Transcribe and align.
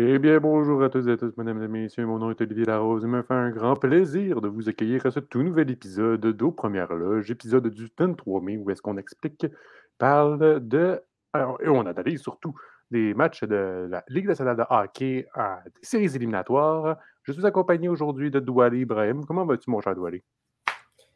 Eh 0.00 0.20
bien, 0.20 0.38
bonjour 0.38 0.82
à 0.84 0.90
tous 0.90 1.08
et 1.08 1.12
à 1.12 1.16
tous, 1.16 1.36
mesdames 1.36 1.60
et 1.62 1.66
messieurs. 1.66 2.06
Mon 2.06 2.18
nom 2.18 2.30
est 2.30 2.40
Olivier 2.40 2.64
Larose. 2.64 3.02
Il 3.02 3.08
me 3.08 3.22
fait 3.22 3.34
un 3.34 3.50
grand 3.50 3.74
plaisir 3.74 4.40
de 4.40 4.46
vous 4.46 4.68
accueillir 4.68 5.04
à 5.06 5.10
ce 5.10 5.18
tout 5.18 5.42
nouvel 5.42 5.70
épisode 5.70 6.20
d'Aux 6.20 6.52
Premières 6.52 6.94
Loges, 6.94 7.30
épisode 7.32 7.66
du 7.68 7.88
23 7.98 8.40
mai, 8.40 8.56
où 8.56 8.70
est-ce 8.70 8.80
qu'on 8.80 8.96
explique, 8.96 9.46
parle 9.98 10.66
de. 10.66 11.02
Alors, 11.32 11.60
et 11.62 11.68
on 11.68 11.84
analyse 11.86 12.22
surtout 12.22 12.54
des 12.90 13.12
matchs 13.14 13.44
de 13.44 13.86
la 13.90 14.02
Ligue 14.08 14.26
nationale 14.26 14.56
de 14.56 14.64
hockey 14.70 15.26
des 15.36 15.70
séries 15.82 16.14
éliminatoires. 16.16 16.96
Je 17.22 17.32
suis 17.32 17.44
accompagné 17.44 17.88
aujourd'hui 17.88 18.30
de 18.30 18.40
Douali 18.40 18.80
Ibrahim. 18.80 19.26
Comment 19.26 19.44
vas-tu, 19.44 19.70
mon 19.70 19.80
cher 19.80 19.94
Douali? 19.94 20.22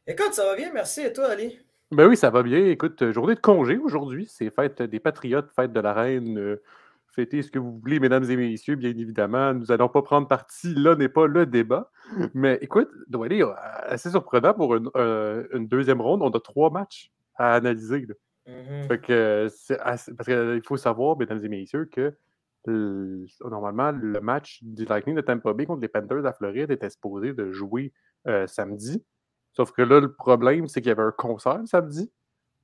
Écoute, 0.06 0.32
ça 0.32 0.44
va 0.44 0.54
bien, 0.56 0.70
merci. 0.72 1.00
Et 1.00 1.12
toi, 1.12 1.30
Ali? 1.30 1.58
Ben 1.90 2.06
oui, 2.08 2.16
ça 2.16 2.28
va 2.30 2.42
bien. 2.42 2.66
Écoute, 2.66 3.10
journée 3.12 3.34
de 3.34 3.40
congé 3.40 3.78
aujourd'hui. 3.78 4.26
C'est 4.28 4.50
fête 4.50 4.82
des 4.82 5.00
Patriotes, 5.00 5.50
fête 5.54 5.72
de 5.72 5.80
la 5.80 5.92
Reine. 5.94 6.38
euh, 6.38 6.62
Fêtez 7.14 7.42
ce 7.42 7.50
que 7.50 7.58
vous 7.58 7.78
voulez, 7.78 8.00
mesdames 8.00 8.24
et 8.24 8.36
messieurs, 8.36 8.74
bien 8.76 8.88
évidemment. 8.90 9.52
Nous 9.52 9.66
n'allons 9.66 9.88
pas 9.90 10.00
prendre 10.00 10.26
parti. 10.26 10.74
Là 10.74 10.96
n'est 10.96 11.10
pas 11.10 11.26
le 11.26 11.44
débat. 11.44 11.90
Mais 12.32 12.58
écoute, 12.62 12.88
Douali, 13.08 13.42
euh, 13.42 13.52
assez 13.86 14.10
surprenant 14.10 14.54
pour 14.54 14.74
une, 14.74 14.88
euh, 14.96 15.46
une 15.52 15.68
deuxième 15.68 16.00
ronde. 16.00 16.22
On 16.22 16.30
a 16.30 16.40
trois 16.40 16.70
matchs 16.70 17.12
à 17.36 17.54
analyser. 17.54 18.06
là. 18.06 18.14
Mhm. 18.46 18.84
Fait 18.88 19.00
que 19.00 19.48
c'est 19.54 19.78
assez- 19.80 20.12
parce 20.14 20.28
qu'il 20.28 20.62
faut 20.66 20.76
savoir, 20.76 21.16
mesdames 21.16 21.44
et 21.44 21.48
messieurs, 21.48 21.84
que 21.86 22.14
normalement, 23.44 23.90
le 23.92 24.20
match 24.20 24.60
du 24.62 24.84
Lightning 24.84 25.16
de 25.16 25.20
Tampa 25.20 25.52
Bay 25.52 25.66
contre 25.66 25.80
les 25.80 25.88
Panthers 25.88 26.24
à 26.26 26.32
Floride 26.32 26.70
était 26.70 26.90
supposé 26.90 27.32
de 27.32 27.50
jouer 27.50 27.92
euh, 28.28 28.46
samedi. 28.46 29.04
Sauf 29.52 29.72
que 29.72 29.82
là, 29.82 30.00
le 30.00 30.12
problème, 30.14 30.68
c'est 30.68 30.80
qu'il 30.80 30.88
y 30.88 30.92
avait 30.92 31.02
un 31.02 31.10
concert 31.12 31.60
samedi 31.66 32.10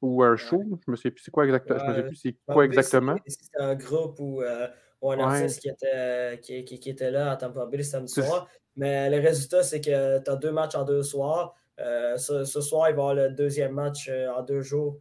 ou 0.00 0.22
un 0.22 0.36
show. 0.36 0.62
Je 0.86 0.90
me 0.90 0.96
sais 0.96 1.10
plus 1.10 1.22
c'est 1.24 1.30
quoi 1.32 1.44
exactement. 1.44 1.78
Je 1.80 1.84
me 1.84 1.92
sais 1.94 2.00
Ouais. 2.00 2.06
plus 2.08 2.16
c'est 2.16 2.36
quoi 2.52 2.64
exactement. 2.64 3.16
C'était 3.26 3.58
un 3.60 3.74
groupe 3.74 4.18
ou, 4.20 4.42
euh, 4.42 4.68
un 5.02 5.06
Ouais. 5.16 5.20
artiste 5.22 5.60
qui 5.60 5.68
était, 5.68 6.38
qui, 6.42 6.64
qui- 6.64 6.78
qui 6.80 6.90
était 6.90 7.10
là 7.10 7.32
à 7.32 7.36
Tampa 7.36 7.66
Bay 7.66 7.78
le 7.78 7.82
samedi 7.82 8.12
C'est- 8.12 8.22
soir. 8.22 8.48
Mais 8.76 9.10
le 9.10 9.18
résultat, 9.20 9.62
c'est 9.64 9.80
que 9.80 10.18
tu 10.20 10.30
as 10.30 10.36
deux 10.36 10.52
matchs 10.52 10.76
en 10.76 10.84
deux 10.84 11.02
soirs. 11.02 11.54
Euh, 11.80 12.16
ce, 12.16 12.44
ce 12.44 12.60
soir, 12.60 12.88
il 12.90 12.94
va 12.94 13.02
y 13.02 13.10
avoir 13.10 13.14
le 13.14 13.30
deuxième 13.30 13.72
match 13.72 14.08
en 14.08 14.42
deux 14.42 14.62
jours 14.62 15.00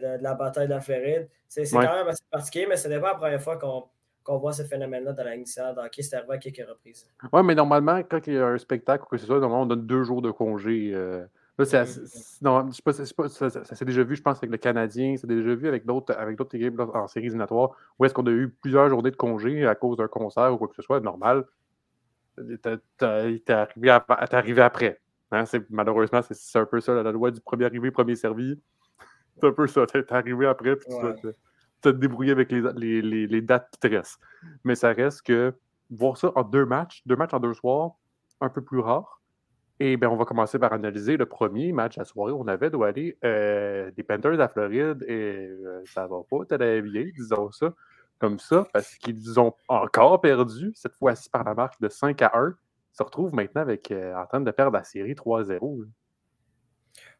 de, 0.00 0.18
de 0.18 0.22
la 0.22 0.34
bataille 0.34 0.66
de 0.68 0.72
la 0.74 0.80
Floride. 0.80 1.28
C'est 1.48 1.62
Ouais. 1.74 1.84
quand 1.86 1.94
même 1.94 2.08
assez 2.08 2.24
particulier, 2.30 2.66
mais 2.68 2.76
ce 2.76 2.88
n'est 2.88 3.00
pas 3.00 3.12
la 3.12 3.18
première 3.18 3.40
fois 3.42 3.56
qu'on 3.58 4.38
voit 4.38 4.52
ce 4.52 4.62
phénomène-là 4.64 5.12
dans 5.12 5.24
la 5.24 5.30
Ligue 5.32 5.40
nationale 5.46 5.74
de 5.74 5.80
hockey. 5.80 6.02
C'est 6.02 6.16
arrivé 6.16 6.34
à 6.34 6.38
quelques 6.38 6.68
reprises. 6.68 7.08
Ouais, 7.32 7.42
mais 7.42 7.54
normalement, 7.54 8.02
quand 8.02 8.26
il 8.26 8.34
y 8.34 8.38
a 8.38 8.46
un 8.46 8.58
spectacle 8.58 9.04
ou 9.04 9.06
que 9.06 9.16
ce 9.16 9.26
soit, 9.26 9.38
normalement, 9.38 9.62
on 9.62 9.66
donne 9.66 9.86
deux 9.86 10.02
jours 10.02 10.22
de 10.22 10.30
congé. 10.30 10.90
euh, 10.94 11.24
Là, 11.58 11.64
c'est 11.64 11.80
Mhm. 11.80 11.86
c'est- 11.86 12.42
non, 12.44 12.66
je 12.68 12.74
sais 12.76 12.82
pas, 12.82 12.92
c'est 12.92 13.16
pas- 13.16 13.28
ça, 13.30 13.48
ça- 13.48 13.64
ça 13.64 13.74
s'est 13.74 13.86
déjà 13.86 14.04
vu, 14.04 14.14
je 14.14 14.20
pense, 14.20 14.36
avec 14.36 14.50
le 14.50 14.58
Canadien, 14.58 15.16
c'est 15.16 15.26
déjà 15.26 15.54
vu 15.54 15.66
avec 15.68 15.86
d'autres 15.86 16.12
avec 16.14 16.36
d'autres 16.36 16.54
équipes 16.54 16.78
en 16.80 17.06
séries 17.08 17.24
éliminatoires, 17.28 17.70
où 17.98 18.04
est-ce 18.04 18.12
qu'on 18.12 18.26
a 18.26 18.30
eu 18.30 18.50
plusieurs 18.50 18.90
journées 18.90 19.10
de 19.10 19.16
congé 19.16 19.66
à 19.66 19.74
cause 19.74 19.96
d'un 19.96 20.06
concert 20.06 20.52
ou 20.52 20.58
quoi 20.58 20.68
que 20.68 20.74
ce 20.74 20.82
soit, 20.82 21.00
normal. 21.00 21.44
T'es 22.36 22.78
arrivé, 23.52 23.90
arrivé 24.18 24.60
après. 24.62 25.00
Hein, 25.32 25.44
malheureusement, 25.70 26.20
c'est 26.22 26.34
c'est 26.34 26.58
un 26.58 26.66
peu 26.66 26.80
ça, 26.80 26.92
la 27.02 27.10
loi 27.10 27.30
du 27.30 27.40
premier 27.40 27.64
arrivé, 27.64 27.90
premier 27.90 28.16
servi. 28.16 28.60
C'est 29.40 29.46
un 29.46 29.52
peu 29.52 29.66
ça. 29.66 29.86
T'es 29.86 30.12
arrivé 30.12 30.46
après, 30.46 30.76
puis 30.76 30.88
tu 30.88 31.04
Ouais. 31.04 31.14
te, 31.20 31.28
te 31.82 31.88
débrouiller 31.90 32.32
avec 32.32 32.50
les, 32.50 32.62
les- 32.76 33.02
les- 33.02 33.26
les 33.26 33.40
dates 33.42 33.68
qui 33.72 33.78
te 33.80 33.86
restent. 33.94 34.20
Mais 34.64 34.74
ça 34.74 34.92
reste 34.92 35.22
que 35.22 35.54
voir 35.90 36.16
ça 36.16 36.32
en 36.34 36.42
deux 36.42 36.64
matchs, 36.66 37.02
deux 37.06 37.16
matchs 37.16 37.34
en 37.34 37.40
deux 37.40 37.54
soirs, 37.54 37.92
un 38.40 38.48
peu 38.48 38.62
plus 38.62 38.80
rare. 38.80 39.20
Et 39.78 39.98
bien, 39.98 40.08
on 40.08 40.16
va 40.16 40.24
commencer 40.24 40.58
par 40.58 40.72
analyser 40.72 41.18
le 41.18 41.26
premier 41.26 41.70
match 41.72 41.98
à 41.98 42.04
soirée. 42.06 42.32
On 42.32 42.46
avait 42.48 42.70
doit 42.70 42.88
aller 42.88 43.18
euh, 43.24 43.90
des 43.90 44.02
Panthers 44.02 44.40
à 44.40 44.48
Floride 44.48 45.04
et 45.06 45.48
euh, 45.48 45.82
ça 45.84 46.06
va 46.06 46.16
pas 46.30 46.44
très 46.56 46.80
bien, 46.80 47.04
disons 47.14 47.50
ça, 47.52 47.74
comme 48.18 48.38
ça, 48.38 48.66
parce 48.72 48.94
qu'ils 48.96 49.38
ont 49.38 49.52
encore 49.68 50.18
perdu, 50.22 50.72
cette 50.74 50.94
fois-ci 50.94 51.28
par 51.28 51.44
la 51.44 51.54
marque 51.54 51.78
de 51.80 51.90
5 51.90 52.22
à 52.22 52.30
1. 52.34 52.48
Ils 52.48 52.96
se 52.96 53.02
retrouvent 53.02 53.34
maintenant 53.34 53.60
avec, 53.60 53.90
euh, 53.90 54.14
en 54.16 54.24
train 54.24 54.40
de 54.40 54.50
perdre 54.50 54.72
la 54.78 54.82
série 54.84 55.14
3-0. 55.14 55.84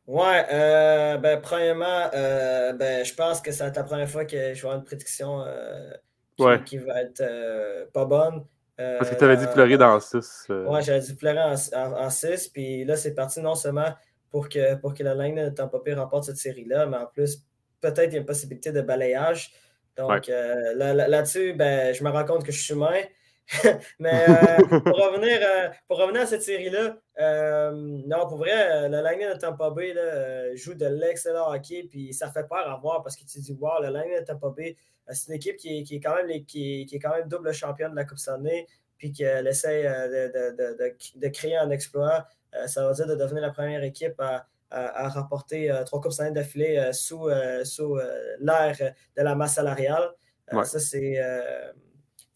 Ouais, 0.06 0.44
euh, 0.53 1.17
ben, 1.19 1.41
premièrement, 1.41 2.11
euh, 2.15 2.72
ben, 2.75 3.05
je 3.05 3.12
pense 3.15 3.41
que 3.41 3.50
c'est 3.50 3.65
la 3.75 3.83
première 3.83 4.09
fois 4.09 4.25
que 4.25 4.37
je 4.37 4.53
vais 4.55 4.59
avoir 4.61 4.77
une 4.77 4.84
prédiction 4.84 5.43
euh, 5.44 5.91
qui, 6.37 6.44
Ouais. 6.44 6.62
qui 6.65 6.78
va 6.78 7.03
être 7.03 7.21
euh, 7.22 7.87
pas 7.93 8.05
bonne. 8.05 8.44
Parce 8.77 9.09
que 9.11 9.15
tu 9.17 9.25
avais 9.25 9.37
dit 9.39 9.47
dans- 9.47 9.53
Floride 9.53 9.83
en 9.83 9.99
6. 9.99 10.47
Ouais, 10.50 10.83
j'avais 10.83 11.00
dit 11.00 11.15
pleurer 11.15 11.41
en 11.75 12.11
6, 12.11 12.49
puis 12.49 12.84
là, 12.84 12.97
c'est 12.97 13.15
parti 13.15 13.41
non 13.41 13.55
seulement 13.55 13.89
pour 14.31 14.49
que, 14.50 14.75
pour 14.77 14.93
que 14.94 15.03
la 15.03 15.15
ligne 15.15 15.44
de 15.44 15.49
Tampa 15.49 15.78
Bay 15.84 15.94
remporte 15.94 16.25
cette 16.25 16.37
série-là, 16.37 16.84
mais 16.87 16.99
en 16.99 17.06
plus, 17.06 17.38
peut-être 17.81 18.11
il 18.11 18.12
y 18.12 18.17
a 18.17 18.21
une 18.21 18.27
possibilité 18.27 18.73
de 18.73 18.83
balayage. 18.83 19.50
Donc 19.97 20.11
Ouais. 20.28 20.75
là- 20.75 20.93
là- 20.93 21.09
là-dessus, 21.09 21.55
ben, 21.55 21.94
je 21.94 22.05
me 22.05 22.11
rends 22.11 22.25
compte 22.27 22.44
que 22.44 22.53
je 22.53 22.61
suis 22.62 22.75
humain. 22.75 23.00
mais 24.00 24.24
euh, 24.28 24.80
pour, 24.80 24.96
revenir, 24.96 25.38
euh, 25.40 25.68
pour 25.86 25.98
revenir 25.98 26.22
à 26.22 26.26
cette 26.26 26.42
série-là, 26.42 26.96
euh, 27.20 27.70
non, 28.06 28.26
pour 28.26 28.38
vrai, 28.38 28.88
la 28.88 29.12
ligne 29.12 29.28
de 29.32 29.38
Tampa 29.38 29.70
Bay 29.70 29.92
là, 29.94 30.54
joue 30.56 30.74
de 30.74 30.86
l'excellent 30.86 31.52
hockey, 31.52 31.86
puis 31.88 32.12
ça 32.12 32.30
fait 32.30 32.46
peur 32.48 32.68
à 32.68 32.76
voir 32.76 33.02
parce 33.02 33.14
que 33.16 33.20
tu 33.22 33.38
te 33.38 33.44
dis, 33.44 33.52
wow, 33.60 33.80
la 33.82 33.90
ligne 34.02 34.18
de 34.18 34.24
Tampa 34.24 34.48
Bay, 34.56 34.76
c'est 35.10 35.28
une 35.28 35.34
équipe 35.34 35.56
qui 35.56 35.78
est, 35.78 35.82
qui 35.84 35.96
est 35.96 36.00
quand 36.00 36.16
même, 36.16 36.26
les- 36.26 36.42
qui, 36.42 36.82
est- 36.82 36.84
qui 36.86 36.96
est 36.96 36.98
quand 36.98 37.14
même 37.14 37.28
double 37.28 37.52
championne 37.52 37.92
de 37.92 37.96
la 37.96 38.04
Coupe 38.04 38.18
Stanley 38.18 38.66
puis 38.98 39.12
qu'elle 39.12 39.46
essaie 39.46 39.84
de, 39.84 40.26
de- 40.32 40.56
de- 40.56 40.96
de- 41.16 41.28
créer 41.28 41.56
un 41.56 41.70
exploit. 41.70 42.26
Ça 42.66 42.88
veut 42.88 42.94
dire 42.94 43.06
de 43.06 43.14
devenir 43.14 43.42
la 43.42 43.50
première 43.50 43.84
équipe 43.84 44.18
à, 44.18 44.46
à- 44.70 45.06
euh, 45.06 45.84
trois 45.84 46.00
Coupes 46.00 46.12
Stanley 46.12 46.32
d'affilée 46.32 46.90
sous, 46.92 47.28
sous 47.62 47.96
l'ère 48.40 48.76
de 49.16 49.22
la 49.22 49.34
masse 49.36 49.54
salariale. 49.54 50.10
Ouais. 50.50 50.64
Ça, 50.64 50.80
c'est. 50.80 51.20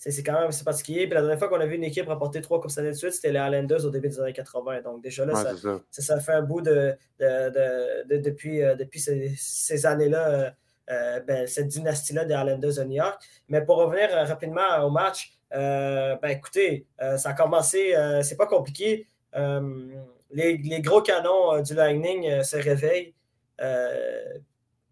C'est 0.02 0.22
quand 0.22 0.32
même 0.40 0.48
assez 0.48 0.64
particulier. 0.64 1.06
Puis 1.06 1.14
la 1.14 1.20
dernière 1.20 1.38
fois 1.38 1.48
qu'on 1.48 1.60
a 1.60 1.66
vu 1.66 1.74
une 1.74 1.84
équipe 1.84 2.06
remporter 2.06 2.40
trois 2.40 2.58
Coupes 2.58 2.70
Stanley 2.70 2.92
de 2.92 2.96
suite, 2.96 3.12
c'était 3.12 3.32
les 3.32 3.38
Islanders 3.38 3.84
au 3.84 3.90
début 3.90 4.08
des 4.08 4.18
années 4.18 4.32
80. 4.32 4.80
Donc 4.80 5.02
déjà 5.02 5.26
là, 5.26 5.34
Ouais, 5.34 5.42
ça, 5.42 5.56
ça. 5.56 5.80
ça, 5.90 6.02
ça 6.02 6.20
fait 6.20 6.32
un 6.32 6.40
bout 6.42 6.62
de, 6.62 6.94
de- 7.18 7.50
de- 7.50 8.08
de- 8.16 8.22
depuis, 8.22 8.62
euh, 8.62 8.74
depuis 8.76 8.98
ces, 8.98 9.34
ces 9.36 9.84
années-là, 9.84 10.30
euh, 10.30 10.50
euh, 10.90 11.20
ben, 11.20 11.46
cette 11.46 11.68
dynastie-là 11.68 12.24
des 12.24 12.32
Islanders 12.32 12.76
de 12.76 12.84
New 12.84 12.96
York. 12.96 13.22
Mais 13.48 13.62
pour 13.62 13.76
revenir 13.76 14.08
rapidement 14.26 14.82
au 14.84 14.88
match, 14.90 15.38
ben, 15.50 16.18
écoutez, 16.28 16.86
ça 17.18 17.28
a 17.30 17.32
commencé, 17.34 17.94
c'est 18.22 18.36
pas 18.38 18.46
compliqué. 18.46 19.06
Les, 19.34 20.56
les 20.56 20.80
gros 20.80 21.02
canons 21.02 21.60
du 21.60 21.74
Lightning 21.74 22.42
se 22.42 22.56
réveillent. 22.56 23.14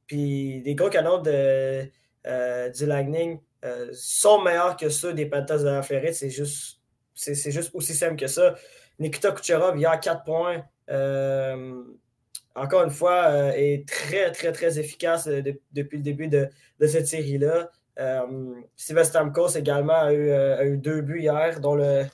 Puis 0.07 0.63
les 0.63 0.75
gros 0.75 0.89
canons 0.91 1.19
de, 1.19 1.85
du 2.71 2.87
Lightning 2.87 3.41
euh, 3.65 3.89
sont 3.93 4.41
meilleurs 4.43 4.77
que 4.77 4.89
ceux 4.89 5.13
des 5.13 5.27
Panthers 5.27 5.61
de 5.61 5.65
la 5.65 5.83
Floride. 5.83 6.15
C'est 6.15 6.31
juste, 6.31 6.81
c'est, 7.15 7.51
juste 7.51 7.71
aussi 7.75 7.95
simple 7.95 8.17
que 8.17 8.27
ça. 8.27 8.55
Nikita 8.99 9.33
Kucherov, 9.33 9.79
il 9.79 9.87
a 9.87 9.97
4 9.97 10.25
points. 10.25 10.65
Euh, 10.91 11.83
encore 12.55 12.85
une 12.85 12.91
fois, 12.91 13.27
euh, 13.27 13.53
est 13.55 13.89
très, 13.89 14.31
très, 14.33 14.53
très 14.53 14.79
efficace 14.79 15.27
de- 15.27 15.61
depuis 15.73 15.99
le 15.99 16.03
début 16.03 16.29
de, 16.29 16.49
cette 16.87 17.07
série-là. 17.07 17.71
Steven 18.77 19.05
Stamkos 19.05 19.57
également 19.57 20.01
a 20.03 20.13
eu, 20.13 20.31
eu 20.67 20.77
deux 20.77 21.01
buts 21.01 21.21
hier, 21.21 21.61
dont 21.61 21.75
le. 21.75 22.05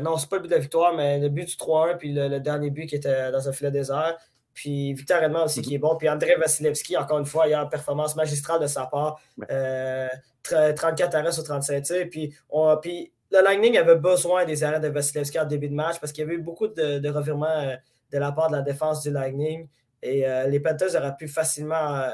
non, 0.00 0.16
c'est 0.16 0.28
pas 0.28 0.36
le 0.36 0.42
but 0.42 0.48
de 0.48 0.54
la 0.54 0.60
victoire, 0.60 0.92
mais 0.94 1.20
le 1.20 1.28
but 1.28 1.46
du 1.46 1.56
3-1, 1.56 1.96
puis 1.96 2.12
le, 2.12 2.26
le 2.26 2.40
dernier 2.40 2.70
but 2.70 2.86
qui 2.86 2.96
était 2.96 3.30
dans 3.30 3.48
un 3.48 3.52
filet 3.52 3.70
désert. 3.70 4.16
Puis 4.58 4.92
Victor 4.92 5.22
Edmond 5.22 5.44
aussi 5.44 5.62
qui 5.62 5.76
est 5.76 5.78
bon. 5.78 5.94
Puis 5.94 6.08
André 6.08 6.34
Vasilevski, 6.34 6.96
encore 6.96 7.20
une 7.20 7.26
fois, 7.26 7.46
il 7.46 7.50
y 7.50 7.54
a 7.54 7.60
une 7.62 7.68
performance 7.68 8.16
magistrale 8.16 8.60
de 8.60 8.66
sa 8.66 8.86
part. 8.86 9.20
Ouais. 9.36 9.46
Euh, 9.52 10.08
tre- 10.42 10.74
34 10.74 11.14
arrêts 11.14 11.30
sur 11.30 11.44
35 11.44 11.80
tirs. 11.82 12.06
Puis, 12.10 12.34
on, 12.50 12.76
puis 12.76 13.12
le 13.30 13.40
Lightning 13.40 13.78
avait 13.78 13.94
besoin 13.94 14.44
des 14.44 14.64
arrêts 14.64 14.80
de 14.80 14.88
Vasilevski 14.88 15.38
en 15.38 15.44
début 15.44 15.68
de 15.68 15.74
match 15.76 16.00
parce 16.00 16.10
qu'il 16.10 16.24
y 16.24 16.26
avait 16.26 16.34
eu 16.34 16.40
beaucoup 16.42 16.66
de, 16.66 16.98
de 16.98 17.08
revirements 17.08 17.46
euh, 17.46 17.76
de 18.10 18.18
la 18.18 18.32
part 18.32 18.50
de 18.50 18.56
la 18.56 18.62
défense 18.62 19.00
du 19.04 19.12
Lightning. 19.12 19.68
Et 20.02 20.26
euh, 20.26 20.48
les 20.48 20.58
Panthers 20.58 20.96
auraient 20.96 21.14
pu 21.16 21.28
facilement, 21.28 22.08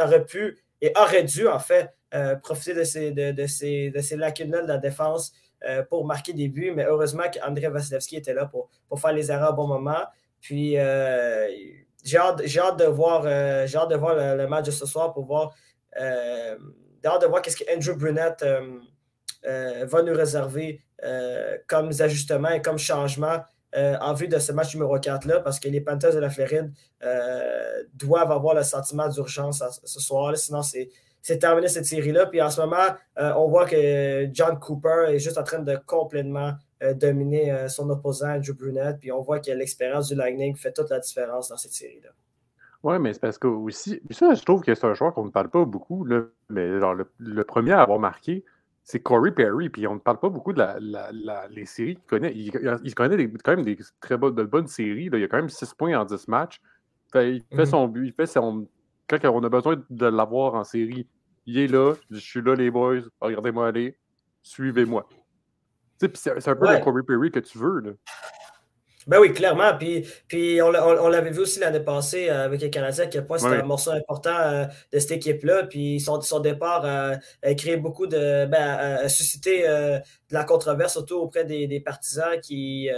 auraient, 0.00 0.24
pu 0.24 0.56
et 0.80 0.92
auraient 0.96 1.24
dû, 1.24 1.48
en 1.48 1.58
fait, 1.58 1.90
euh, 2.14 2.36
profiter 2.36 2.74
de 2.74 2.84
ces, 2.84 3.10
de, 3.10 3.32
de 3.32 3.46
ces, 3.48 3.90
de 3.90 3.98
ces 4.00 4.14
lacunes-là 4.16 4.62
de 4.62 4.68
la 4.68 4.78
défense 4.78 5.32
euh, 5.68 5.82
pour 5.82 6.04
marquer 6.06 6.32
des 6.32 6.46
buts. 6.46 6.70
Mais 6.76 6.84
heureusement 6.84 7.24
qu'André 7.28 7.68
Vasilevski 7.68 8.18
était 8.18 8.34
là 8.34 8.46
pour, 8.46 8.68
pour 8.88 9.00
faire 9.00 9.12
les 9.12 9.32
erreurs 9.32 9.50
au 9.54 9.56
bon 9.56 9.66
moment. 9.66 10.04
Puis 10.40 10.76
j'ai 12.04 12.18
hâte, 12.18 12.42
hâte 12.56 12.78
de 12.78 12.84
voir, 12.84 13.22
euh, 13.24 13.66
j'ai 13.66 13.76
hâte 13.78 13.90
de 13.90 13.96
voir 13.96 14.14
le, 14.14 14.36
le 14.36 14.48
match 14.48 14.66
de 14.66 14.70
ce 14.70 14.86
soir 14.86 15.12
pour 15.12 15.26
voir, 15.26 15.54
euh, 16.00 16.56
j'ai 17.02 17.08
hâte 17.08 17.22
de 17.22 17.26
voir 17.26 17.42
qu'est-ce 17.42 17.56
que 17.56 17.64
Andrew 17.74 17.98
Brunette 17.98 18.42
euh, 18.42 18.78
euh, 19.46 19.86
va 19.86 20.02
nous 20.02 20.14
réserver 20.14 20.82
euh, 21.04 21.56
comme 21.66 21.90
ajustements 21.98 22.50
et 22.50 22.62
comme 22.62 22.78
changements 22.78 23.38
en 23.74 24.14
vue 24.14 24.28
de 24.28 24.38
ce 24.38 24.50
match 24.50 24.74
numéro 24.74 24.98
4-là, 24.98 25.40
parce 25.40 25.60
que 25.60 25.68
les 25.68 25.82
Panthers 25.82 26.14
de 26.14 26.18
la 26.18 26.30
Floride 26.30 26.72
doivent 27.92 28.32
avoir 28.32 28.54
le 28.54 28.62
sentiment 28.62 29.06
d'urgence 29.08 29.62
ce 29.84 30.00
soir, 30.00 30.34
sinon 30.38 30.62
c'est 30.62 31.38
terminé 31.38 31.68
cette 31.68 31.84
série-là. 31.84 32.26
Puis 32.26 32.40
en 32.40 32.50
ce 32.50 32.60
moment, 32.60 32.86
euh, 33.18 33.32
on 33.36 33.48
voit 33.48 33.66
que 33.66 34.28
John 34.32 34.58
Cooper 34.58 35.06
est 35.08 35.18
juste 35.18 35.38
en 35.38 35.42
train 35.42 35.58
de 35.58 35.76
complètement 35.76 36.48
euh, 36.48 36.52
dominer 36.94 37.52
euh, 37.52 37.68
son 37.68 37.88
opposant, 37.90 38.30
Andrew 38.30 38.52
Brunette. 38.52 38.98
Puis 39.00 39.12
on 39.12 39.20
voit 39.20 39.40
que 39.40 39.50
l'expérience 39.50 40.08
du 40.08 40.14
Lightning 40.14 40.56
fait 40.56 40.72
toute 40.72 40.90
la 40.90 41.00
différence 41.00 41.48
dans 41.48 41.56
cette 41.56 41.72
série-là. 41.72 42.10
Oui, 42.84 42.98
mais 43.00 43.12
c'est 43.12 43.20
parce 43.20 43.38
que 43.38 43.48
aussi, 43.48 44.00
ça, 44.10 44.34
je 44.34 44.42
trouve 44.44 44.62
que 44.62 44.74
c'est 44.74 44.86
un 44.86 44.94
joueur 44.94 45.12
qu'on 45.12 45.24
ne 45.24 45.30
parle 45.30 45.50
pas 45.50 45.64
beaucoup, 45.64 46.04
là, 46.04 46.22
mais 46.48 46.78
genre, 46.78 46.94
le, 46.94 47.44
premier 47.44 47.72
à 47.72 47.82
avoir 47.82 47.98
marqué, 47.98 48.44
c'est 48.84 49.00
Corey 49.00 49.32
Perry, 49.32 49.68
puis 49.68 49.86
on 49.88 49.94
ne 49.94 49.98
parle 49.98 50.20
pas 50.20 50.28
beaucoup 50.28 50.52
de 50.52 50.60
la, 50.60 51.48
les 51.50 51.66
séries 51.66 51.96
qu'il 51.96 52.04
connaît. 52.04 52.32
Il, 52.34 52.94
connaît 52.94 53.28
quand 53.44 53.56
même 53.56 53.64
des 53.64 53.78
très 54.00 54.16
bonnes, 54.16 54.36
de 54.36 54.44
bonnes 54.44 54.68
séries. 54.68 55.08
Là. 55.08 55.18
Il 55.18 55.24
a 55.24 55.28
quand 55.28 55.38
même 55.38 55.48
6 55.48 55.74
points 55.74 55.98
en 55.98 56.04
10 56.04 56.28
matchs. 56.28 56.60
il 57.16 57.42
fait 57.50 57.56
mhm. 57.56 57.66
son 57.66 57.88
but, 57.88 58.06
il 58.06 58.12
fait 58.12 58.26
son, 58.26 58.68
quand 59.08 59.18
on 59.24 59.42
a 59.42 59.48
besoin 59.48 59.82
de 59.90 60.06
l'avoir 60.06 60.54
en 60.54 60.64
série, 60.64 61.06
il 61.46 61.58
est 61.58 61.66
là, 61.66 61.94
je 62.10 62.18
suis 62.18 62.42
là, 62.42 62.54
les 62.54 62.70
boys, 62.70 63.00
regardez-moi 63.20 63.68
aller, 63.68 63.96
suivez-moi. 64.42 65.08
C'est 65.98 66.48
un 66.48 66.56
peu 66.56 66.72
le 66.72 66.82
Corey 66.82 67.02
Perry 67.06 67.30
que 67.30 67.40
tu 67.40 67.58
veux. 67.58 67.80
Là. 67.80 67.90
Ben 69.08 69.18
oui, 69.18 69.32
clairement. 69.32 69.74
Puis, 69.78 70.06
puis 70.28 70.60
on, 70.60 70.70
l'avait 71.08 71.30
vu 71.30 71.40
aussi 71.40 71.58
l'année 71.60 71.80
passée 71.80 72.28
euh, 72.28 72.44
avec 72.44 72.60
les 72.60 72.68
Canadiens, 72.68 73.04
à 73.04 73.06
quel 73.06 73.26
point 73.26 73.38
c'était 73.38 73.56
un 73.56 73.62
morceau 73.62 73.90
important 73.92 74.36
euh, 74.36 74.66
de 74.92 74.98
cette 74.98 75.12
équipe-là. 75.12 75.64
Puis 75.64 75.98
son, 75.98 76.20
son 76.20 76.40
départ 76.40 76.84
euh, 76.84 77.14
a 77.42 77.54
créé 77.54 77.78
beaucoup 77.78 78.06
de. 78.06 78.44
Ben, 78.44 78.76
a 79.02 79.08
suscité 79.08 79.62
de 79.66 80.02
la 80.30 80.44
controverse, 80.44 80.92
surtout 80.92 81.16
auprès 81.16 81.46
des, 81.46 81.66
des 81.66 81.80
partisans 81.80 82.38
qui 82.42 82.90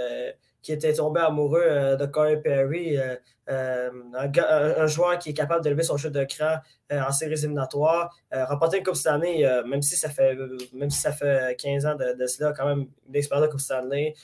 qui 0.63 0.73
était 0.73 0.93
tombé 0.93 1.21
amoureux 1.21 1.63
euh, 1.63 1.97
de 1.97 2.07
Corey 2.07 2.39
Perry, 2.39 2.97
euh, 2.99 3.17
euh, 3.49 3.91
un, 4.15 4.87
joueur 4.87 5.19
qui 5.19 5.31
est 5.31 5.35
capable 5.35 5.65
d'élever 5.65 5.83
son 5.83 5.97
jeu 5.97 6.11
de 6.11 6.25
cran 6.25 6.57
en 6.93 7.11
séries 7.11 7.33
éliminatoires. 7.33 8.15
remporter 8.33 8.79
une 8.79 8.85
Coupe 8.85 8.95
Stanley, 8.95 9.45
même, 9.67 9.83
si 9.83 9.97
ça 9.97 10.09
fait, 10.09 10.37
même 10.73 10.91
si 10.91 11.01
ça 11.01 11.11
fait 11.11 11.59
15 11.59 11.87
ans 11.87 11.97
de, 11.97 12.27
cela, 12.27 12.53
quand 12.53 12.67
même 12.67 12.87
une 13.09 13.17
expérience 13.17 13.47
de 13.47 13.51
Coupe 13.51 13.61
Stanley. 13.61 14.15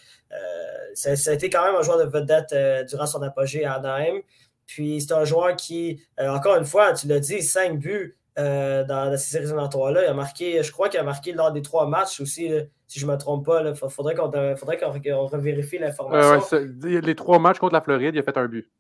Ça, 0.95 1.11
a 1.11 1.33
été 1.33 1.51
quand 1.51 1.65
même 1.65 1.75
un 1.75 1.83
joueur 1.83 1.99
de 1.99 2.05
vedette 2.05 2.55
durant 2.89 3.07
son 3.07 3.21
apogée 3.23 3.65
à 3.65 3.75
Anaheim. 3.75 4.21
Puis 4.65 5.01
c'est 5.01 5.13
un 5.13 5.25
joueur 5.25 5.57
qui, 5.57 6.01
encore 6.19 6.57
une 6.57 6.65
fois, 6.65 6.93
tu 6.93 7.09
l'as 7.09 7.21
dit, 7.21 7.43
5 7.43 7.79
buts 7.81 8.17
dans, 8.37 9.17
ces 9.17 9.31
séries 9.31 9.45
éliminatoires-là. 9.45 10.05
Il 10.05 10.09
a 10.09 10.15
marqué, 10.15 10.63
je 10.63 10.71
crois 10.73 10.89
qu'il 10.89 11.01
a 11.01 11.03
marqué 11.03 11.33
lors 11.33 11.53
des 11.53 11.63
trois 11.63 11.87
matchs 11.87 12.21
aussi 12.21 12.51
si 12.87 13.01
je 13.01 13.07
ne 13.07 13.13
me 13.13 13.17
trompe 13.17 13.47
pas. 13.47 13.63
Il 13.63 13.75
faudrait 13.75 14.15
qu'on 14.15 15.27
revérifie 15.27 15.79
l'information. 15.79 16.59
les 16.83 17.15
trois 17.15 17.39
matchs 17.39 17.59
contre 17.59 17.75
la 17.75 17.81
Floride, 17.81 18.15
il 18.15 18.19
a 18.19 18.23
fait 18.23 18.37
un 18.37 18.47
but. 18.47 18.71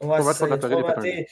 Ouais, 0.00 0.18
trois 0.18 0.24
matchs 0.24 0.38
contre 0.38 0.50
la 0.50 0.58
Floride, 0.58 0.78
il 0.78 0.90
a 0.90 0.94
fait 0.94 0.98
un 0.98 1.02
but. 1.02 1.26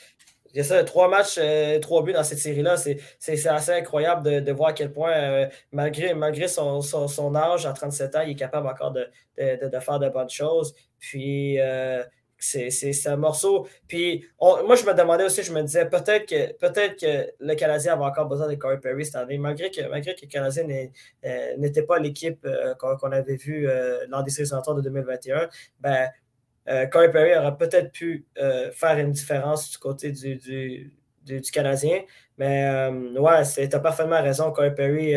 Il 0.53 0.59
y 0.59 0.61
a 0.61 0.65
ça, 0.65 0.83
trois 0.83 1.09
matchs, 1.09 1.39
euh, 1.39 1.79
trois 1.79 2.03
buts 2.03 2.13
dans 2.13 2.25
cette 2.25 2.39
série-là. 2.39 2.77
C'est 2.77 3.47
assez 3.47 3.73
incroyable 3.73 4.25
de, 4.25 4.41
de, 4.41 4.53
voir 4.53 4.71
à 4.71 4.73
quel 4.73 4.93
point, 4.93 5.13
euh, 5.13 5.49
malgré, 5.71 6.13
malgré 6.15 6.49
son, 6.49 6.81
son, 6.83 7.07
son, 7.07 7.35
âge, 7.37 7.67
à 7.67 7.73
37 7.73 8.17
ans, 8.17 8.23
il 8.23 8.33
est 8.33 8.35
capable 8.35 8.67
encore 8.67 8.91
de, 8.91 9.07
de, 9.39 9.69
de 9.69 9.81
faire 9.81 9.99
de 10.01 10.09
bonnes 10.09 10.31
choses. 10.31 10.75
Puis, 10.99 11.61
euh, 11.61 12.03
c'est 12.41 13.07
un 13.07 13.17
morceau. 13.17 13.69
Puis 13.87 14.27
moi, 14.41 14.75
je 14.75 14.85
me 14.85 14.95
demandais 14.95 15.25
aussi, 15.25 15.43
je 15.43 15.53
me 15.53 15.63
disais 15.63 15.89
peut-être 15.89 16.27
que 16.27 16.53
peut-être 16.55 16.99
que 16.99 17.31
le 17.39 17.55
Canadien 17.55 17.95
avait 17.95 18.05
encore 18.05 18.27
besoin 18.27 18.49
de 18.49 18.55
Corey 18.55 18.81
Perry 18.81 19.05
cette 19.05 19.17
année, 19.17 19.39
malgré 19.39 19.71
que, 19.71 19.87
malgré 19.89 20.15
que 20.15 20.23
le 20.23 20.29
Canadien 20.29 20.67
euh, 21.25 21.57
n'était 21.59 21.83
pas 21.83 21.99
l'équipe 21.99 22.45
euh, 22.47 22.75
qu'on 22.75 23.13
avait 23.13 23.37
vue 23.37 23.69
euh, 23.69 24.07
lors 24.09 24.25
des 24.25 24.31
séries 24.31 24.49
de 24.49 24.81
2021. 24.81 25.49
Ben, 25.81 26.11
Corey 26.93 27.11
Perry 27.11 27.37
aurait 27.37 27.57
peut-être 27.57 27.91
pu 27.91 28.27
faire 28.73 28.97
une 28.99 29.11
différence 29.11 29.71
du 29.73 29.79
côté 29.79 30.13
du, 30.13 30.37
du, 30.37 30.93
du, 31.25 31.51
Canadien. 31.51 32.03
Mais 32.39 32.89
ouais, 33.19 33.43
tu 33.45 33.75
as 33.75 33.81
parfaitement 33.81 34.23
raison. 34.23 34.53
Corey 34.53 34.73
Perry 34.73 35.15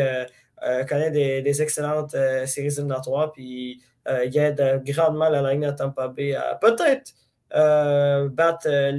connaît 0.88 1.12
des, 1.12 1.42
des 1.42 1.62
excellentes 1.62 2.16
séries 2.46 2.74
éliminatoires. 2.74 3.30
Puis 3.30 3.80
il 4.06 4.36
aide 4.36 4.82
grandement 4.84 5.28
la 5.28 5.52
ligne 5.52 5.66
de 5.66 5.70
Tampa 5.72 6.08
Bay 6.08 6.34
à 6.34 6.56
peut-être 6.56 7.12
euh, 7.54 8.28
battre 8.28 8.66
euh, 8.68 8.90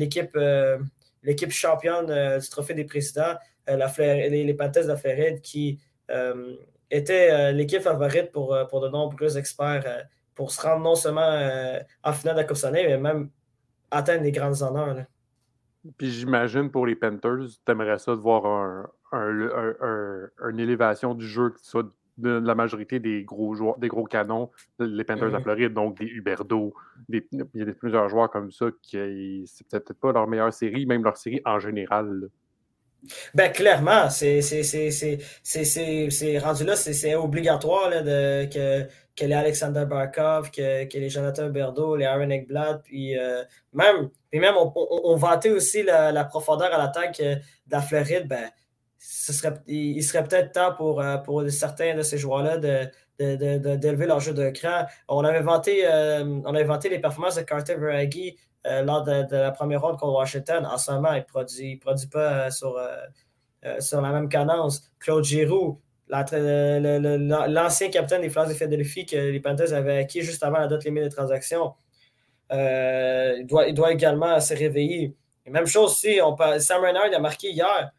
l'équipe 1.24 1.52
championne 1.52 2.40
du 2.40 2.50
Trophée 2.50 2.74
des 2.74 2.86
Présidents, 2.86 3.36
les, 3.68 4.30
les 4.30 4.54
Panthers 4.54 4.84
de 4.84 4.90
la 4.90 4.98
Floride, 4.98 5.42
qui 5.42 5.80
était 6.92 7.52
l'équipe 7.52 7.82
favorite 7.82 8.32
pour, 8.32 8.56
pour 8.70 8.82
de 8.82 8.90
nombreux 8.90 9.38
experts 9.38 10.06
pour 10.36 10.52
se 10.52 10.62
rendre 10.62 10.84
non 10.84 10.96
seulement 10.96 11.80
en 12.04 12.14
finale 12.14 12.36
de 12.36 12.42
la 12.42 12.88
mais 12.88 12.98
même 12.98 13.30
atteindre 13.90 14.24
les 14.24 14.32
grandes 14.32 14.62
honneurs. 14.62 15.06
Puis 15.98 16.12
j'imagine 16.12 16.70
pour 16.70 16.86
les 16.86 16.96
Panthers, 16.96 17.48
tu 17.66 17.72
aimerais 17.72 17.98
ça 17.98 18.12
de 18.12 18.20
voir 18.20 18.46
un, 18.46 18.90
une 20.50 20.60
élévation 20.60 21.16
du 21.16 21.28
jeu 21.28 21.52
qui 21.58 21.66
soit 21.66 21.86
de 22.18 22.30
la 22.30 22.56
majorité 22.56 23.00
des 23.00 23.24
gros 23.24 23.56
joueurs, 23.56 23.78
des 23.78 23.88
gros 23.88 24.06
canons, 24.06 24.50
les 24.80 25.04
Panthers 25.04 25.28
de 25.28 25.32
la 25.34 25.40
mm-hmm. 25.40 25.44
Floride, 25.44 25.74
donc 25.74 26.00
des 26.00 26.06
Huberdo, 26.06 26.74
il 27.10 27.24
y 27.54 27.62
a 27.62 27.74
plusieurs 27.74 28.10
joueurs 28.10 28.30
comme 28.30 28.52
ça 28.52 28.68
qui 28.82 29.44
c'est 29.48 29.68
peut-être 29.68 29.94
pas 29.94 30.14
leur 30.14 30.28
meilleure 30.28 30.54
série, 30.54 30.86
même 30.86 31.04
leur 31.04 31.18
série 31.18 31.42
en 31.46 31.60
général. 31.60 32.30
Ben 33.34 33.52
clairement, 33.52 34.10
c'est 34.10 34.40
rendu 36.40 36.64
là, 36.64 36.76
c'est 36.76 37.16
obligatoire 37.16 37.90
de, 37.90 38.46
que, 38.46 38.84
que 39.16 39.26
les 39.26 39.34
Alexander 39.34 39.86
Barkov, 39.86 40.52
que, 40.52 40.86
que 40.86 40.98
les 40.98 41.10
Jonathan 41.10 41.50
Berdo, 41.50 41.96
les 41.96 42.06
Aaron 42.06 42.30
Ekblad, 42.30 42.82
puis 42.84 43.18
euh, 43.18 43.44
même, 43.74 44.10
puis 44.32 44.40
même 44.40 44.56
on, 44.58 44.72
on, 44.76 45.16
vantait 45.16 45.52
aussi 45.52 45.84
la, 45.84 46.26
profondeur 46.26 46.74
à 46.74 46.78
l'attaque 46.78 47.20
euh, 47.20 47.36
de 47.36 47.72
la 47.72 47.82
Floride, 47.82 48.28
ben 48.28 48.50
serait, 49.06 49.54
il, 49.68 50.04
serait 50.04 50.24
peut-être 50.24 50.52
temps 50.52 50.74
pour, 50.74 51.02
euh, 51.02 51.18
pour 51.18 51.44
certains 51.50 51.96
de 51.96 52.02
ces 52.02 52.18
joueurs-là 52.18 52.58
de, 52.58 52.90
d'élever 53.76 54.08
leur 54.08 54.20
jeu 54.20 54.34
de 54.34 54.50
cran. 54.50 54.86
On 55.08 55.24
avait 55.24 55.42
vanté, 55.42 55.86
euh, 55.86 56.42
on 56.46 56.52
les 56.52 57.00
performances 57.00 57.36
de 57.36 57.42
Carter 57.42 57.76
Veraghi 57.76 58.36
euh, 58.66 58.82
lors 58.82 59.04
de, 59.04 59.26
la 59.32 59.52
première 59.52 59.82
ronde 59.82 59.98
contre 59.98 60.14
Washington. 60.14 60.66
En 60.66 60.78
ce 60.78 60.92
moment, 60.92 61.14
il 61.14 61.20
ne 61.20 61.24
produit, 61.24 61.78
produit 61.78 62.08
pas 62.08 62.50
sur, 62.52 62.80
sur 63.80 64.02
la 64.02 64.12
même 64.12 64.28
cadence. 64.28 64.92
Claude 65.00 65.24
Giroux, 65.24 65.80
l'ancien 66.10 67.90
capitaine 67.90 68.22
des 68.22 68.30
Flash 68.30 68.50
de 68.50 68.54
Philadelphie 68.54 69.06
que 69.06 69.16
les 69.16 69.40
Panthers 69.40 69.74
avaient 69.74 70.00
acquis 70.00 70.22
juste 70.22 70.44
avant 70.44 70.60
la 70.60 70.68
date 70.68 70.84
limite 70.84 71.04
des 71.04 71.10
transactions, 71.10 71.74
il, 72.52 73.46
doit, 73.48 73.68
il 73.68 73.74
doit 73.74 73.92
également 73.92 74.40
se 74.40 74.54
réveiller. 74.54 75.16
même 75.48 75.68
chose 75.68 75.92
aussi, 75.92 76.20
on, 76.24 76.36
Sam 76.60 76.84
Renard 76.84 77.14
a 77.16 77.20
marqué 77.20 77.52
hier 77.52 77.92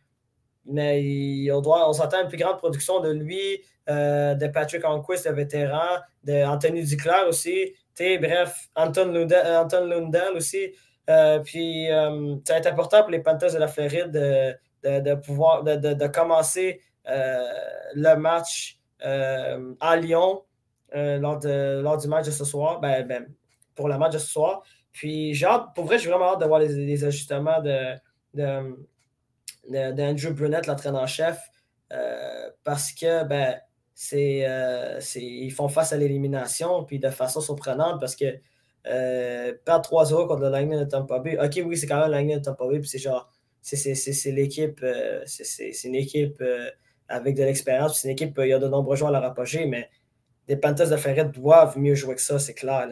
mais 0.69 1.51
on, 1.53 1.61
doit, 1.61 1.89
on 1.89 1.93
s'attend 1.93 2.19
à 2.19 2.23
une 2.23 2.29
plus 2.29 2.39
grande 2.39 2.59
production 2.59 3.01
de 3.01 3.11
lui, 3.11 3.63
euh, 3.89 4.35
de 4.35 4.49
Patrick 4.49 4.85
Onquist, 4.85 5.27
le 5.27 5.33
vétéran, 5.33 6.01
d'Anthony 6.25 6.85
Duclair 6.85 7.27
aussi. 7.29 7.73
bref, 7.99 8.69
Anton 8.75 9.13
Lundell, 9.13 9.43
euh, 9.45 9.87
Lundell 9.87 10.33
aussi. 10.35 10.73
Euh, 11.09 11.39
puis, 11.39 11.87
ça 11.89 12.55
va 12.55 12.59
être 12.59 12.67
important 12.67 13.03
pour 13.03 13.11
les 13.11 13.21
Panthers 13.21 13.53
de 13.53 13.59
la 13.59 13.69
Floride 13.69 14.11
de, 14.11 15.15
pouvoir 15.15 15.63
de, 15.63 16.07
commencer 16.09 16.81
le 17.07 18.15
match 18.17 18.81
à 19.01 19.97
Lyon 19.97 20.43
lors, 20.93 21.39
du 21.39 22.09
match 22.09 22.27
de 22.27 22.33
ce 22.33 22.45
soir, 22.45 22.81
ben, 22.81 23.07
ben, 23.07 23.29
pour 23.77 23.89
le 23.89 23.97
match 23.99 24.15
de 24.15 24.19
ce 24.19 24.29
soir. 24.29 24.63
Puis, 24.93 25.39
pour 25.77 25.85
vrai, 25.85 25.99
j'ai 25.99 26.11
vraiment 26.11 26.33
hâte 26.33 26.41
de 26.41 26.47
voir 26.47 26.59
les, 26.59 27.05
ajustements 27.05 27.61
de, 27.61 28.77
d'Andrew 29.69 30.33
Brunette, 30.33 30.67
l'entraîneur-chef, 30.67 31.39
euh, 31.93 32.51
parce 32.65 32.93
que 32.93 33.25
ben, 33.25 33.57
euh, 34.15 34.97
c'est, 35.01 35.23
ils 35.23 35.51
font 35.51 35.69
face 35.69 35.93
à 35.93 35.97
l'élimination, 35.97 36.85
puis 36.85 36.99
de 36.99 37.11
façon 37.11 37.41
surprenante, 37.41 38.01
parce 38.01 38.17
que 38.17 38.25
euh, 38.87 39.53
perdre 39.65 39.89
3-0 39.89 40.29
contre 40.29 40.43
le 40.43 40.49
Lightning 40.51 40.79
de 40.79 40.85
Tampa 40.85 41.19
Bay, 41.19 41.39
ok, 41.39 41.63
oui, 41.67 41.77
c'est 41.77 41.87
quand 41.87 41.97
même 41.97 42.07
le 42.07 42.13
Lightning 42.13 42.39
de 42.39 42.43
Tampa 42.43 42.67
Bay, 42.67 42.81
puis 42.81 42.89
c'est 42.89 42.99
genre, 42.99 43.31
c'est, 43.63 43.85
l'équipe, 44.33 44.85
c'est, 45.27 45.85
une 45.85 45.97
équipe 45.97 46.43
avec 47.09 47.37
de 47.37 47.43
l'expérience, 47.43 48.01
c'est 48.01 48.09
une 48.09 48.13
équipe, 48.13 48.39
il 48.39 48.49
y 48.49 48.53
a 48.53 48.59
de 48.59 48.69
nombreux 48.69 48.97
joueurs 48.97 49.15
à 49.15 49.21
leur 49.21 49.25
apogée, 49.25 49.67
mais 49.67 49.89
les 50.49 50.57
Panthers 50.57 50.91
de 50.91 50.97
Ferret 50.97 51.25
doivent 51.25 51.77
mieux 51.79 51.95
jouer 51.95 52.15
que 52.15 52.23
ça, 52.23 52.39
c'est 52.39 52.55
clair. 52.55 52.89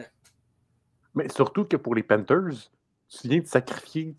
Mais 1.13 1.29
surtout 1.29 1.63
que 1.63 1.77
pour 1.77 1.95
les 1.95 2.03
Panthers, 2.03 2.69
tu 3.07 3.27
viens 3.29 3.39
de 3.39 3.47
sacrifier 3.47 4.15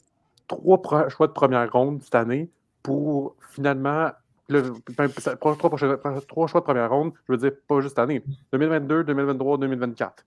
trois 0.49 1.09
choix 1.09 1.27
de 1.27 1.33
première 1.33 1.71
ronde 1.71 2.03
cette 2.03 2.15
année 2.15 2.51
pour 2.83 3.37
finalement. 3.51 4.11
Le, 4.49 4.75
trois, 5.41 5.57
trois, 5.57 5.77
choix 5.77 6.61
de 6.61 6.65
première 6.65 6.89
ronde, 6.89 7.13
je 7.27 7.33
veux 7.33 7.39
dire, 7.39 7.51
pas 7.67 7.81
juste 7.81 7.97
cette 7.97 7.99
année. 7.99 8.23
2022, 8.53 9.03
2023, 9.03 9.59
2024. 9.59 10.25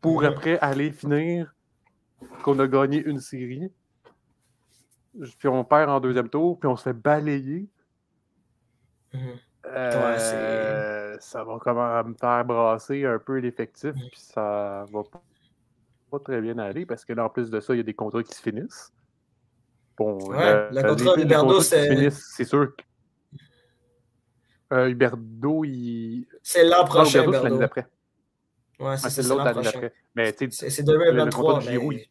Pour 0.00 0.24
après 0.24 0.56
aller 0.60 0.92
finir 0.92 1.52
qu'on 2.44 2.56
a 2.60 2.68
gagné 2.68 3.02
une 3.02 3.18
série, 3.18 3.72
puis 5.38 5.48
on 5.48 5.64
perd 5.64 5.90
en 5.90 5.98
deuxième 5.98 6.28
tour, 6.28 6.60
puis 6.60 6.68
on 6.68 6.76
se 6.76 6.84
fait 6.84 6.92
balayer. 6.92 7.68
Mm-hmm. 9.12 9.38
Euh, 9.66 11.16
ça 11.20 11.42
va 11.42 11.58
comme 11.58 12.08
me 12.10 12.14
faire 12.14 12.44
brasser 12.44 13.04
un 13.04 13.18
peu 13.18 13.38
l'effectif, 13.38 13.94
puis 13.94 14.20
ça 14.20 14.84
va 14.92 15.02
pas 16.10 16.18
très 16.20 16.40
bien 16.40 16.58
aller 16.58 16.86
parce 16.86 17.04
que 17.04 17.12
là, 17.12 17.24
en 17.24 17.28
plus 17.28 17.50
de 17.50 17.60
ça, 17.60 17.74
il 17.74 17.78
y 17.78 17.80
a 17.80 17.84
des 17.84 17.94
contrats 17.94 18.22
qui 18.22 18.34
se 18.34 18.42
finissent. 18.42 18.92
Bon, 19.96 20.18
ouais, 20.30 20.70
le 20.70 20.82
contrat 20.82 21.16
d'Huberdo, 21.16 21.60
c'est. 21.60 22.10
C'est 22.10 22.44
sûr. 22.44 22.72
Euh, 24.72 24.88
Huberdo, 24.88 25.64
il. 25.64 26.26
C'est 26.42 26.64
l'an 26.64 26.84
prochain. 26.84 27.24
C'est 27.24 27.42
l'année 27.42 27.58
d'après. 27.58 27.86
Ouais, 28.80 28.96
c'est 28.96 29.22
l'autre 29.22 29.46
année 29.46 29.62
d'après. 29.62 29.92
Mais 30.14 30.32
tu 30.32 30.50
sais, 30.50 30.70
c'est 30.70 30.82
2023. 30.82 31.56
Le, 31.56 31.60
Giroud, 31.60 31.94
il... 31.94 32.08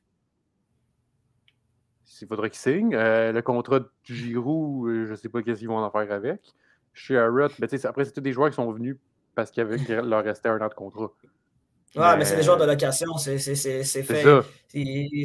il 2.21 2.27
faudrait 2.27 2.49
qu'il 2.49 2.59
signe. 2.59 2.95
Euh, 2.95 3.31
le 3.33 3.41
contrat 3.41 3.79
de 3.79 3.89
Giroud, 4.03 4.87
euh, 4.87 5.05
je 5.05 5.11
ne 5.11 5.15
sais 5.15 5.29
pas 5.29 5.41
qu'est-ce 5.41 5.59
qu'ils 5.59 5.67
vont 5.67 5.77
en 5.77 5.91
faire 5.91 6.11
avec. 6.11 6.41
Chez 6.93 7.17
Harrod, 7.17 7.51
mais 7.59 7.85
après, 7.85 8.05
c'est 8.05 8.11
tous 8.11 8.21
des 8.21 8.31
joueurs 8.31 8.49
qui 8.49 8.55
sont 8.55 8.71
venus 8.71 8.97
parce 9.33 9.49
qu'il 9.49 9.63
leur 9.63 10.23
restait 10.23 10.49
un 10.49 10.61
an 10.61 10.67
de 10.67 10.73
contrat. 10.75 11.11
Ouais, 11.95 12.17
mais, 12.17 12.25
c'est 12.25 12.35
des 12.35 12.43
joueurs 12.43 12.57
de 12.57 12.65
location. 12.65 13.17
C'est 13.17 13.37
fait, 13.37 13.85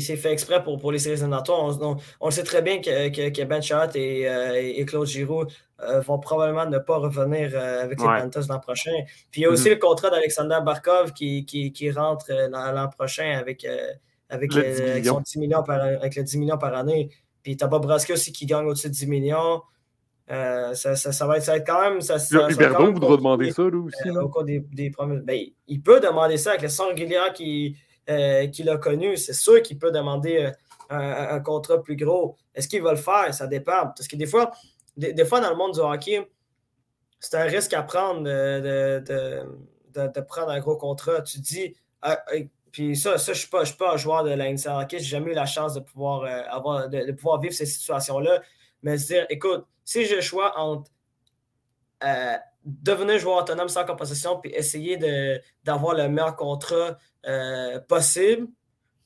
c'est 0.01 0.17
fait 0.17 0.33
exprès 0.33 0.63
pour, 0.63 0.79
pour 0.79 0.93
les 0.93 0.99
séries 0.99 1.17
éliminatoires. 1.17 1.65
On, 1.65 1.97
on, 2.21 2.27
le 2.27 2.31
sait 2.31 2.43
très 2.43 2.61
bien 2.61 2.81
que, 2.81 3.09
que, 3.09 3.31
que 3.31 3.43
Ben 3.45 3.63
Chart 3.63 3.95
et, 3.97 4.29
euh, 4.29 4.55
et, 4.55 4.85
Claude 4.85 5.07
Giroud 5.07 5.51
euh, 5.81 6.01
vont 6.01 6.19
probablement 6.19 6.67
ne 6.67 6.79
pas 6.79 6.99
revenir 6.99 7.53
euh, 7.55 7.85
avec 7.85 7.99
les 7.99 8.07
Panthers 8.07 8.49
l'an 8.49 8.61
prochain. 8.61 8.93
Puis 9.31 9.41
il 9.41 9.45
y 9.45 9.47
a 9.47 9.51
aussi 9.51 9.69
mm-hmm. 9.69 9.71
le 9.71 9.77
contrat 9.77 10.11
d'Alexander 10.11 10.59
Barkov 10.63 11.13
qui, 11.13 11.47
qui, 11.47 11.73
qui 11.73 11.91
rentre 11.91 12.31
l'an 12.51 12.89
prochain 12.89 13.39
avec, 13.39 13.67
avec, 14.29 14.55
avec, 14.55 15.07
son 15.07 15.21
10 15.21 15.39
millions 15.39 15.63
par, 15.63 15.81
avec 15.81 16.17
le 16.17 16.23
10 16.23 16.37
millions 16.37 16.59
par 16.59 16.75
année. 16.75 17.09
Puis 17.43 17.57
tu 17.57 17.65
as 17.65 17.69
Bob 17.69 17.87
aussi 17.87 18.33
qui 18.33 18.45
gagne 18.45 18.67
au-dessus 18.67 18.89
de 18.89 18.95
10 18.95 19.07
millions. 19.07 19.63
Euh, 20.31 20.75
ça, 20.75 20.95
ça, 20.95 21.11
ça, 21.11 21.27
va 21.27 21.39
être, 21.39 21.43
ça, 21.43 21.53
va 21.53 21.59
être, 21.59 21.67
quand 21.67 21.81
même. 21.81 22.01
Ça, 22.01 22.19
ça, 22.19 22.47
voudra 22.49 23.17
demander 23.17 23.51
ça, 23.51 23.63
lui 23.63 23.79
aussi. 23.79 24.09
Euh, 24.09 24.23
au 24.23 24.29
cours 24.29 24.45
des, 24.45 24.61
des 24.61 24.91
ben, 24.91 25.41
il 25.67 25.83
peut 25.83 26.01
demander 26.01 26.37
ça 26.37 26.51
avec 26.51 26.63
les 26.63 26.69
saison 26.69 26.89
régulière 26.89 27.33
qu'il 27.33 27.75
euh, 28.11 28.47
a 28.67 28.77
connu. 28.77 29.17
C'est 29.17 29.33
sûr 29.33 29.63
qu'il 29.63 29.79
peut 29.79 29.91
demander 29.91 30.51
un, 30.91 31.01
un, 31.31 31.41
contrat 31.41 31.83
plus 31.83 31.97
gros. 31.97 32.37
Est-ce 32.55 32.69
qu'il 32.69 32.83
va 32.83 32.91
le 32.91 32.99
faire? 32.99 33.33
Ça 33.33 33.47
dépend. 33.47 33.87
Parce 33.97 34.07
que 34.07 34.17
des 34.17 34.27
fois, 34.27 34.51
des, 34.97 35.15
des 35.15 35.25
fois 35.25 35.41
dans 35.41 35.51
le 35.51 35.57
monde 35.57 35.73
du 35.73 35.81
hockey, 35.81 36.29
c'est 37.21 37.37
un 37.37 37.45
risque 37.45 37.73
à 37.73 37.83
prendre 37.83 38.21
de, 38.21 38.61
de, 38.61 39.05
de, 39.95 40.13
de, 40.13 40.21
prendre 40.21 40.51
un 40.51 40.61
gros 40.61 40.77
contrat. 40.77 41.23
Tu 41.23 41.41
dis. 41.41 41.75
Ah, 42.03 42.19
puis 42.71 42.97
ça, 42.97 43.17
ça 43.17 43.33
je 43.33 43.47
ne 43.51 43.65
suis, 43.65 43.77
pas 43.77 43.95
un 43.95 43.97
joueur 43.97 44.25
de 44.25 44.31
la 44.31 44.45
hockey. 44.51 44.99
Je 44.99 45.05
n'ai 45.05 45.09
jamais 45.09 45.31
eu 45.31 45.35
la 45.35 45.47
chance 45.47 45.73
de 45.73 45.81
pouvoir, 45.81 46.25
avoir, 46.51 46.91
de, 46.91 47.13
pouvoir 47.13 47.41
vivre 47.41 47.55
ces 47.55 47.65
situations-là. 47.65 48.43
Mais 48.83 48.99
se 48.99 49.07
dire, 49.09 49.27
écoute, 49.29 49.67
si 49.85 50.05
j'ai 50.05 50.17
le 50.17 50.57
entre 50.57 50.91
euh, 52.05 52.37
devenir 52.65 53.19
joueur 53.19 53.39
autonome 53.39 53.69
sans 53.69 53.85
compensation 53.85 54.39
puis 54.39 54.53
essayer 54.55 54.99
d'avoir 55.65 55.95
le 55.95 56.09
meilleur 56.09 56.37
contrat 56.37 56.99
euh, 57.27 57.81
possible 57.81 58.49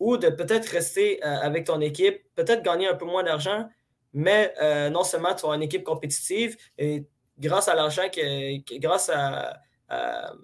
ou 0.01 0.17
de 0.17 0.29
peut-être 0.29 0.67
rester 0.67 1.25
euh, 1.25 1.37
avec 1.41 1.65
ton 1.67 1.81
équipe, 1.81 2.23
peut-être 2.35 2.63
gagner 2.65 2.89
un 2.89 2.95
peu 2.95 3.05
moins 3.05 3.23
d'argent, 3.23 3.69
mais 4.13 4.53
non 4.91 5.05
seulement 5.05 5.35
tu 5.35 5.47
as 5.47 5.55
une 5.55 5.63
équipe 5.63 5.85
compétitive 5.85 6.57
et 6.77 7.07
grâce 7.39 7.69
à 7.69 7.75
l'argent, 7.75 8.09
que, 8.13 8.79
grâce 8.79 9.11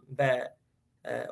ben, 0.09 0.49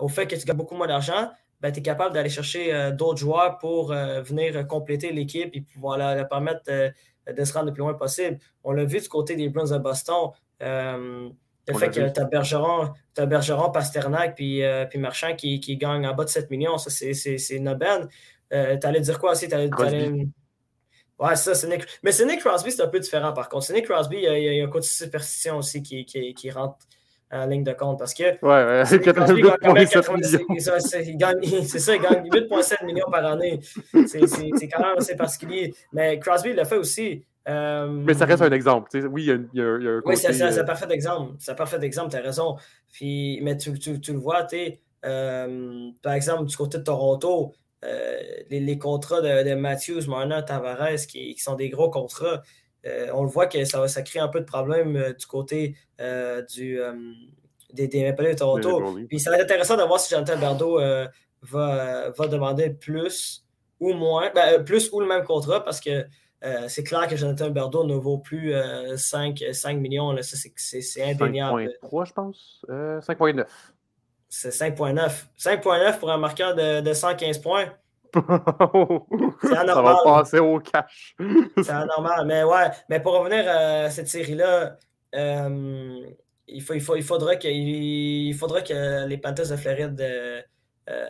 au 0.01 0.09
fait 0.09 0.27
que 0.27 0.35
tu 0.35 0.45
gagnes 0.45 0.57
beaucoup 0.57 0.75
moins 0.75 0.89
d'argent, 0.89 1.31
ben, 1.61 1.71
tu 1.71 1.79
es 1.79 1.83
capable 1.83 2.15
d'aller 2.15 2.29
chercher 2.29 2.91
d'autres 2.93 3.19
joueurs 3.19 3.59
pour 3.59 3.89
venir 3.89 4.67
compléter 4.67 5.13
l'équipe 5.13 5.51
et 5.55 5.61
pouvoir 5.61 5.97
leur 5.97 6.29
permettre 6.29 6.93
de 7.33 7.45
se 7.45 7.53
rendre 7.53 7.67
le 7.67 7.73
plus 7.73 7.81
loin 7.81 7.95
possible. 7.95 8.39
On 8.65 8.73
l'a 8.73 8.85
vu 8.85 9.01
du 9.01 9.09
côté 9.09 9.37
des 9.37 9.49
Bruins 9.49 9.71
de 9.71 9.79
Boston. 9.79 10.31
Euh, 10.63 11.29
le 11.69 11.79
fait 11.79 11.91
que 11.91 12.09
tu 12.09 12.21
as 12.21 12.25
Bergeron, 12.25 12.93
as 13.17 13.27
Bergeron, 13.27 13.71
Pasternak 13.71 14.37
puis, 14.37 14.63
euh, 14.63 14.85
puis 14.87 14.99
Marchand 14.99 15.35
qui, 15.35 15.59
qui 15.59 15.77
gagnent 15.77 16.07
en 16.07 16.15
bas 16.15 16.25
de 16.25 16.29
7 16.29 16.51
millions, 16.51 16.79
ça 16.79 16.91
c'est 16.91 17.57
une 17.57 17.69
aubaine. 17.69 18.09
Euh, 18.53 18.77
tu 18.79 18.87
allais 18.87 19.01
dire 19.01 19.19
quoi 19.19 19.33
aussi? 19.33 19.53
Allais, 19.53 19.69
allais... 19.79 20.29
Ouais, 21.19 21.35
ça, 21.35 21.55
c'est 21.55 21.67
Nick. 21.67 21.85
Mais 22.03 22.13
c'est 22.13 22.27
Nick 22.27 22.41
Crosby, 22.41 22.71
c'est 22.71 22.83
un 22.83 22.89
peu 22.89 23.01
différent 23.01 23.33
par 23.33 23.49
contre. 23.49 23.65
C'est 23.65 23.73
Nick 23.73 23.87
Crosby, 23.87 24.17
il 24.17 24.23
y, 24.23 24.29
a, 24.29 24.39
il 24.39 24.57
y 24.59 24.61
a 24.61 24.65
un 24.65 24.69
côté 24.69 24.87
superstition 24.87 25.57
aussi 25.57 25.83
qui, 25.83 26.05
qui, 26.05 26.35
qui 26.35 26.51
rentre 26.51 26.77
en 27.33 27.47
ligne 27.47 27.65
de 27.65 27.73
compte 27.73 27.99
parce 27.99 28.15
que. 28.15 28.23
Ouais, 28.23 28.81
ouais, 28.81 28.85
c'est 28.85 28.99
8,7 29.05 29.35
millions. 29.35 29.55
C'est 30.59 30.81
ça, 30.81 31.01
il 31.95 32.01
gagne 32.01 32.29
8,7 32.29 32.85
millions 32.85 33.11
par 33.11 33.25
année. 33.25 33.61
C'est 34.07 34.69
quand 34.69 34.83
même 34.83 34.99
assez 34.99 35.17
particulier. 35.17 35.75
Mais 35.93 36.19
Crosby 36.19 36.53
l'a 36.53 36.65
fait 36.65 36.77
aussi. 36.77 37.25
Euh... 37.49 37.87
Mais 37.89 38.15
ça 38.15 38.25
reste 38.25 38.43
un 38.43 38.51
exemple. 38.51 38.91
Oui, 39.09 39.25
il 39.25 39.27
y 39.27 39.31
a, 39.31 39.35
il 39.35 39.59
y 39.59 39.61
a, 39.61 39.77
il 39.79 39.85
y 39.85 39.89
a 39.89 39.93
un 39.93 40.03
Oui, 40.05 40.17
c'est 40.17 40.43
un 40.43 40.53
euh, 40.53 40.65
parfait 40.65 40.87
exemple. 40.91 41.35
C'est 41.39 41.53
un 41.53 41.55
parfait 41.55 41.79
exemple, 41.83 42.11
tu 42.11 42.17
as 42.17 42.21
raison. 42.21 42.57
Puis, 42.93 43.41
mais 43.43 43.57
tu, 43.57 43.73
tu, 43.79 44.01
tu 44.01 44.13
le 44.13 44.19
vois, 44.19 44.45
tu 44.45 44.79
euh, 45.05 45.91
par 46.03 46.15
exemple, 46.15 46.47
du 46.47 46.57
côté 46.57 46.79
de 46.79 46.83
Toronto, 46.83 47.53
euh, 47.85 48.19
les, 48.51 48.61
les, 48.61 48.79
contrats 48.79 49.21
de, 49.21 49.49
de 49.49 49.55
Matthews, 49.55 50.09
Marner, 50.09 50.41
Tavares, 50.45 51.07
qui, 51.07 51.35
qui, 51.35 51.41
sont 51.41 51.55
des 51.55 51.69
gros 51.69 51.91
contrats, 51.91 52.43
on 53.13 53.23
le 53.23 53.29
voit 53.29 53.47
que 53.47 53.65
ça, 53.65 53.87
ça 53.89 54.03
crée 54.03 54.21
un 54.21 54.29
peu 54.29 54.41
de 54.41 54.45
problème 54.45 54.97
euh, 54.97 55.13
du 55.13 55.27
côté 55.27 55.77
euh, 56.01 56.43
du, 56.43 56.79
des, 57.73 57.89
des 57.89 58.05
Maple 58.05 58.29
de 58.29 58.35
Toronto. 58.35 58.97
Puis 59.09 59.21
ça 59.21 59.31
va 59.31 59.37
être 59.37 59.45
intéressant 59.45 59.77
de 59.77 59.83
voir 59.83 60.01
si 60.01 60.15
Jonathan 60.15 60.39
Berdo 60.39 60.81
va, 61.43 62.11
va 62.11 62.29
demander 62.29 62.71
plus 62.71 63.45
ou 63.81 63.93
moins, 63.93 64.31
ben, 64.35 64.65
plus 64.65 64.91
ou 64.93 65.01
le 65.01 65.07
même 65.07 65.25
contrat 65.25 65.65
parce 65.65 65.81
que 65.81 66.05
c'est 66.69 66.85
clair 66.85 67.09
que 67.09 67.17
Jonathan 67.17 67.51
Berdo 67.51 67.85
ne 67.85 67.95
vaut 67.95 68.19
plus 68.19 68.55
5, 68.97 69.43
5 69.53 69.79
millions. 69.79 70.15
C'est 70.23 71.03
indéniable. 71.03 71.73
5,3, 71.83 72.07
je 72.07 72.13
pense. 72.13 72.65
5,9. 72.69 73.47
C'est 74.29 74.51
5,9. 74.51 75.27
5,9 75.39 75.99
pour 75.99 76.11
un 76.11 76.19
marqueur 76.19 76.55
de, 76.55 76.81
de 76.81 76.93
115 76.93 77.39
points. 77.39 77.73
C'est 79.43 79.57
anormal. 79.57 79.75
Ça 79.75 79.83
va 79.83 80.03
passer 80.05 80.39
au 80.39 80.59
cash. 80.61 81.15
C'est 81.57 81.71
anormal. 81.71 82.27
Mais 82.27 82.45
ouais, 82.45 82.71
mais 82.89 83.01
pour 83.01 83.19
revenir 83.19 83.45
à 83.49 83.91
cette 83.91 84.09
série-là, 84.09 84.77
euh, 85.15 86.07
il, 86.49 86.63
faut, 86.63 86.75
il, 86.75 86.81
faut, 86.81 86.97
il, 86.97 87.03
faudra 87.03 87.37
que, 87.37 87.49
il, 87.49 88.35
faudra 88.35 88.63
que 88.63 89.07
les 89.07 89.19
Panthers 89.19 89.51
de 89.51 89.57
Floride 89.57 90.01
euh, 90.01 90.43
euh, 90.91 91.07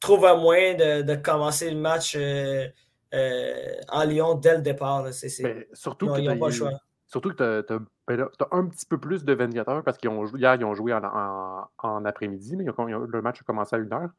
trouvent 0.00 0.26
un 0.26 0.36
moyen 0.36 0.74
de, 0.74 1.02
de, 1.02 1.14
commencer 1.14 1.70
le 1.70 1.78
match 1.78 2.16
en 2.16 4.04
Lyon 4.04 4.34
dès 4.34 4.56
le 4.56 4.62
départ. 4.62 5.12
C'est, 5.12 5.68
surtout 5.72 6.06
non, 6.06 6.14
que 6.14 6.38
pas 6.38 6.46
le 6.46 6.52
choix. 6.52 6.72
Surtout 7.06 7.30
que 7.30 7.62
tu 7.62 7.72
as, 7.72 7.78
ben 8.06 8.28
un 8.52 8.66
petit 8.66 8.84
peu 8.84 8.98
plus 8.98 9.24
de 9.24 9.32
24 9.32 9.68
heures 9.68 9.82
parce 9.82 9.96
qu'ils 9.96 10.10
ont 10.10 10.26
hier, 10.36 10.54
ils 10.56 10.64
ont 10.64 10.74
joué 10.74 10.92
en, 10.92 11.02
en, 11.02 11.68
en 11.78 12.04
après-midi, 12.04 12.56
mais 12.56 12.64
le 12.64 13.22
match 13.22 13.40
a 13.40 13.44
commencé 13.44 13.76
à 13.76 13.78
1 13.78 13.92
heure. 13.92 14.10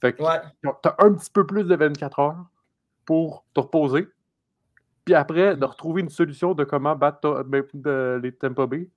Fait 0.00 0.12
que 0.12 0.22
tu 0.22 0.68
as 0.88 0.96
un 0.98 1.12
petit 1.14 1.30
peu 1.30 1.46
plus 1.46 1.64
de 1.64 1.74
24 1.74 2.18
heures 2.18 2.44
pour 3.04 3.44
te 3.54 3.60
reposer. 3.60 4.08
Puis 5.04 5.14
après, 5.14 5.56
de 5.56 5.64
retrouver 5.64 6.02
une 6.02 6.08
solution 6.08 6.54
de 6.54 6.64
comment 6.64 6.96
battre 6.96 7.44
ben, 7.44 7.64
les 8.22 8.32
Tampa 8.32 8.66
Bay. 8.66 8.90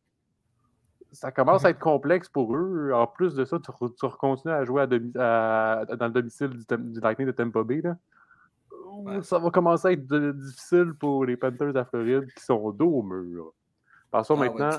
Ça 1.12 1.32
commence 1.32 1.66
à 1.66 1.72
être 1.72 1.80
complexe 1.80 2.30
pour 2.30 2.56
eux. 2.56 2.92
En 2.94 3.08
plus 3.08 3.34
de 3.34 3.46
ça, 3.46 3.58
tu, 3.60 3.72
tu 3.72 4.10
continues 4.18 4.54
à 4.54 4.64
jouer 4.66 4.84
à 4.84 4.88
dans 4.88 6.06
le 6.06 6.10
domicile 6.10 6.50
du, 6.50 7.00
Lightning 7.00 7.28
de 7.28 7.32
Tampa 7.32 7.64
Bay. 7.64 7.82
Là. 7.82 7.98
Ça 9.22 9.40
va 9.40 9.50
commencer 9.52 9.88
à 9.88 9.92
être 9.92 10.06
difficile 10.32 10.94
pour 11.00 11.26
les 11.26 11.38
Panthers 11.38 11.76
à 11.78 11.86
Floride 11.86 12.32
qui 12.36 12.44
sont 12.44 12.72
dos 12.72 12.90
au 12.90 13.04
mur. 13.04 13.54
Passons 14.12 14.36
ah 14.40 14.46
maintenant 14.46 14.70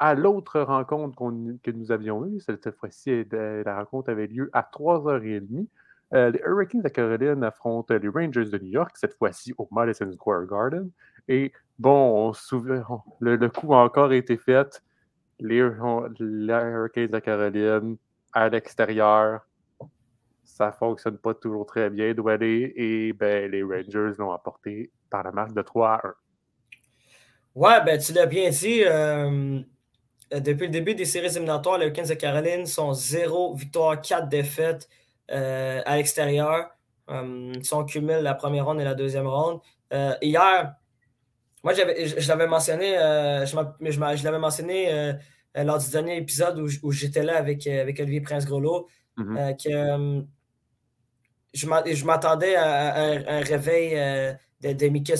à 0.00 0.14
l'autre 0.14 0.60
rencontre 0.60 1.16
que 1.62 1.70
nous 1.70 1.92
avions 1.92 2.26
eue. 2.26 2.40
Cette 2.40 2.70
fois-ci, 2.72 3.24
la 3.30 3.76
rencontre 3.76 4.10
avait 4.10 4.26
lieu 4.26 4.48
à 4.54 4.62
3h30. 4.62 5.66
Euh, 6.12 6.30
les 6.30 6.40
Hurricanes 6.40 6.80
de 6.80 6.88
Caroline 6.88 7.44
affrontent 7.44 7.94
les 7.94 8.08
Rangers 8.08 8.46
de 8.46 8.58
New 8.58 8.70
York, 8.70 8.96
cette 8.96 9.14
fois-ci 9.14 9.54
au 9.58 9.68
Madison 9.70 10.10
Square 10.10 10.46
Garden. 10.46 10.90
Et 11.28 11.52
bon, 11.78 12.32
le, 13.20 13.48
coup 13.48 13.74
a 13.74 13.84
encore 13.84 14.12
été 14.12 14.38
fait. 14.38 14.82
Les, 15.38 15.58
Hurricanes 15.58 17.06
de 17.06 17.18
Caroline 17.18 17.96
à 18.32 18.48
l'extérieur, 18.48 19.46
ça 20.42 20.68
ne 20.68 20.72
fonctionne 20.72 21.18
pas 21.18 21.34
toujours 21.34 21.66
très 21.66 21.90
bien 21.90 22.14
aller. 22.26 22.72
Et 22.74 23.12
ben, 23.12 23.50
les 23.50 23.62
Rangers 23.62 24.14
l'ont 24.18 24.32
apporté 24.32 24.90
par 25.10 25.24
la 25.24 25.32
marque 25.32 25.52
de 25.52 25.62
3 25.62 25.88
à 25.90 26.06
1. 26.08 26.14
Ouais, 27.54 27.84
ben 27.84 27.98
tu 27.98 28.14
l'as 28.14 28.26
bien 28.26 28.48
dit. 28.48 28.82
Euh, 28.84 29.60
euh, 29.60 29.60
depuis 30.32 30.66
le 30.66 30.72
début 30.72 30.94
des 30.94 31.04
séries 31.04 31.26
éliminatoires, 31.28 31.78
les 31.78 31.86
Hurricanes 31.86 32.06
de 32.06 32.14
Caroline 32.14 32.66
sont 32.66 32.92
0 32.92 33.54
victoire, 33.54 34.00
4 34.00 34.28
défaites 34.28 34.88
euh, 35.30 35.82
à 35.84 35.96
l'extérieur. 35.96 36.70
Euh, 37.08 37.52
ils 37.54 37.64
sont 37.64 37.84
cumulent 37.84 38.22
la 38.22 38.34
première 38.34 38.66
ronde 38.66 38.80
et 38.80 38.84
la 38.84 38.94
deuxième 38.94 39.26
ronde. 39.26 39.60
hier, 40.22 40.74
moi, 41.62 41.74
je, 41.74 42.28
l'avais 42.28 42.46
mentionné, 42.46 42.94
je, 43.44 44.24
l'avais 44.24 44.38
mentionné 44.38 45.12
lors 45.54 45.78
du 45.78 45.90
dernier 45.90 46.16
épisode 46.16 46.58
où, 46.82 46.92
j'étais 46.92 47.22
là 47.22 47.36
avec, 47.36 47.66
avec 47.66 47.98
Olivier 48.00 48.20
Prince-Grelot, 48.20 48.88
mm-hmm. 49.18 49.56
que 49.62 50.24
je 51.52 52.04
m'attendais 52.04 52.54
à, 52.54 52.94
un 53.02 53.40
réveil 53.40 54.36
de, 54.60 54.72
de 54.72 54.88
Mika 54.88 55.14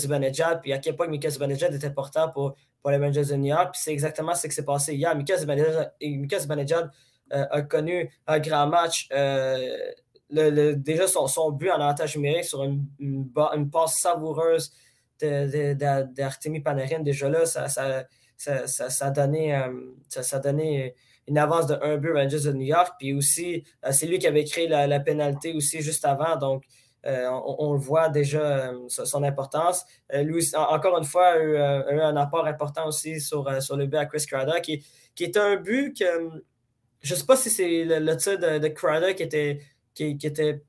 puis 0.62 0.72
à 0.72 0.78
quel 0.78 0.96
point 0.96 1.08
Mika 1.08 1.30
Zibanejad 1.30 1.74
était 1.74 1.86
important 1.86 2.28
pour, 2.30 2.54
pour 2.82 2.90
les 2.90 2.98
Rangers 2.98 3.24
de 3.24 3.34
New 3.36 3.46
York. 3.46 3.70
Puis 3.72 3.80
c'est 3.84 3.92
exactement 3.92 4.34
ce 4.34 4.46
qui 4.46 4.54
s'est 4.54 4.64
passé 4.64 4.94
hier. 4.94 5.14
Mika 5.16 5.36
Zibanejad, 5.36 6.90
euh, 7.32 7.46
a 7.50 7.62
connu 7.62 8.10
un 8.26 8.38
grand 8.40 8.66
match 8.66 9.08
euh, 9.12 9.92
déjà 10.30 11.06
son, 11.06 11.26
son, 11.26 11.52
but 11.52 11.70
en 11.70 11.80
avantage 11.80 12.16
numérique 12.16 12.44
sur 12.44 12.62
une, 12.64 12.84
une, 12.98 13.70
passe 13.70 13.98
savoureuse 14.00 14.72
d'Artemi 15.20 16.60
Panarin, 16.60 17.00
déjà 17.00 17.28
là, 17.28 17.46
ça, 17.46 17.68
ça, 17.68 18.04
ça, 18.36 18.66
ça, 18.66 19.06
a 19.06 19.10
donné, 19.10 19.60
ça, 20.08 20.38
donné 20.38 20.94
une 21.26 21.38
avance 21.38 21.66
de 21.66 21.74
1 21.74 21.98
but 21.98 22.12
Rangers 22.12 22.40
de 22.44 22.52
New 22.52 22.66
York. 22.66 22.94
Puis 22.98 23.12
aussi, 23.12 23.64
c'est 23.90 24.06
lui 24.06 24.18
qui 24.18 24.26
avait 24.26 24.44
créé 24.44 24.66
la, 24.66 24.86
la 24.86 25.00
pénalité 25.00 25.52
aussi 25.52 25.82
juste 25.82 26.04
avant. 26.04 26.36
Donc, 26.36 26.64
euh, 27.06 27.28
on, 27.58 27.72
le 27.72 27.78
voit 27.78 28.08
déjà, 28.10 28.70
euh, 28.70 28.88
son 28.88 29.22
importance. 29.22 29.84
Euh, 30.12 30.22
lui, 30.22 30.46
encore 30.54 30.98
une 30.98 31.04
fois, 31.04 31.28
a 31.28 31.38
eu, 31.38 31.56
un 32.00 32.16
apport 32.16 32.46
important 32.46 32.86
aussi 32.86 33.20
sur, 33.20 33.62
sur 33.62 33.76
le 33.76 33.86
but 33.86 33.96
à 33.96 34.06
Chris 34.06 34.24
Craddock, 34.26 34.60
qui, 34.60 34.84
qui 35.14 35.24
est 35.24 35.36
un 35.36 35.56
but 35.56 35.96
que 35.98 36.04
je 37.00 37.14
ne 37.14 37.18
sais 37.18 37.26
pas 37.26 37.36
si 37.36 37.48
c'est 37.48 37.84
le, 37.84 38.16
tir 38.16 38.38
de, 38.38 38.58
de 38.58 38.68
Craddock 38.68 39.14
qui 39.14 39.22
était, 39.22 39.60
qui, 39.94 40.18
était 40.22 40.62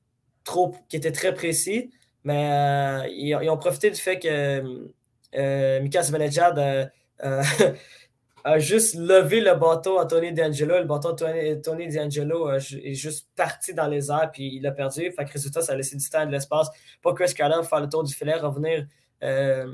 trop, 0.44 0.74
qui 0.88 0.96
était 0.96 1.12
très 1.12 1.34
précis, 1.34 1.90
mais 2.24 3.10
ils, 3.10 3.34
ont 3.50 3.58
profité 3.58 3.90
du 3.90 4.00
fait 4.00 4.18
que 4.18 5.80
Mika 5.80 6.02
Zibanejad 6.02 6.90
a 8.44 8.58
juste 8.58 8.96
levé 8.96 9.40
le 9.40 9.54
bateau 9.54 9.98
à 9.98 10.06
Tony 10.06 10.32
D'Angelo. 10.32 10.78
Le 10.78 10.84
bateau 10.84 11.12
de 11.12 11.54
Tony, 11.60 11.88
D'Angelo 11.88 12.48
euh, 12.48 12.58
est 12.82 12.94
juste 12.94 13.28
parti 13.36 13.74
dans 13.74 13.86
les 13.86 14.10
airs 14.10 14.30
puis 14.32 14.56
il 14.56 14.66
a 14.66 14.72
perdu. 14.72 15.10
Fait 15.12 15.24
que 15.24 15.32
résultat, 15.32 15.62
ça 15.62 15.72
a 15.72 15.76
laissé 15.76 15.96
du 15.96 16.08
temps 16.08 16.22
et 16.22 16.26
de 16.26 16.32
l'espace 16.32 16.68
pour 17.00 17.14
Chris 17.14 17.32
Carter 17.34 17.66
faire 17.66 17.80
le 17.80 17.88
tour 17.88 18.04
du 18.04 18.12
filet, 18.12 18.34
revenir 18.34 18.86
euh, 19.22 19.66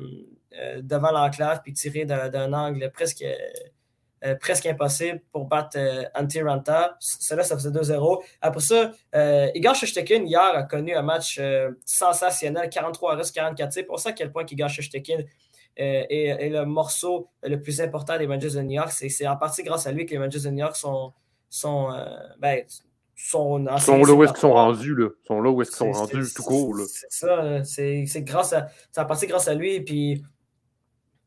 euh, 0.59 0.81
devant 0.83 1.11
l'enclave 1.11 1.61
puis 1.63 1.73
tirer 1.73 2.05
d'un 2.05 2.53
angle 2.53 2.91
presque, 2.93 3.25
presque 4.41 4.67
impossible 4.67 5.21
pour 5.33 5.47
battre 5.47 5.79
Antti 6.15 6.43
Ranta. 6.43 6.97
Cela, 7.01 7.45
ça 7.45 7.57
faisait 7.57 7.71
2-0. 7.71 8.23
Après 8.41 8.61
ça, 8.61 8.93
Igor 9.55 9.75
Shoshtekin, 9.75 10.25
hier, 10.25 10.41
a 10.55 10.63
connu 10.65 10.95
un 10.95 11.03
match 11.03 11.41
sensationnel, 11.85 12.69
43 12.69 13.17
restes 13.17 13.35
44. 13.35 13.73
C'est 13.73 13.83
pour 13.85 14.01
ça 14.01 14.11
à 14.11 14.13
quel 14.13 14.33
point 14.33 14.45
Igor 14.51 14.69
Shoshtekin 14.69 15.25
euh, 15.81 16.03
et, 16.11 16.49
le 16.49 16.65
morceau 16.65 17.29
le 17.43 17.61
plus 17.61 17.81
important 17.81 18.19
des 18.19 18.27
Rangers 18.27 18.51
de 18.51 18.63
New 18.63 18.73
York. 18.73 18.91
C'est 18.91 19.27
en 19.27 19.37
partie 19.37 19.63
grâce 19.63 19.87
à 19.87 19.93
lui 19.93 20.07
que 20.07 20.11
les 20.11 20.19
Rangers 20.19 20.41
de 20.41 20.51
New 20.51 20.59
York 20.59 20.75
sont, 20.75 21.13
sont, 21.49 21.93
euh, 21.93 22.05
ben, 22.41 22.65
sont, 23.15 23.65
sont 23.79 24.05
là 24.05 24.13
où 24.13 24.25
est-ce 24.25 24.33
qu'ils 24.33 24.41
sont 24.41 24.55
rendus. 24.55 24.97
Là. 24.97 25.09
sont 25.27 25.41
là 25.41 25.51
où 25.51 25.63
est-ce 25.63 25.71
qu'ils 25.71 25.79
sont 25.79 25.93
rendus 25.93 26.25
tout 26.35 26.43
court. 26.43 26.75
C'est 26.85 27.07
ça. 27.11 27.63
C'est 27.65 28.23
grâce 28.23 28.53
à, 28.53 28.69
en 28.97 29.05
partie 29.05 29.29
grâce 29.29 29.47
à 29.47 29.55
lui. 29.55 29.81
Puis, 29.81 30.25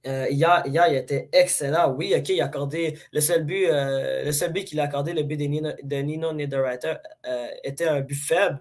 euh, 0.08 0.28
hier, 0.30 0.64
hier, 0.66 0.88
il 0.90 0.96
était 0.96 1.30
excellent. 1.32 1.92
Oui, 1.94 2.14
OK, 2.18 2.30
il 2.30 2.42
a 2.42 2.46
accordé 2.46 2.98
le 3.12 3.22
seul 3.22 3.44
but, 3.44 3.68
le 3.70 4.32
seul 4.32 4.52
but 4.52 4.66
qu'il 4.66 4.80
a 4.80 4.84
accordé, 4.84 5.14
le 5.14 5.24
but 5.24 5.38
de 5.38 5.46
Nino, 5.46 5.70
de 5.84 5.96
Nino 5.98 6.34
Niederreiter, 6.34 6.96
était 7.64 7.88
un 7.88 8.02
but 8.02 8.16
faible. 8.16 8.60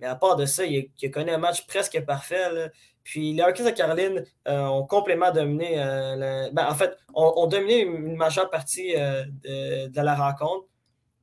Mais 0.00 0.06
à 0.06 0.14
part 0.14 0.36
de 0.36 0.46
ça, 0.46 0.64
il, 0.64 0.90
connu 1.10 1.30
un 1.30 1.38
match 1.38 1.66
presque 1.66 2.00
parfait. 2.04 2.52
Là. 2.52 2.68
Puis 3.02 3.32
les 3.32 3.42
Hurricanes 3.42 3.66
de 3.66 3.70
Caroline 3.70 4.24
euh, 4.46 4.66
ont 4.66 4.86
complètement 4.86 5.32
dominé. 5.32 5.74
Euh, 5.78 6.50
ben, 6.52 6.66
en 6.68 6.74
fait, 6.74 6.96
ont, 7.14 7.46
dominé 7.46 7.80
une, 7.80 8.16
majeure 8.16 8.50
partie 8.50 8.94
euh, 8.96 9.24
de, 9.42 10.00
la 10.00 10.14
rencontre. 10.14 10.66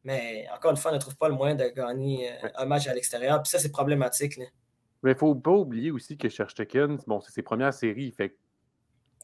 Mais 0.03 0.45
encore 0.53 0.71
une 0.71 0.77
fois, 0.77 0.91
on 0.91 0.95
ne 0.95 0.99
trouve 0.99 1.15
pas 1.15 1.29
le 1.29 1.35
moyen 1.35 1.55
de 1.55 1.65
gagner 1.75 2.29
un 2.55 2.65
match 2.65 2.87
à 2.87 2.93
l'extérieur. 2.93 3.41
Puis 3.41 3.49
ça, 3.49 3.59
c'est 3.59 3.71
problématique. 3.71 4.37
Mais 4.37 5.11
il 5.11 5.13
ne 5.13 5.13
faut 5.13 5.35
pas 5.35 5.51
oublier 5.51 5.91
aussi 5.91 6.17
que 6.17 6.29
Cherchekin, 6.29 6.97
bon, 7.07 7.21
c'est 7.21 7.31
ses 7.31 7.41
premières 7.41 7.73
séries. 7.73 8.11
Fait 8.11 8.35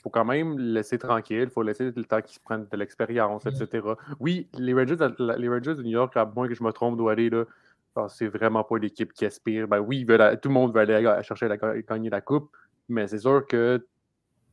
faut 0.01 0.09
quand 0.09 0.25
même 0.25 0.57
laisser 0.57 0.97
tranquille, 0.97 1.43
il 1.43 1.49
faut 1.49 1.63
laisser 1.63 1.91
le 1.95 2.03
temps 2.03 2.21
qu'ils 2.21 2.35
se 2.35 2.39
prennent 2.39 2.67
de 2.69 2.77
l'expérience, 2.77 3.45
etc. 3.45 3.87
Oui, 4.19 4.47
les 4.57 4.73
Rangers, 4.73 4.97
les 5.19 5.49
Rangers 5.49 5.75
de 5.75 5.83
New 5.83 5.91
York, 5.91 6.15
à 6.17 6.25
moins 6.25 6.47
que 6.47 6.55
je 6.55 6.63
me 6.63 6.71
trompe, 6.71 6.97
doivent 6.97 7.13
aller 7.13 7.29
là, 7.29 7.45
c'est 8.07 8.27
vraiment 8.27 8.63
pas 8.63 8.77
l'équipe 8.77 9.13
qui 9.13 9.25
aspire. 9.25 9.67
Ben 9.67 9.79
oui, 9.79 10.05
tout 10.05 10.49
le 10.49 10.53
monde 10.53 10.73
veut 10.73 10.81
aller 10.81 11.21
chercher 11.23 11.45
à 11.45 11.57
gagner 11.57 12.09
la 12.09 12.21
coupe, 12.21 12.49
mais 12.89 13.07
c'est 13.07 13.19
sûr 13.19 13.45
que 13.45 13.85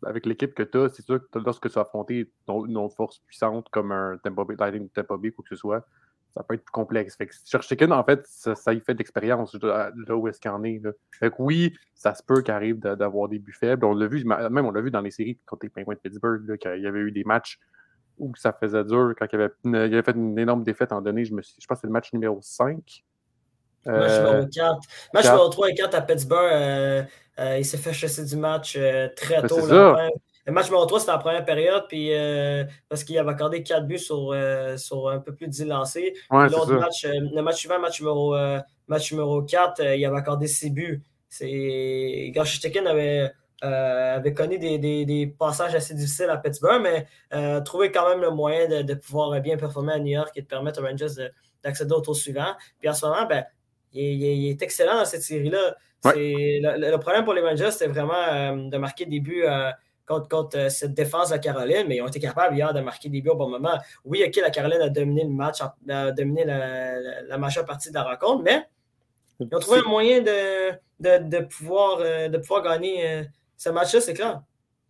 avec 0.04 0.26
l'équipe 0.26 0.54
que 0.54 0.62
tu 0.62 0.78
as, 0.78 0.90
c'est 0.90 1.04
sûr 1.04 1.18
que 1.28 1.38
lorsque 1.38 1.68
tu 1.68 1.74
vas 1.74 1.80
affronter 1.80 2.30
une 2.48 2.76
autre 2.76 2.94
force 2.94 3.18
puissante 3.20 3.68
comme 3.70 3.90
un 3.90 4.16
Tampa 4.18 4.44
Bay, 4.44 4.54
Lightning 4.58 4.88
Bay, 4.94 5.30
quoi 5.32 5.42
que 5.42 5.48
ce 5.48 5.56
soit, 5.56 5.84
ça 6.34 6.42
peut 6.42 6.54
être 6.54 6.64
plus 6.64 6.72
complexe. 6.72 7.16
Fait 7.16 7.26
que 7.26 7.90
en 7.90 8.04
fait, 8.04 8.20
ça, 8.26 8.72
y 8.72 8.80
fait 8.80 8.94
de 8.94 8.98
l'expérience 8.98 9.56
là 9.62 10.16
où 10.16 10.28
est-ce 10.28 10.40
qu'il 10.40 10.50
en 10.50 10.62
est. 10.64 10.80
Fait 11.18 11.30
que 11.30 11.36
oui, 11.38 11.74
ça 11.94 12.14
se 12.14 12.22
peut 12.22 12.42
qu'il 12.42 12.54
arrive 12.54 12.78
d'avoir 12.78 13.28
des 13.28 13.38
buts 13.38 13.56
faibles. 13.58 13.84
On 13.84 13.94
l'a 13.94 14.06
vu, 14.06 14.24
même 14.24 14.66
on 14.66 14.70
l'a 14.70 14.80
vu 14.80 14.90
dans 14.90 15.00
les 15.00 15.10
séries 15.10 15.38
contre 15.46 15.64
les 15.64 15.70
Penguins 15.70 15.94
de 15.94 15.98
Pittsburgh, 15.98 16.56
qu'il 16.58 16.80
y 16.80 16.86
avait 16.86 17.00
eu 17.00 17.12
des 17.12 17.24
matchs 17.24 17.58
où 18.18 18.32
ça 18.36 18.52
faisait 18.52 18.84
dur 18.84 19.14
quand 19.16 19.26
il 19.32 19.36
avait, 19.36 19.52
il 19.64 19.76
avait 19.76 20.02
fait 20.02 20.16
une 20.16 20.38
énorme 20.38 20.64
défaite 20.64 20.92
en 20.92 21.00
donné. 21.00 21.24
Je, 21.24 21.34
me 21.34 21.42
je 21.42 21.66
pense 21.66 21.78
que 21.78 21.80
c'est 21.82 21.86
le 21.86 21.92
match 21.92 22.12
numéro 22.12 22.38
5 22.42 23.04
Match 23.86 24.18
numéro 24.18 24.46
4. 24.46 24.80
Match 25.14 25.24
numéro 25.24 25.48
3 25.48 25.70
et 25.70 25.74
4 25.74 25.94
à 25.94 26.00
Pittsburgh, 26.02 26.52
euh, 26.52 27.02
euh, 27.38 27.58
il 27.58 27.64
s'est 27.64 27.78
fait 27.78 27.92
chasser 27.92 28.24
du 28.24 28.36
match 28.36 28.76
euh, 28.76 29.08
très 29.16 29.42
tôt. 29.46 29.66
Là, 29.66 30.08
le 30.48 30.52
match 30.52 30.66
numéro 30.66 30.84
3, 30.86 31.00
c'était 31.00 31.12
la 31.12 31.18
première 31.18 31.44
période, 31.44 31.84
puis 31.88 32.10
parce 32.88 33.04
qu'il 33.04 33.16
avait 33.18 33.30
accordé 33.30 33.62
4 33.62 33.86
buts 33.86 33.98
sur, 33.98 34.34
sur 34.76 35.08
un 35.08 35.18
peu 35.18 35.34
plus 35.34 35.46
de 35.46 35.52
10 35.52 35.66
lancés. 35.66 36.14
match, 36.30 36.52
le 37.04 37.40
match 37.42 37.56
suivant, 37.56 37.78
match 37.78 38.00
numéro, 38.00 38.34
match 38.88 39.12
numéro 39.12 39.42
4, 39.42 39.80
il 39.94 40.04
avait 40.04 40.16
accordé 40.16 40.46
6 40.46 40.70
buts. 40.70 41.02
Gashitekin 41.40 42.86
avait, 42.86 43.30
avait 43.60 44.34
connu 44.34 44.58
des, 44.58 44.78
des, 44.78 45.04
des, 45.04 45.26
passages 45.26 45.74
assez 45.74 45.94
difficiles 45.94 46.30
à 46.30 46.38
Pittsburgh, 46.38 46.82
mais 46.82 47.06
trouvé 47.62 47.92
quand 47.92 48.08
même 48.08 48.22
le 48.22 48.30
moyen 48.30 48.68
de, 48.68 48.82
de, 48.82 48.94
pouvoir 48.94 49.38
bien 49.40 49.56
performer 49.56 49.92
à 49.92 49.98
New 49.98 50.12
York 50.12 50.32
et 50.34 50.42
de 50.42 50.46
permettre 50.46 50.82
aux 50.82 50.86
Rangers 50.86 51.30
d'accéder 51.62 51.92
au 51.92 52.00
tour 52.00 52.16
suivant. 52.16 52.54
Puis 52.78 52.88
en 52.88 52.94
ce 52.94 53.06
moment, 53.06 53.26
ben, 53.26 53.44
il, 53.92 54.50
est 54.50 54.62
excellent 54.62 54.96
dans 54.96 55.04
cette 55.04 55.22
série-là. 55.22 55.76
Le, 56.04 56.96
problème 56.96 57.24
pour 57.24 57.34
les 57.34 57.42
Rangers, 57.42 57.70
c'était 57.70 57.88
vraiment 57.88 58.14
euh, 58.14 58.68
de 58.68 58.78
marquer 58.78 59.06
des 59.06 59.20
buts 59.20 59.44
euh, 59.44 59.70
contre, 60.08 60.56
euh, 60.56 60.68
cette 60.68 60.94
défense 60.94 61.30
de 61.30 61.36
Caroline, 61.36 61.86
mais 61.86 61.96
ils 61.96 62.02
ont 62.02 62.08
été 62.08 62.18
capables 62.18 62.56
hier 62.56 62.72
de 62.72 62.80
marquer 62.80 63.08
des 63.08 63.20
buts 63.20 63.30
au 63.30 63.36
bon 63.36 63.48
moment. 63.48 63.78
Oui, 64.04 64.24
OK, 64.26 64.36
la 64.36 64.50
Caroline 64.50 64.80
a 64.80 64.88
dominé 64.88 65.24
le 65.24 65.30
match, 65.30 65.60
a 65.60 66.10
dominé 66.12 66.44
la, 66.44 67.38
majeure 67.38 67.64
partie 67.64 67.90
de 67.90 67.94
la 67.94 68.04
rencontre, 68.04 68.42
mais 68.42 68.66
ils 69.40 69.54
ont 69.54 69.58
trouvé 69.58 69.80
un 69.84 69.88
moyen 69.88 70.20
de, 70.20 70.70
de, 71.00 71.44
pouvoir, 71.44 71.98
de 71.98 72.36
pouvoir 72.38 72.62
gagner 72.62 73.26
ce 73.56 73.70
match-là, 73.70 74.00
c'est 74.00 74.14
clair. 74.14 74.42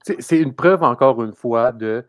C'est 0.02 0.38
une 0.38 0.54
preuve, 0.54 0.82
encore 0.82 1.22
une 1.22 1.34
fois, 1.34 1.72
de 1.72 2.06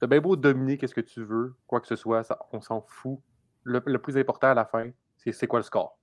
t'as 0.00 0.06
bien 0.06 0.20
beau 0.20 0.36
dominer 0.36 0.78
qu'est-ce 0.78 0.94
que 0.94 1.00
tu 1.00 1.22
veux, 1.24 1.54
quoi 1.66 1.80
que 1.80 1.86
ce 1.86 1.96
soit, 1.96 2.22
on 2.52 2.60
s'en 2.60 2.82
fout. 2.82 3.18
Le, 3.62 3.82
le, 3.86 3.98
plus 3.98 4.16
important 4.16 4.48
à 4.48 4.54
la 4.54 4.64
fin, 4.64 4.90
c'est 5.16 5.46
quoi 5.46 5.58
le 5.58 5.64
score? 5.64 5.98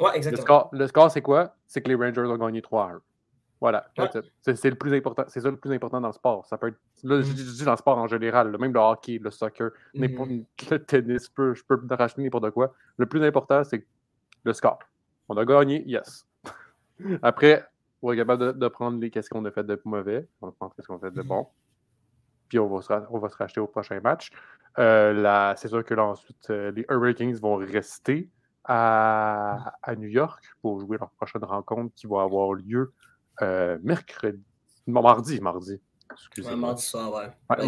Ouais, 0.00 0.16
exactement. 0.16 0.68
Le 0.72 0.86
score, 0.86 1.10
c'est 1.10 1.22
quoi? 1.22 1.56
C'est 1.66 1.82
que 1.82 1.88
les 1.88 1.94
Rangers 1.94 2.22
ont 2.22 2.36
gagné 2.36 2.62
3 2.62 2.84
à 2.84 2.92
1. 2.92 3.00
Voilà. 3.64 3.86
C'est 4.42 4.68
le 4.68 4.74
plus 4.74 4.92
important. 4.92 5.24
C'est 5.26 5.40
ça 5.40 5.50
le 5.50 5.56
plus 5.56 5.72
important 5.72 5.98
dans 5.98 6.08
le 6.08 6.12
sport. 6.12 6.44
Ça 6.44 6.58
peut 6.58 6.68
être. 6.68 6.76
Là, 7.02 7.22
je, 7.22 7.32
mm-hmm. 7.32 7.56
dis 7.56 7.64
dans 7.64 7.70
le 7.70 7.78
sport 7.78 7.96
en 7.96 8.06
général, 8.06 8.54
même 8.58 8.74
le 8.74 8.78
hockey, 8.78 9.18
le 9.18 9.30
soccer, 9.30 9.70
mm-hmm. 9.94 10.44
le 10.70 10.84
tennis, 10.84 11.30
je 11.34 11.62
peux 11.66 11.80
racheter 11.88 12.20
n'importe 12.20 12.50
quoi. 12.50 12.74
Le 12.98 13.06
plus 13.06 13.24
important, 13.24 13.64
c'est 13.64 13.86
le 14.44 14.52
score. 14.52 14.80
On 15.30 15.36
a 15.38 15.46
gagné, 15.46 15.82
yes. 15.86 16.26
Après, 17.22 17.64
on 18.02 18.12
est 18.12 18.18
capable 18.18 18.58
de, 18.58 18.68
prendre 18.68 19.00
les 19.00 19.08
qu'est-ce 19.08 19.30
qu'on 19.30 19.46
a 19.46 19.50
fait 19.50 19.64
de 19.64 19.80
mauvais, 19.86 20.28
on 20.42 20.48
va 20.48 20.52
prendre 20.52 20.74
qu'est-ce 20.74 20.86
qu'on 20.86 20.96
a 20.96 21.00
fait 21.00 21.10
de 21.10 21.22
mm-hmm. 21.22 21.26
bon. 21.26 21.46
Puis 22.50 22.58
on 22.58 22.68
va 22.68 22.82
se, 22.82 22.92
on 23.08 23.18
va 23.18 23.30
se 23.30 23.36
racheter 23.38 23.60
au 23.60 23.66
prochain 23.66 23.98
match. 24.00 24.30
Euh, 24.78 25.54
c'est 25.56 25.68
sûr 25.68 25.82
que 25.82 25.94
là, 25.94 26.04
ensuite, 26.04 26.50
euh, 26.50 26.70
les 26.70 26.84
Hurricanes 26.90 27.36
vont 27.36 27.56
rester 27.56 28.28
à, 28.64 29.72
New 29.96 30.08
York 30.08 30.44
pour 30.60 30.80
jouer 30.80 30.98
leur 30.98 31.10
prochaine 31.12 31.44
rencontre 31.44 31.94
qui 31.94 32.06
va 32.06 32.20
avoir 32.20 32.52
lieu 32.52 32.92
euh, 33.42 33.78
mercredi. 33.82 34.42
Mardi, 34.86 35.40
mardi. 35.40 35.80
Excusez-moi. 36.12 36.56
mardi 36.56 36.82
soir, 36.82 37.12
ouais. 37.12 37.30
Ben, 37.48 37.66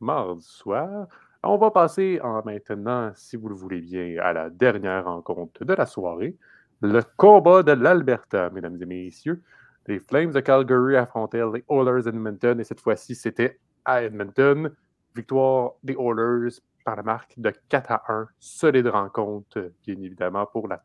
mardi, 0.00 0.42
soir. 0.42 1.06
On 1.42 1.56
va 1.56 1.70
passer 1.70 2.20
en 2.22 2.42
maintenant, 2.44 3.12
si 3.14 3.36
vous 3.36 3.48
le 3.48 3.54
voulez 3.54 3.80
bien, 3.80 4.16
à 4.22 4.32
la 4.32 4.50
dernière 4.50 5.04
rencontre 5.04 5.64
de 5.64 5.74
la 5.74 5.86
soirée. 5.86 6.36
Le 6.82 7.02
combat 7.16 7.62
de 7.62 7.72
l'Alberta, 7.72 8.50
mesdames 8.50 8.78
et 8.80 8.86
messieurs. 8.86 9.42
Les 9.86 9.98
Flames 9.98 10.32
de 10.32 10.40
Calgary 10.40 10.96
affrontaient 10.96 11.42
les 11.52 11.64
Oilers 11.68 12.02
d'Edmonton 12.04 12.60
et 12.60 12.64
cette 12.64 12.80
fois-ci, 12.80 13.14
c'était 13.14 13.58
à 13.84 14.02
Edmonton. 14.02 14.70
Victoire 15.14 15.72
des 15.82 15.94
Oilers 15.94 16.60
par 16.84 16.96
la 16.96 17.02
marque 17.02 17.34
de 17.38 17.52
4 17.68 17.90
à 17.90 18.02
1. 18.08 18.28
Solide 18.38 18.88
rencontre, 18.88 19.72
bien 19.86 19.96
évidemment, 20.00 20.46
pour, 20.46 20.68
la, 20.68 20.82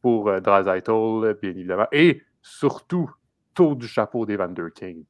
pour 0.00 0.28
euh, 0.28 0.40
bien 0.40 1.50
évidemment. 1.50 1.86
Et 1.92 2.22
surtout, 2.42 3.10
tour 3.54 3.76
du 3.76 3.86
chapeau 3.86 4.26
des 4.26 4.36
Van 4.36 4.52
King. 4.74 5.04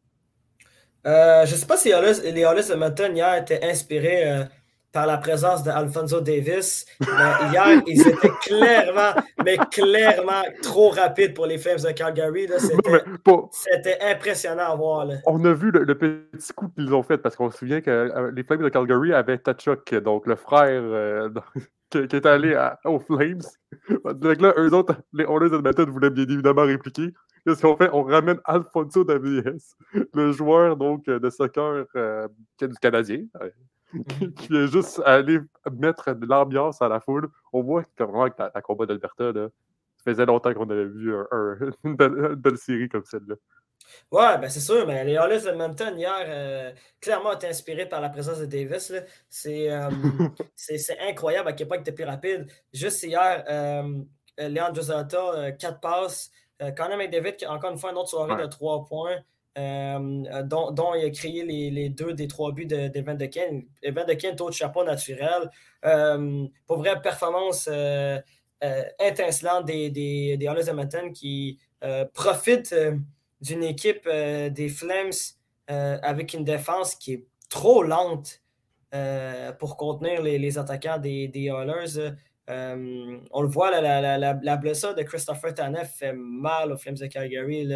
Euh, 1.07 1.47
je 1.47 1.53
ne 1.53 1.57
sais 1.57 1.67
pas 1.67 1.77
si 1.77 1.89
les 1.89 2.45
Hollis 2.45 2.69
de 2.69 2.75
Mountain 2.75 3.15
hier 3.15 3.37
étaient 3.37 3.65
inspirés 3.65 4.31
euh, 4.31 4.45
par 4.93 5.07
la 5.07 5.19
présence 5.19 5.63
d'Alfonso 5.63 6.21
Davis. 6.21 6.85
Mais 7.01 7.51
hier, 7.51 7.83
ils 7.87 8.09
étaient 8.09 8.31
clairement, 8.43 9.21
mais 9.45 9.57
clairement 9.71 10.43
trop 10.63 10.91
rapides 10.91 11.35
pour 11.35 11.47
les 11.47 11.59
Flames 11.59 11.79
de 11.79 11.93
Calgary. 11.93 12.49
C'était 13.53 13.99
impressionnant 14.01 14.73
à 14.73 14.77
voir. 14.77 15.07
On 15.27 15.45
a 15.45 15.53
vu 15.53 15.71
le, 15.71 15.95
petit 15.95 16.53
coup 16.53 16.69
qu'ils 16.69 16.93
ont 16.95 17.03
fait 17.03 17.19
parce 17.19 17.37
qu'on 17.37 17.51
se 17.51 17.59
souvient 17.59 17.81
que 17.81 17.91
euh, 17.91 18.31
les 18.35 18.43
Flames 18.43 18.63
de 18.63 18.69
Calgary 18.69 19.13
avaient 19.13 19.39
Tachuk, 19.39 19.95
donc 19.95 20.27
le 20.27 20.37
frère 20.37 20.83
euh, 20.83 21.29
qui, 21.91 21.99
est 21.99 22.27
allé 22.27 22.59
aux 22.85 22.99
Flames. 22.99 23.43
Donc 23.89 24.41
là, 24.41 24.55
eux 24.57 24.73
autres, 24.75 24.95
les 25.13 25.25
Oilers 25.25 25.55
Edmonton 25.55 25.91
voulaient 25.91 26.11
bien 26.11 26.25
évidemment 26.25 26.63
répliquer. 26.63 27.13
Qu'est-ce 27.47 27.63
qu'on 27.63 27.77
fait? 27.77 27.89
On 27.93 28.03
ramène 28.03 28.39
Alfonso 28.45 29.03
Davis, 29.05 29.77
le 30.15 30.33
joueur 30.33 30.77
donc, 30.77 31.07
de 31.07 31.31
soccer 31.31 31.87
euh, 31.97 32.29
du 32.61 32.75
Canadien, 32.81 33.25
qui 34.37 34.49
vient 34.49 34.67
juste 34.67 35.01
aller 35.05 35.39
mettre 35.73 36.15
de 36.15 36.27
l'ambiance 36.27 36.81
à 36.83 36.89
la 36.89 37.01
foule. 37.01 37.29
On 37.53 37.63
voit 37.63 37.85
que 37.85 38.05
vraiment 38.05 38.23
avec 38.23 38.39
la, 38.39 38.63
combat 38.63 38.87
d'Alberta, 38.87 39.33
ça 39.33 39.49
faisait 40.05 40.27
longtemps 40.27 40.55
qu'on 40.55 40.69
avait 40.71 40.87
vu 40.87 41.15
une, 41.85 41.97
belle, 41.97 42.59
série 42.59 42.89
comme 42.89 43.05
celle-là. 43.05 43.35
Ouais, 44.13 44.39
ben 44.39 44.49
c'est 44.49 44.61
sûr, 44.61 44.87
mais 44.87 45.05
les 45.05 45.15
Oilers 45.15 45.49
Edmonton 45.49 45.97
hier, 45.97 46.25
euh, 46.27 46.73
clairement, 47.01 47.33
été 47.33 47.49
inspirés 47.49 47.89
par 47.89 48.01
la 48.01 48.09
présence 48.09 48.39
de 48.39 48.47
Davis. 48.47 48.93
Euh, 48.93 49.91
c'est 50.57 50.99
incroyable 51.01 51.49
à 51.49 51.53
quel 51.53 51.67
point 51.67 51.79
il 51.79 51.81
était 51.81 51.93
plus 51.93 52.05
rapide. 52.05 52.47
Juste 52.73 53.03
hier, 53.03 53.45
euh, 53.49 54.03
Leon 54.39 54.75
Giussata, 54.75 55.53
4 55.53 55.81
passes. 55.81 56.31
Conor 56.77 56.99
McDavid, 56.99 57.47
encore 57.49 57.71
une 57.71 57.79
fois, 57.79 57.91
une 57.91 57.97
autre 57.97 58.11
soirée 58.11 58.41
de 58.41 58.47
3 58.47 58.85
points. 58.85 59.17
Euh, 59.59 60.43
dont, 60.45 60.95
il 60.95 61.05
a 61.05 61.11
créé 61.11 61.45
les, 61.45 61.89
deux 61.89 62.15
des 62.15 62.29
trois 62.29 62.53
buts 62.53 62.67
d'Evan 62.67 63.17
de, 63.17 63.25
de 63.25 63.27
Ken. 63.27 63.65
Evan 63.83 64.07
de 64.07 64.15
Ken, 64.15 64.37
taux 64.37 64.49
de 64.49 64.55
chapeau 64.55 64.85
naturel. 64.85 65.51
Euh, 65.85 66.47
pour 66.67 66.79
vraie 66.79 67.01
performance 67.01 67.69
euh, 67.71 68.21
intincelante 69.01 69.65
des, 69.65 69.91
des, 69.91 70.37
des 70.37 70.47
Edmonton 70.47 71.13
qui 71.13 71.59
profitent 72.13 72.77
d'une 73.41 73.65
équipe 73.65 74.07
des 74.07 74.69
Flames 74.69 75.13
avec 75.67 76.35
une 76.35 76.45
défense 76.45 76.95
qui 76.95 77.15
est 77.15 77.27
trop 77.49 77.83
lente 77.83 78.43
pour 79.59 79.77
contenir 79.77 80.23
les, 80.23 80.59
attaquants 80.59 80.99
des, 80.99 81.27
des 81.29 81.51
on 81.51 83.43
le 83.43 83.49
voit, 83.49 83.81
la, 83.81 84.57
blessure 84.59 84.95
de 84.95 85.03
Christopher 85.03 85.55
Tanev 85.55 85.87
fait 85.87 86.13
mal 86.13 86.71
aux 86.73 86.77
Flames 86.77 86.97
de 86.97 87.07
Calgary. 87.07 87.67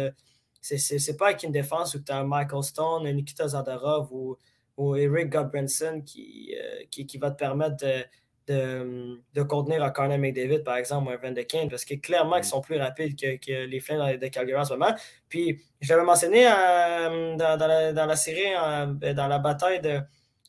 C'est 0.65 1.17
pas 1.17 1.27
avec 1.27 1.43
une 1.43 1.51
défense 1.51 1.93
où 1.93 1.99
tu 1.99 2.11
as 2.11 2.23
Michael 2.23 2.63
Stone, 2.63 3.03
Nikita 3.11 3.47
Zadorov 3.47 4.11
ou, 4.11 4.37
ou 4.77 4.95
Eric 4.95 5.29
Godbranson 5.29 6.01
qui, 6.03 6.55
euh, 6.59 6.83
qui, 6.89 7.05
qui, 7.05 7.17
va 7.19 7.29
te 7.29 7.37
permettre 7.37 7.77
de, 7.77 8.03
de, 8.47 9.21
de 9.33 9.43
contenir 9.43 9.83
un 9.83 9.91
Connor 9.91 10.17
McDavid, 10.17 10.63
par 10.63 10.77
exemple, 10.77 11.09
ou 11.09 11.11
un 11.11 11.17
Van 11.17 11.31
de 11.31 11.43
Kane, 11.43 11.69
parce 11.69 11.85
que 11.85 11.93
clairement, 11.95 12.37
ils 12.37 12.41
mm. 12.41 12.43
sont 12.43 12.61
plus 12.61 12.77
rapides 12.77 13.19
que, 13.19 13.37
que 13.37 13.65
les 13.65 13.79
Flames 13.79 14.17
de 14.17 14.27
Calgary 14.27 14.59
en 14.59 14.65
ce 14.65 14.73
moment. 14.73 14.95
Puis, 15.29 15.61
je 15.81 15.93
l'avais 15.93 16.05
mentionné 16.05 16.47
euh, 16.47 17.35
dans, 17.35 17.57
dans, 17.57 17.67
la, 17.67 17.93
dans, 17.93 18.05
la, 18.07 18.15
série, 18.15 18.55
euh, 18.57 19.13
dans 19.13 19.27
la 19.27 19.37
bataille 19.37 19.81
de, 19.81 19.99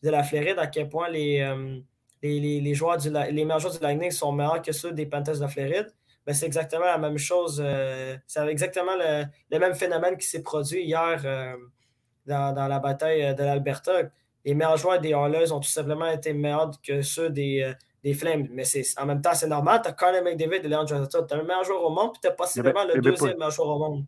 de 0.02 0.10
la 0.10 0.22
Floride, 0.22 0.58
à 0.58 0.66
quel 0.66 0.88
point 0.88 1.10
les, 1.10 1.38
les, 2.22 2.40
les, 2.40 2.60
les, 2.62 2.74
joueurs 2.74 2.96
du, 2.96 3.10
les 3.10 3.44
meilleurs 3.44 3.60
joueurs 3.60 3.74
du 3.74 3.80
Lightning 3.80 4.10
sont 4.10 4.32
meilleurs 4.32 4.62
que 4.62 4.72
ceux 4.72 4.92
des 4.92 5.04
Panthers 5.04 5.36
de 5.36 5.40
la 5.40 5.48
Floride. 5.48 5.94
Ben, 6.26 6.34
c'est 6.34 6.46
exactement 6.46 6.86
la 6.86 6.98
même 6.98 7.18
chose. 7.18 7.62
Euh, 7.64 8.16
c'est 8.26 8.44
exactement 8.48 8.96
le, 8.96 9.58
même 9.58 9.74
phénomène 9.74 10.16
qui 10.16 10.26
s'est 10.26 10.42
produit 10.42 10.82
hier 10.82 11.22
euh, 11.24 11.56
dans, 12.26 12.68
la 12.68 12.80
bataille 12.80 13.22
euh, 13.22 13.32
de 13.32 13.44
l'Alberta. 13.44 13.92
Les 14.44 14.54
meilleurs 14.54 14.76
joueurs 14.76 15.00
des 15.00 15.10
Oilers 15.10 15.52
ont 15.52 15.60
tout 15.60 15.68
simplement 15.68 16.10
été 16.10 16.32
meilleurs 16.32 16.72
que 16.82 17.00
ceux 17.00 17.30
des, 17.30 17.72
des 18.02 18.12
Flames. 18.12 18.48
Mais 18.50 18.64
en 18.96 19.06
même 19.06 19.22
temps, 19.22 19.34
c'est 19.34 19.46
normal. 19.46 19.80
Tu 19.82 19.88
as 19.88 19.92
Conor 19.92 20.22
McDavid 20.22 20.64
et 20.64 20.68
Leon 20.68 20.84
Draisaitl. 20.84 21.26
Tu 21.28 21.34
as 21.34 21.36
le 21.36 21.44
meilleur 21.44 21.64
joueur 21.64 21.84
au 21.84 21.90
monde, 21.90 22.12
puis 22.12 22.20
tu 22.20 22.28
as 22.28 22.32
possiblement 22.32 22.84
le 22.84 23.00
deuxième 23.00 23.34
meilleur 23.34 23.50
joueur 23.50 23.68
au 23.68 23.78
monde. 23.78 24.04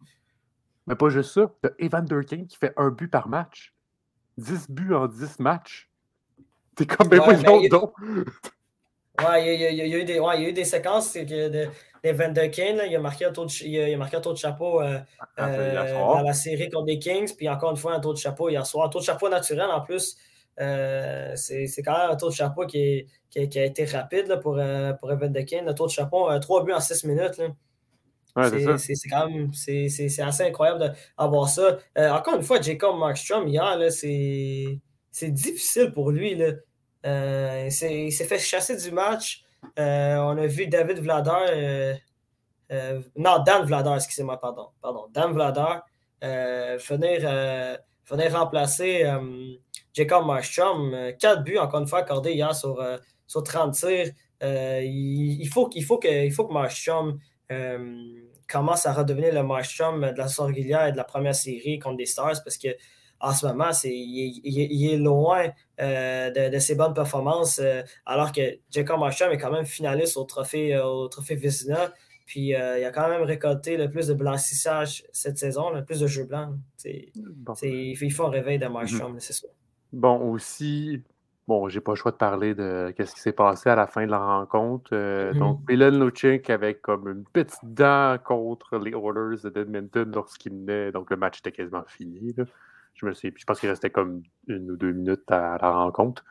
Mais 0.86 0.96
pas 0.96 1.08
juste 1.10 1.32
ça. 1.32 1.52
Tu 1.62 1.68
as 1.68 1.72
Evan 1.78 2.04
Durkin 2.04 2.46
qui 2.46 2.56
fait 2.56 2.72
un 2.76 2.90
but 2.90 3.08
par 3.08 3.28
match. 3.28 3.74
10 4.38 4.70
buts 4.70 4.94
en 4.94 5.06
10 5.06 5.38
matchs. 5.40 5.90
T'es 6.74 6.86
comme, 6.86 7.08
ben, 7.08 7.20
ouais, 7.20 7.36
ben, 7.42 7.68
donc. 7.68 7.92
Ouais, 9.18 9.56
il 9.56 9.60
y, 9.60 9.80
a, 9.80 9.98
eu 9.98 10.04
des, 10.04 10.20
ouais, 10.20 10.36
il 10.36 10.42
y 10.42 10.46
a 10.46 10.48
eu 10.50 10.52
des 10.52 10.64
séquences 10.64 11.14
de, 11.14 11.68
Evan 12.04 12.32
Kane, 12.32 12.80
il, 12.86 12.94
a 12.94 13.00
marqué 13.00 13.24
un 13.24 13.32
tour 13.32 13.46
de, 13.46 13.52
il 13.64 13.94
a, 13.94 13.96
marqué 13.96 14.16
un 14.16 14.20
de 14.20 14.34
chapeau 14.36 14.80
euh, 14.80 14.98
ah, 15.36 15.48
euh, 15.48 15.92
dans 15.92 16.22
la 16.22 16.32
série 16.32 16.68
contre 16.70 16.86
les 16.86 16.98
Kings, 16.98 17.34
puis 17.36 17.48
encore 17.48 17.72
une 17.72 17.76
fois 17.76 17.94
un 17.94 18.00
tour 18.00 18.14
de 18.14 18.18
chapeau 18.18 18.48
hier 18.48 18.64
soir. 18.64 18.86
Un 18.86 18.88
tour 18.88 19.00
de 19.00 19.06
chapeau 19.06 19.28
naturel 19.28 19.68
en 19.70 19.80
plus. 19.80 20.16
Euh, 20.60 21.32
c'est 21.36 21.82
quand 21.84 21.98
même 21.98 22.10
un 22.10 22.16
tour 22.16 22.30
de 22.30 22.34
chapeau 22.34 22.66
qui, 22.66 23.06
qui, 23.30 23.58
a 23.58 23.64
été 23.64 23.84
rapide 23.84 24.26
là, 24.28 24.36
pour, 24.36 24.60
pour 25.00 25.12
Evan 25.12 25.32
Kane. 25.44 25.68
Un 25.68 25.74
tour 25.74 25.86
de 25.86 25.92
chapeau, 25.92 26.28
trois 26.38 26.64
buts 26.64 26.72
en 26.72 26.80
six 26.80 27.04
minutes. 27.04 27.40
c'est 28.36 29.08
quand 29.10 29.28
même 29.28 29.52
c'est 29.52 30.20
assez 30.20 30.44
incroyable 30.44 30.94
d'avoir 31.18 31.48
ça. 31.48 31.78
encore 31.96 32.36
une 32.36 32.42
fois, 32.42 32.60
Jacob 32.60 32.96
Markstrom, 32.96 33.48
hier, 33.48 33.78
c'est 33.90 35.30
difficile 35.30 35.90
pour 35.90 36.12
lui. 36.12 36.36
Là. 36.36 36.52
Il 37.66 37.72
s'est 38.12 38.24
fait 38.24 38.38
chasser 38.38 38.76
du 38.76 38.90
match. 38.90 39.44
Euh, 39.78 40.16
on 40.16 40.36
a 40.36 40.46
vu 40.46 40.66
David 40.66 40.98
Vladar. 40.98 41.42
Euh, 41.50 41.94
euh, 42.72 43.00
non, 43.16 43.42
Dan 43.44 43.64
Vladar, 43.64 43.96
excusez-moi, 43.96 44.38
pardon. 44.40 44.68
Pardon. 44.80 45.06
Dan 45.12 45.32
Vladar 45.32 45.86
venir, 46.20 47.20
venir 48.06 48.32
remplacer 48.32 49.04
Jacob 49.94 50.26
Markstrom. 50.26 51.12
Quatre 51.18 51.42
buts, 51.42 51.58
encore 51.58 51.80
une 51.80 51.86
fois, 51.86 52.00
accordés 52.00 52.32
hier 52.32 52.54
sur, 52.54 52.84
sur 53.26 53.42
30 53.42 53.74
tirs. 53.74 54.12
il, 54.42 55.48
faut, 55.52 55.70
faut 55.86 55.98
que, 55.98 56.26
il 56.26 56.32
faut 56.32 56.46
que 56.46 56.52
Markstrom 56.52 57.18
commence 58.48 58.86
à 58.86 58.92
redevenir 58.92 59.32
le 59.32 59.42
Markstrom 59.42 60.00
de 60.00 60.18
la 60.18 60.28
saison 60.28 60.48
et 60.50 60.62
de 60.62 60.96
la 60.96 61.04
première 61.04 61.34
série 61.34 61.78
contre 61.78 61.96
des 61.96 62.06
Stars 62.06 62.42
parce 62.44 62.58
que 62.58 62.68
en 63.20 63.32
ce 63.32 63.46
moment, 63.46 63.72
c'est, 63.72 63.94
il, 63.94 64.92
est 64.92 64.96
loin 64.96 65.46
euh, 65.80 66.50
de, 66.50 66.58
ses 66.58 66.74
bonnes 66.74 66.94
performances, 66.94 67.58
euh, 67.62 67.82
alors 68.06 68.32
que 68.32 68.58
Jacob 68.70 69.00
Marchand 69.00 69.30
est 69.30 69.38
quand 69.38 69.50
même 69.50 69.66
finaliste 69.66 70.16
au 70.16 70.24
trophée, 70.24 70.74
euh, 70.74 70.84
au 70.84 71.08
trophée 71.08 71.34
Vizina. 71.34 71.92
Puis 72.26 72.48
il 72.48 72.54
a 72.54 72.90
quand 72.90 73.08
même 73.08 73.22
récolté 73.22 73.78
le 73.78 73.90
plus 73.90 74.08
de 74.08 74.12
blanchissage 74.12 75.02
cette 75.12 75.38
saison, 75.38 75.70
le 75.70 75.82
plus 75.82 76.00
de 76.00 76.06
jeux 76.06 76.24
blancs. 76.24 76.56
Il 76.84 78.12
faut 78.12 78.24
un 78.26 78.30
réveil 78.30 78.58
de 78.58 78.66
mhm. 78.66 79.16
c'est 79.18 79.32
ça. 79.32 79.48
Bon, 79.94 80.30
aussi, 80.30 81.02
bon, 81.46 81.70
j'ai 81.70 81.80
pas 81.80 81.92
le 81.92 81.96
choix 81.96 82.12
de 82.12 82.18
parler 82.18 82.54
de 82.54 82.92
ce 82.98 83.14
qui 83.14 83.20
s'est 83.20 83.32
passé 83.32 83.70
à 83.70 83.76
la 83.76 83.86
fin 83.86 84.04
de 84.04 84.10
la 84.10 84.18
rencontre. 84.18 84.94
Mhm. 84.94 85.38
Donc, 85.38 85.60
Milan 85.66 86.04
Lucic 86.04 86.50
avec 86.50 86.82
comme 86.82 87.08
une 87.08 87.24
petite 87.24 87.64
dent 87.64 88.18
contre 88.22 88.76
les 88.76 88.90
Oilers 88.90 89.50
de 89.50 89.62
Edmonton 89.62 90.12
lorsqu'il 90.14 90.66
naît. 90.66 90.92
Donc, 90.92 91.10
le 91.10 91.16
match 91.16 91.38
était 91.38 91.52
quasiment 91.52 91.84
fini. 91.86 92.34
Je 92.98 93.06
me 93.06 93.14
sais, 93.14 93.32
je 93.34 93.44
pense 93.44 93.60
qu'il 93.60 93.68
restait 93.68 93.90
comme 93.90 94.22
une 94.48 94.70
ou 94.72 94.76
deux 94.76 94.92
minutes 94.92 95.30
à 95.30 95.56
la 95.60 95.70
rencontre. 95.70 96.24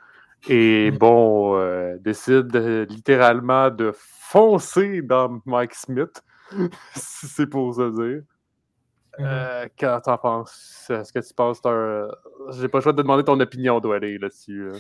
Et 0.50 0.92
bon, 0.92 1.58
euh, 1.58 1.98
décide 2.00 2.56
littéralement 2.90 3.70
de 3.70 3.92
foncer 3.96 5.02
dans 5.02 5.42
Mike 5.46 5.74
Smith, 5.74 6.22
si 6.96 7.28
c'est 7.28 7.48
pour 7.48 7.74
se 7.74 7.90
dire. 7.96 8.22
Mm-hmm. 9.18 9.22
Euh, 9.22 9.68
Quand 9.80 10.00
t'en 10.02 10.18
penses? 10.18 10.88
Est-ce 10.90 11.12
que 11.12 11.20
tu 11.20 11.34
penses 11.34 11.60
un... 11.66 12.08
J'ai 12.52 12.68
pas 12.68 12.78
le 12.78 12.84
choix 12.84 12.92
de 12.92 12.98
te 12.98 13.02
demander 13.02 13.24
ton 13.24 13.40
opinion, 13.40 13.80
aller 13.92 14.18
là-dessus. 14.18 14.72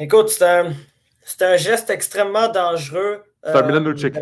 Écoute, 0.00 0.28
c'est 0.30 0.44
un, 0.44 0.72
un, 1.40 1.56
geste 1.56 1.90
extrêmement 1.90 2.48
dangereux. 2.48 3.22
C'est 3.44 3.56
un 3.56 3.62
Milan 3.62 3.80
Lucic. 3.80 4.14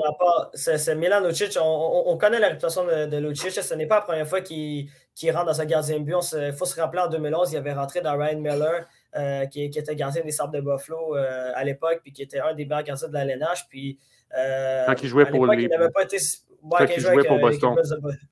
C'est 0.55 0.95
Milan 0.95 1.21
Lucic. 1.21 1.57
On, 1.61 2.17
connaît 2.19 2.39
la 2.39 2.49
réputation 2.49 2.85
de, 2.85 3.07
de 3.07 3.17
Lucic. 3.17 3.51
Ce 3.51 3.75
n'est 3.75 3.87
pas 3.87 3.97
la 3.97 4.03
première 4.03 4.29
fois 4.29 4.41
qu'il 4.41 4.89
rentre 5.33 5.47
dans 5.47 5.61
un 5.61 5.65
gardien 5.65 5.99
de 5.99 6.05
but. 6.05 6.15
Il 6.35 6.53
faut 6.53 6.67
se 6.67 6.79
rappeler 6.79 7.03
en 7.03 7.09
2011, 7.09 7.53
il 7.53 7.57
avait 7.57 7.73
rentré 7.73 8.01
dans 8.01 8.17
Ryan 8.17 8.39
Miller, 8.39 8.85
euh, 9.17 9.47
qui, 9.47 9.65
était 9.65 9.97
gardien 9.97 10.23
des 10.23 10.31
Sables 10.31 10.55
de 10.55 10.61
Buffalo 10.61 11.17
euh, 11.17 11.53
à 11.55 11.65
l'époque, 11.65 12.01
puis 12.03 12.13
qui 12.13 12.23
était 12.23 12.41
un 12.41 12.55
des 12.55 12.67
meilleurs 12.67 12.83
gardiens 12.85 13.09
de 13.09 13.15
la 13.15 13.25
LNH. 13.25 13.67
Puis, 13.71 13.99
euh, 14.37 14.85
quand 14.87 15.03
il 15.03 15.09
jouait 15.09 15.27
pour 15.27 15.47
les. 15.47 15.63
Il 15.63 15.69
n'avait 15.69 15.91
pas 15.91 16.03
été. 16.03 16.19
Ouais, 16.63 16.79
quand 16.79 16.87
il 16.95 17.01
jouait 17.01 17.25
pour 17.25 17.39
Boston. 17.39 17.77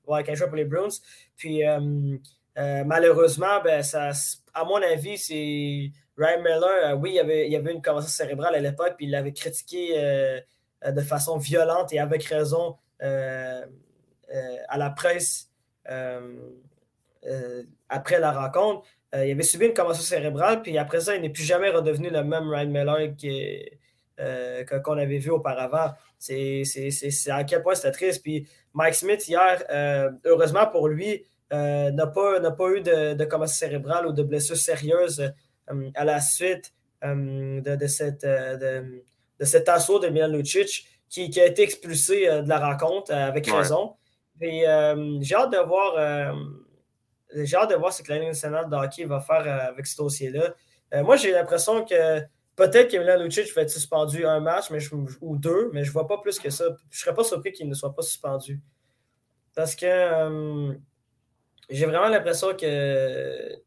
ouais, 0.07 0.23
quand 0.23 0.31
il 0.31 0.35
jouait 0.35 0.47
pour 0.47 0.57
les 0.57 0.65
Bruins. 0.65 0.87
Puis 1.35 1.63
malheureusement, 2.55 3.61
ben, 3.63 3.81
ça, 3.81 4.11
à 4.53 4.63
mon 4.63 4.81
avis, 4.81 5.17
c'est. 5.17 5.91
Ryan 6.17 6.41
Miller, 6.41 6.97
oui, 6.99 7.11
il 7.11 7.15
y, 7.15 7.19
avait, 7.19 7.49
il 7.49 7.55
avait 7.55 7.73
une 7.73 7.81
commotion 7.81 8.09
cérébrale 8.09 8.55
à 8.55 8.59
l'époque, 8.59 8.93
puis 8.95 9.05
il 9.05 9.11
l'avait 9.11 9.33
critiqué 9.33 9.95
euh, 9.97 10.39
de 10.91 11.01
façon 11.01 11.37
violente 11.37 11.93
et 11.93 11.99
avec 11.99 12.23
raison 12.25 12.77
euh, 13.01 13.65
euh, 14.33 14.57
à 14.69 14.77
la 14.77 14.89
presse 14.89 15.51
après 17.89 18.19
la 18.19 18.31
rencontre. 18.31 18.87
il 19.13 19.31
avait 19.31 19.43
subi 19.43 19.67
une 19.67 19.73
commotion 19.73 20.03
cérébrale, 20.03 20.61
puis 20.61 20.77
après 20.77 20.99
ça, 20.99 21.15
il 21.15 21.21
n'est 21.21 21.29
plus 21.29 21.43
jamais 21.43 21.69
redevenu 21.69 22.09
le 22.09 22.23
même 22.23 22.49
Ryan 22.49 22.69
Miller 22.69 23.13
qu'on 24.83 24.97
avait 24.97 25.17
vu 25.19 25.29
auparavant. 25.29 25.93
C'est 26.17 26.63
à 27.29 27.43
quel 27.43 27.61
point 27.61 27.75
c'était 27.75 27.91
triste. 27.91 28.23
Puis 28.23 28.47
Mike 28.73 28.95
Smith, 28.95 29.27
hier, 29.27 29.63
heureusement 30.25 30.67
pour 30.67 30.87
lui, 30.87 31.23
n'a 31.51 32.07
pas, 32.07 32.39
eu 32.71 32.81
de, 32.81 33.13
de, 33.13 33.25
commotion 33.25 33.67
cérébrale 33.67 34.07
ou 34.07 34.11
de 34.11 34.23
blessures 34.23 34.57
sérieuses 34.57 35.31
à 35.95 36.05
la 36.05 36.19
suite 36.19 36.73
de, 37.03 37.87
cette, 37.87 38.25
cet 39.41 39.69
assaut 39.69 39.99
de 39.99 40.07
Milan 40.07 40.29
Lucic 40.29 40.87
qui, 41.09 41.29
qui, 41.29 41.41
a 41.41 41.45
été 41.45 41.63
expulsé 41.63 42.27
de 42.27 42.49
la 42.49 42.59
rencontre 42.59 43.13
avec 43.13 43.47
raison. 43.47 43.95
Et 44.41 44.65
j'ai 45.21 45.35
hâte 45.35 45.51
de 45.51 45.65
voir 45.65 46.35
j'ai 47.33 47.57
hâte 47.57 47.71
de 47.71 47.75
voir 47.75 47.91
ce 47.91 48.01
que 48.01 48.09
la 48.11 48.19
Ligue 48.19 48.29
nationale 48.29 48.69
de 48.69 48.75
hockey 48.75 49.05
va 49.05 49.19
faire 49.19 49.47
avec 49.69 49.85
ce 49.87 49.97
dossier-là. 49.97 50.53
moi, 51.03 51.15
j'ai 51.17 51.31
l'impression 51.31 51.83
que 51.83 52.21
Peut-être 52.55 52.89
que 52.89 52.97
Milan 52.97 53.21
Lucic 53.21 53.53
va 53.53 53.63
être 53.63 53.69
suspendu 53.69 54.25
un 54.25 54.39
match 54.39 54.71
mais 54.71 54.79
ou 55.21 55.37
deux, 55.37 55.69
mais 55.73 55.83
je 55.83 55.89
ne 55.89 55.93
vois 55.93 56.07
pas 56.07 56.19
plus 56.19 56.39
que 56.39 56.49
ça. 56.49 56.65
Je 56.89 56.97
ne 56.97 57.01
serais 57.01 57.13
pas 57.13 57.23
surpris 57.23 57.51
qu'il 57.51 57.67
ne 57.67 57.73
soit 57.73 57.93
pas 57.93 58.01
suspendu. 58.01 58.61
Parce 59.53 59.75
que 59.75 59.85
euh, 59.85 60.73
j'ai 61.69 61.85
vraiment 61.85 62.07
l'impression 62.07 62.55
que 62.55 63.57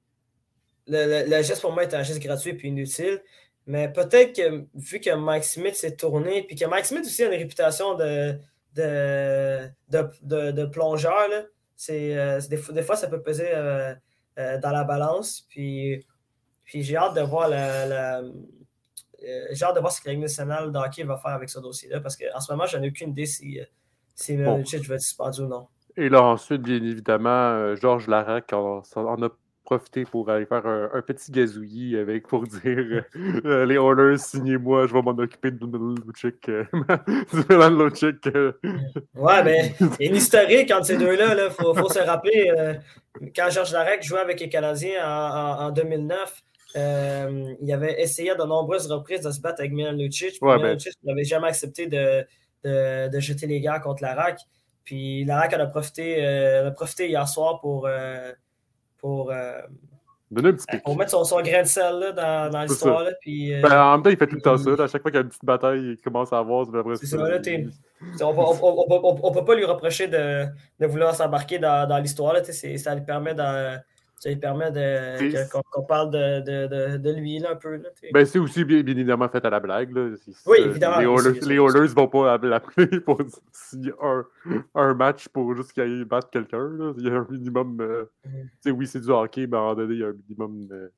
le, 0.87 1.42
geste 1.42 1.61
pour 1.61 1.72
moi 1.72 1.83
est 1.83 1.92
un 1.92 2.02
geste 2.02 2.20
gratuit 2.20 2.59
et 2.59 2.66
inutile. 2.66 3.22
Mais 3.68 3.92
peut-être 3.92 4.35
que 4.35 4.64
vu 4.74 4.98
que 4.98 5.14
Mike 5.14 5.44
Smith 5.44 5.76
s'est 5.76 5.94
tourné, 5.94 6.42
puis 6.42 6.57
que 6.57 6.64
Mike 6.64 6.87
Smith 6.87 7.04
aussi 7.04 7.22
a 7.22 7.26
une 7.26 7.38
réputation 7.38 7.94
de, 7.94 8.38
de, 8.74 10.64
plongeur, 10.66 11.28
c'est, 11.76 12.18
euh, 12.18 12.40
des, 12.48 12.83
fois 12.83 12.96
ça 12.96 13.07
peut 13.07 13.22
peser 13.22 13.50
euh, 13.52 13.94
dans 14.37 14.72
la 14.72 14.83
balance. 14.83 15.46
Puis, 15.48 16.04
puis 16.64 16.83
j'ai 16.83 16.96
hâte 16.96 17.14
de 17.14 17.20
voir 17.20 17.48
la 17.48 18.22
euh, 19.24 19.46
j'ai 19.52 19.64
hâte 19.64 19.74
de 19.74 19.81
voir 19.81 19.92
ce 19.92 20.00
que 20.00 20.09
la 20.09 20.16
nationale 20.16 20.70
de 20.70 20.78
hockey 20.78 21.02
va 21.02 21.16
faire 21.16 21.33
avec 21.33 21.48
ce 21.48 21.59
dossier-là, 21.59 22.00
parce 22.00 22.16
qu'en 22.16 22.40
ce 22.40 22.52
moment, 22.52 22.66
je 22.66 22.76
n'ai 22.78 22.88
aucune 22.88 23.11
idée 23.11 23.26
si, 23.26 23.61
euh, 23.61 23.64
si 24.14 24.37
bon. 24.37 24.62
va 24.62 24.94
être 24.94 25.00
suspendu 25.00 25.42
ou 25.42 25.48
non. 25.48 25.68
Et 25.96 26.09
là, 26.09 26.22
ensuite, 26.22 26.62
bien 26.62 26.76
évidemment, 26.76 27.28
euh, 27.28 27.74
Georges 27.74 28.07
Larac 28.07 28.52
en, 28.52 28.81
a 28.81 29.28
profité 29.68 30.04
pour 30.04 30.31
aller 30.31 30.46
faire 30.46 30.66
un, 30.66 31.02
petit 31.02 31.31
gazouillis 31.31 31.98
avec 31.98 32.26
pour 32.26 32.44
dire 32.44 33.04
les 33.44 33.74
Oilers, 33.74 34.16
signez-moi, 34.16 34.87
je 34.87 34.94
vais 34.94 35.02
m'en 35.02 35.11
occuper 35.11 35.50
de 35.50 35.66
Lucic. 36.07 36.48
ouais, 39.14 39.44
mais 39.44 39.74
il 39.81 39.87
y 40.00 40.07
a 40.07 40.11
une 40.11 40.16
historique 40.16 40.70
entre 40.70 40.87
ces 40.87 40.96
deux-là. 40.96 41.35
Il 41.35 41.50
faut, 41.50 41.74
faut, 41.74 41.90
se 41.90 41.98
rappeler, 41.98 42.50
quand 43.37 43.50
Georges 43.50 43.72
Larac 43.72 44.02
jouait 44.02 44.20
avec 44.20 44.40
les 44.40 44.48
Canadiens 44.48 45.04
en, 45.04 45.66
en 45.66 45.70
2009, 45.70 46.42
euh, 46.76 47.54
il 47.61 47.72
avait 47.72 48.00
essayé 48.00 48.35
de 48.35 48.44
nombreuses 48.44 48.90
reprises 48.90 49.22
de 49.22 49.31
se 49.31 49.40
battre 49.40 49.61
avec 49.61 49.72
Milan 49.72 49.92
Lucic. 49.92 50.40
Milan 50.42 50.61
ben 50.61 50.74
Lucic 50.74 50.94
n'avait 51.02 51.24
jamais 51.24 51.48
accepté 51.48 51.87
de, 51.87 52.26
de, 52.64 53.20
jeter 53.20 53.46
les 53.46 53.61
gars 53.61 53.81
contre 53.81 54.02
la 54.02 54.14
RAC. 54.14 54.40
Puis 54.85 55.24
la 55.24 55.40
RAC 55.40 55.54
en 55.54 55.61
a 55.61 55.66
profité, 55.66 56.24
euh, 56.24 56.68
a 56.68 56.70
profité 56.70 57.09
hier 57.09 57.26
soir 57.28 57.61
pour, 57.61 57.88
euh, 59.04 59.62
pour, 60.34 60.82
pour 60.84 60.96
mettre 60.96 61.11
son, 61.11 61.24
son, 61.24 61.40
grain 61.40 61.62
de 61.62 61.66
sel 61.66 61.98
là, 61.98 62.12
dans, 62.12 62.50
dans 62.50 62.62
l'histoire. 62.62 63.04
Puis, 63.20 63.52
ben, 63.62 63.80
en 63.80 63.92
même 63.92 64.02
temps, 64.02 64.11
il 64.11 64.16
fait 64.16 64.26
tout 64.26 64.37
le 64.37 64.42
temps 64.42 64.56
ça. 64.56 64.70
à 64.70 64.87
chaque 64.87 65.02
fois 65.02 65.11
qu'il 65.11 65.18
y 65.18 65.18
a 65.18 65.22
une 65.22 65.28
petite 65.28 65.44
bataille, 65.44 65.92
il 65.92 65.96
commence 65.98 66.32
à 66.32 66.38
avoir. 66.38 66.66
C'est 66.96 67.06
ça, 67.06 67.16
là, 67.16 67.38
on 68.20 69.30
ne 69.30 69.34
peut 69.34 69.44
pas 69.44 69.54
lui 69.54 69.64
reprocher 69.64 70.08
de, 70.08 70.46
de 70.80 70.87
vouloir 70.87 71.14
s'embarquer 71.14 71.58
dans, 71.58 71.88
dans 71.88 71.98
l'histoire. 71.98 72.34
Ça 72.44 72.94
lui 72.94 73.04
permet 73.04 73.34
de 73.34 73.78
ça 74.18 74.31
lui 74.31 74.37
permet 74.37 74.72
qu'on 75.50 75.83
parle 75.85 76.11
de, 76.11 76.40
de, 76.40 76.96
de, 76.96 77.11
lui 77.12 77.38
là, 77.38 77.52
un 77.52 77.57
peu. 77.57 77.76
Là, 77.76 77.88
ben, 78.12 78.24
c'est 78.26 78.40
aussi 78.40 78.64
bien, 78.64 78.78
évidemment 78.78 79.28
fait 79.28 79.44
à 79.44 79.50
la 79.50 79.61
blague. 79.61 79.94
Là. 79.94 80.16
Oui, 80.46 80.59
évidemment. 80.61 80.98
Les 80.98 81.54
Oilers 81.54 81.81
ne 81.81 81.94
vont 81.94 82.09
pas 82.09 82.37
l'appeler 82.38 83.00
pour 83.00 83.20
signer 83.52 83.92
un, 84.02 84.24
un, 84.74 84.94
match 84.94 85.28
pour 85.28 85.54
juste 85.54 85.72
qu'il 85.72 85.85
aille 85.85 86.04
battre 86.04 86.31
quelqu'un. 86.31 86.68
Il 86.96 87.07
y 87.07 87.11
a 87.11 87.14
un 87.14 87.26
minimum. 87.31 87.81
Euh, 87.81 88.04
mm-hmm. 88.26 88.70
Oui, 88.72 88.87
c'est 88.88 89.00
du 89.00 89.11
hockey, 89.11 89.46
mais 89.46 89.57
à 89.57 89.61
un 89.61 89.62
moment 89.62 89.74
donné, 89.76 89.94
il 89.94 90.00
y 90.00 90.04
a 90.04 90.09
un 90.09 90.16
minimum. 90.28 90.68
Euh, 90.72 90.88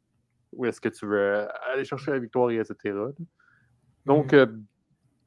où 0.52 0.66
est-ce 0.66 0.80
que 0.80 0.88
tu 0.88 1.06
veux 1.06 1.46
aller 1.72 1.85
chercher 1.85 2.11
la 2.11 2.18
victoire, 2.18 2.50
etc. 2.50 2.74
Donc, 4.04 4.33
mm 4.33 4.64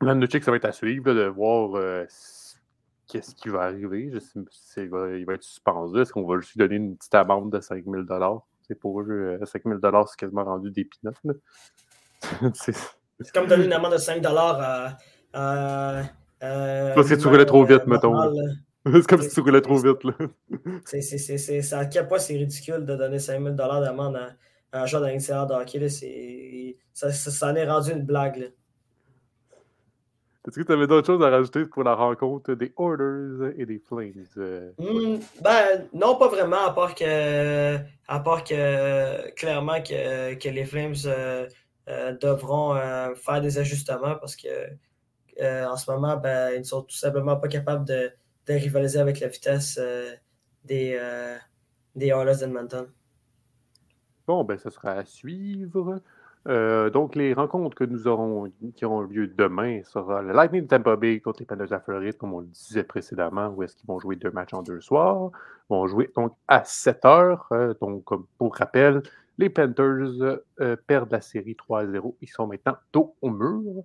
-hmm. 0.01 0.41
ça 0.41 0.51
va 0.51 0.57
être 0.57 0.65
à 0.65 0.71
suivre 0.71 1.13
de 1.13 1.25
voir 1.27 1.75
euh, 1.75 2.05
qu'est-ce 3.13 3.35
qui 3.35 3.49
va 3.49 3.61
arriver? 3.61 4.09
Je 4.11 4.17
sais, 4.19 4.83
il, 4.83 4.89
va, 4.89 5.15
il 5.15 5.25
va 5.25 5.35
être 5.35 5.43
suspendu. 5.43 6.01
Est-ce 6.01 6.11
qu'on 6.11 6.25
va 6.25 6.35
lui 6.35 6.47
donner 6.55 6.75
une 6.75 6.97
petite 6.97 7.13
amende 7.13 7.51
de 7.51 7.59
5 7.59 7.83
000 7.85 8.03
C'est 8.67 8.75
pour 8.75 9.01
eux, 9.01 9.39
5 9.43 9.61
000 9.63 9.79
c'est 10.07 10.15
quasiment 10.17 10.43
rendu 10.43 10.71
des 10.71 10.85
pinottes. 10.85 11.21
c'est 12.55 12.73
comme 13.33 13.45
donner 13.45 13.65
une 13.65 13.73
amende 13.73 13.93
de 13.93 13.97
5 13.97 14.25
à. 14.25 14.97
à, 15.33 16.03
Parce 16.39 17.09
que 17.09 17.15
tu 17.15 17.27
roulais 17.27 17.45
trop 17.45 17.63
vite, 17.63 17.85
mettons. 17.85 18.15
C'est 18.85 19.07
comme 19.07 19.21
si 19.21 19.29
tu 19.29 19.39
roulais 19.39 19.61
trop 19.61 19.77
vite. 19.77 20.03
Là. 20.03 20.13
C'est, 20.83 21.61
ça, 21.61 21.79
à 21.79 21.85
quel 21.85 22.05
point 22.05 22.19
c'est 22.19 22.35
ridicule 22.35 22.85
de 22.85 22.97
donner 22.97 23.17
5 23.17 23.41
000 23.41 23.55
d'amende 23.55 24.17
à, 24.17 24.81
un 24.81 24.85
joueur 24.85 25.03
d'un 25.03 25.15
de 25.15 25.53
hockey. 25.53 26.75
Ça, 26.91 27.09
ça, 27.13 27.31
ça, 27.31 27.47
en 27.49 27.55
est 27.55 27.65
rendu 27.65 27.91
une 27.91 28.03
blague. 28.03 28.35
Là. 28.35 28.47
Est-ce 30.53 30.61
que 30.61 30.67
tu 30.67 30.71
avais 30.71 30.85
d'autres 30.85 31.07
choses 31.07 31.23
à 31.23 31.31
rajouter 31.31 31.65
pour 31.65 31.83
la 31.83 31.95
rencontre 31.95 32.53
des 32.53 32.71
Orders 32.77 33.53
et 33.57 33.65
des 33.65 33.79
Flames? 33.79 34.23
Euh? 34.37 34.69
Hmm, 34.77 35.17
ben, 35.41 35.87
non, 35.93 36.15
pas 36.15 36.27
vraiment, 36.27 36.67
à 36.67 36.71
part 36.71 36.93
que, 36.93 37.77
à 38.07 38.19
part 38.19 38.43
que 38.43 39.31
clairement 39.31 39.81
que, 39.81 40.35
que 40.35 40.49
les 40.49 40.65
Flames 40.65 40.93
euh, 41.07 41.47
euh, 41.89 42.15
devront 42.21 42.75
faire 43.15 43.41
des 43.41 43.57
ajustements 43.57 44.15
parce 44.17 44.35
que 44.35 44.69
en 45.41 45.75
ce 45.75 45.89
moment, 45.89 46.17
ben, 46.17 46.51
ils 46.53 46.59
ne 46.59 46.63
sont 46.63 46.83
tout 46.83 46.95
simplement 46.95 47.35
pas 47.37 47.47
capables 47.47 47.85
de, 47.85 48.11
de 48.45 48.53
rivaliser 48.53 48.99
avec 48.99 49.21
la 49.21 49.29
vitesse 49.29 49.79
des, 50.63 51.01
des 51.95 52.07
Oilers 52.09 52.37
d'Edmonton. 52.41 52.85
Bon, 54.27 54.43
ben, 54.43 54.59
ça 54.59 54.69
sera 54.69 54.91
à 54.91 55.03
suivre. 55.03 55.99
Euh, 56.47 56.89
donc, 56.89 57.15
les 57.15 57.33
rencontres 57.33 57.75
que 57.75 57.85
nous 57.85 58.07
aurons, 58.07 58.51
qui 58.75 58.85
auront 58.85 59.01
lieu 59.01 59.27
demain, 59.27 59.81
sera 59.83 60.21
le 60.21 60.33
Lightning 60.33 60.63
de 60.63 60.67
Tampa 60.67 60.95
Bay 60.95 61.19
contre 61.21 61.39
les 61.39 61.45
Panthers 61.45 61.69
de 61.69 61.77
Floride, 61.77 62.17
comme 62.17 62.33
on 62.33 62.41
le 62.41 62.47
disait 62.47 62.83
précédemment, 62.83 63.47
où 63.49 63.63
est-ce 63.63 63.75
qu'ils 63.75 63.87
vont 63.87 63.99
jouer 63.99 64.17
deux 64.17 64.31
matchs 64.31 64.53
en 64.53 64.61
deux 64.61 64.81
soirs. 64.81 65.31
Ils 65.69 65.73
vont 65.73 65.87
jouer 65.87 66.11
donc 66.15 66.33
à 66.47 66.63
7 66.65 67.05
heures. 67.05 67.47
Euh, 67.53 67.73
donc, 67.79 68.05
pour 68.37 68.55
rappel, 68.55 69.01
les 69.37 69.49
Panthers 69.49 70.41
euh, 70.59 70.75
perdent 70.87 71.11
la 71.11 71.21
série 71.21 71.55
3-0. 71.55 72.15
Ils 72.21 72.29
sont 72.29 72.47
maintenant 72.47 72.77
dos 72.91 73.15
au 73.21 73.29
mur. 73.29 73.83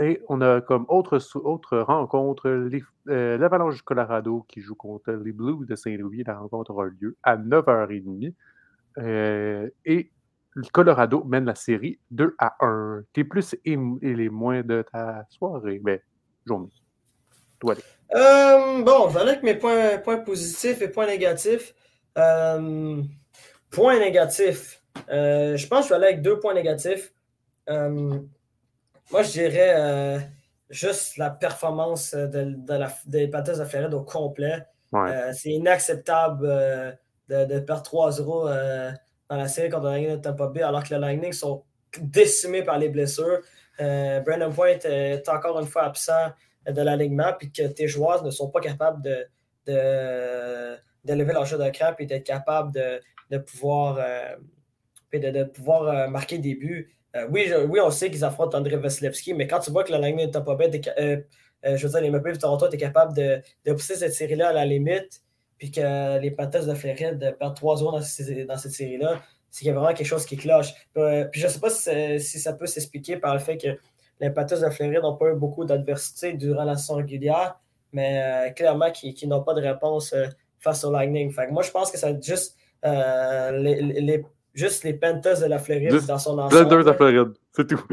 Et 0.00 0.20
on 0.28 0.40
a 0.40 0.60
comme 0.60 0.86
autre, 0.88 1.20
autre 1.36 1.78
rencontre 1.78 2.68
l'Avalanche 3.06 3.76
du 3.76 3.82
Colorado 3.82 4.44
qui 4.48 4.60
joue 4.60 4.74
contre 4.74 5.12
les 5.12 5.30
Blues 5.30 5.68
de 5.68 5.76
Saint-Louis. 5.76 6.24
La 6.26 6.36
rencontre 6.36 6.72
aura 6.72 6.86
lieu 6.86 7.16
à 7.22 7.36
9h30. 7.36 8.32
et 9.84 10.10
le 10.54 10.64
Colorado 10.72 11.24
mène 11.24 11.44
la 11.44 11.54
série 11.54 11.98
2 12.12 12.34
à 12.38 12.54
1. 12.60 13.02
Tes 13.12 13.24
plus 13.24 13.54
et, 13.64 13.76
les 14.02 14.28
moins 14.28 14.62
de 14.62 14.84
ta 14.90 15.26
soirée, 15.28 15.80
ben, 15.82 15.98
journée. 16.46 16.70
Toi, 17.58 17.74
euh, 18.14 18.82
bon, 18.82 19.08
j'en 19.10 19.26
ai 19.26 19.30
avec 19.30 19.42
mes 19.42 19.54
points, 19.54 19.98
points, 19.98 20.18
positifs 20.18 20.80
et 20.82 20.88
points 20.88 21.06
négatifs. 21.06 21.74
Euh, 22.16 23.02
points 23.70 23.98
négatifs. 23.98 24.82
Euh, 25.10 25.56
je 25.56 25.66
pense 25.66 25.80
que 25.80 25.84
je 25.86 25.88
vais 25.90 25.96
aller 25.96 26.12
avec 26.12 26.22
deux 26.22 26.38
points 26.38 26.54
négatifs. 26.54 27.12
Euh, 27.68 28.20
moi, 29.10 29.22
je 29.22 29.32
dirais 29.32 30.30
juste 30.70 31.16
la 31.16 31.30
performance 31.30 32.14
de, 32.14 32.56
la, 32.68 32.92
des 33.06 33.26
Panthers 33.28 33.58
de 33.58 33.64
Floride 33.64 33.94
au 33.94 34.02
complet. 34.02 34.64
C'est 35.32 35.50
inacceptable 35.50 36.46
de, 37.28 37.44
de, 37.44 37.58
perdre 37.58 37.82
3-0 37.82 38.94
dans 39.28 39.36
la 39.36 39.48
série 39.48 39.70
contre 39.70 39.84
le 39.86 39.90
Lightning 39.92 40.16
de 40.16 40.22
Tampa 40.22 40.46
Bay, 40.48 40.62
alors 40.62 40.82
que 40.82 40.94
le 40.94 41.00
Lightning 41.00 41.32
sont 41.32 41.64
décimés 42.00 42.62
par 42.62 42.78
les 42.78 42.88
blessures. 42.88 43.40
Euh, 43.80 44.20
Brandon 44.20 44.50
Point 44.50 44.78
est 44.84 45.28
encore 45.28 45.58
une 45.60 45.66
fois 45.66 45.84
absent 45.84 46.30
de 46.66 46.82
l'alignement, 46.82 47.32
puis 47.38 47.50
que 47.50 47.66
tes 47.66 47.88
joueurs 47.88 48.24
ne 48.24 48.30
sont 48.30 48.50
pas 48.50 48.60
capables 48.60 49.02
de, 49.02 49.26
de, 49.66 51.14
lever 51.14 51.32
leur 51.32 51.44
jeu 51.44 51.58
de 51.58 51.68
crampe 51.70 52.00
et 52.00 52.06
d'être 52.06 52.24
capables 52.24 52.72
de, 52.72 53.00
de 53.30 53.38
pouvoir, 53.38 53.98
euh, 53.98 54.36
de, 55.12 55.44
pouvoir 55.44 55.82
euh, 55.82 56.08
marquer 56.08 56.38
des 56.38 56.54
buts. 56.54 56.90
oui, 57.30 57.52
oui, 57.68 57.80
on 57.80 57.90
sait 57.90 58.10
qu'ils 58.10 58.24
affrontent 58.24 58.56
André 58.58 58.76
Vasilevski, 58.76 59.34
mais 59.34 59.46
quand 59.46 59.60
tu 59.60 59.70
vois 59.70 59.84
que 59.84 59.92
le 59.92 59.98
Lightning 59.98 60.26
de 60.26 60.32
Tampa 60.32 60.54
Bay, 60.54 60.70
je 61.64 61.86
veux 61.86 61.88
dire, 61.88 62.00
les 62.00 62.10
Maple 62.10 62.32
de 62.32 62.38
Toronto, 62.38 62.68
tu 62.68 62.74
es 62.74 62.78
capable 62.78 63.14
de, 63.14 63.40
de 63.64 63.72
pousser 63.72 63.96
cette 63.96 64.12
série-là 64.12 64.48
à 64.48 64.52
la 64.52 64.64
limite, 64.64 65.22
puis 65.64 65.70
que 65.70 66.20
les 66.20 66.30
Panthers 66.30 66.66
de 66.66 66.74
Floride 66.74 67.36
perdent 67.38 67.56
3 67.56 67.76
jours 67.78 67.92
dans, 67.92 68.02
cette 68.02 68.70
série-là, 68.70 69.22
c'est 69.50 69.60
qu'il 69.60 69.68
y 69.68 69.70
a 69.70 69.74
vraiment 69.74 69.94
quelque 69.94 70.06
chose 70.06 70.26
qui 70.26 70.36
cloche. 70.36 70.74
Euh, 70.98 71.24
puis 71.24 71.40
je 71.40 71.46
ne 71.46 71.52
sais 71.52 71.58
pas 71.58 71.70
si, 71.70 72.38
ça 72.38 72.52
peut 72.52 72.66
s'expliquer 72.66 73.16
par 73.16 73.32
le 73.32 73.40
fait 73.40 73.56
que 73.56 73.68
les 74.20 74.28
Panthers 74.28 74.60
de 74.60 74.68
Floride 74.68 75.00
n'ont 75.00 75.16
pas 75.16 75.30
eu 75.30 75.34
beaucoup 75.34 75.64
d'adversité 75.64 76.34
durant 76.34 76.64
la 76.64 76.76
saison 76.76 76.96
régulière, 76.96 77.58
mais 77.92 78.20
euh, 78.22 78.50
clairement 78.50 78.90
qui, 78.90 79.26
n'ont 79.26 79.42
pas 79.42 79.54
de 79.54 79.62
réponse 79.62 80.12
euh, 80.12 80.26
face 80.60 80.84
au 80.84 80.92
Lightning. 80.92 81.32
Fait 81.32 81.50
moi, 81.50 81.62
je 81.62 81.70
pense 81.70 81.90
que 81.90 81.96
c'est 81.96 82.22
juste 82.22 82.58
les, 82.82 84.22
juste 84.52 84.84
les 84.84 84.92
Panthers 84.92 85.40
de 85.40 85.46
la 85.46 85.58
Floride 85.58 86.04
dans 86.06 86.18
son 86.18 86.38
ensemble. 86.38 86.64
Panthers 86.64 86.84
de 86.84 86.90
la 86.90 86.94
Floride, 86.94 87.32
c'est 87.52 87.66
tout. 87.66 87.86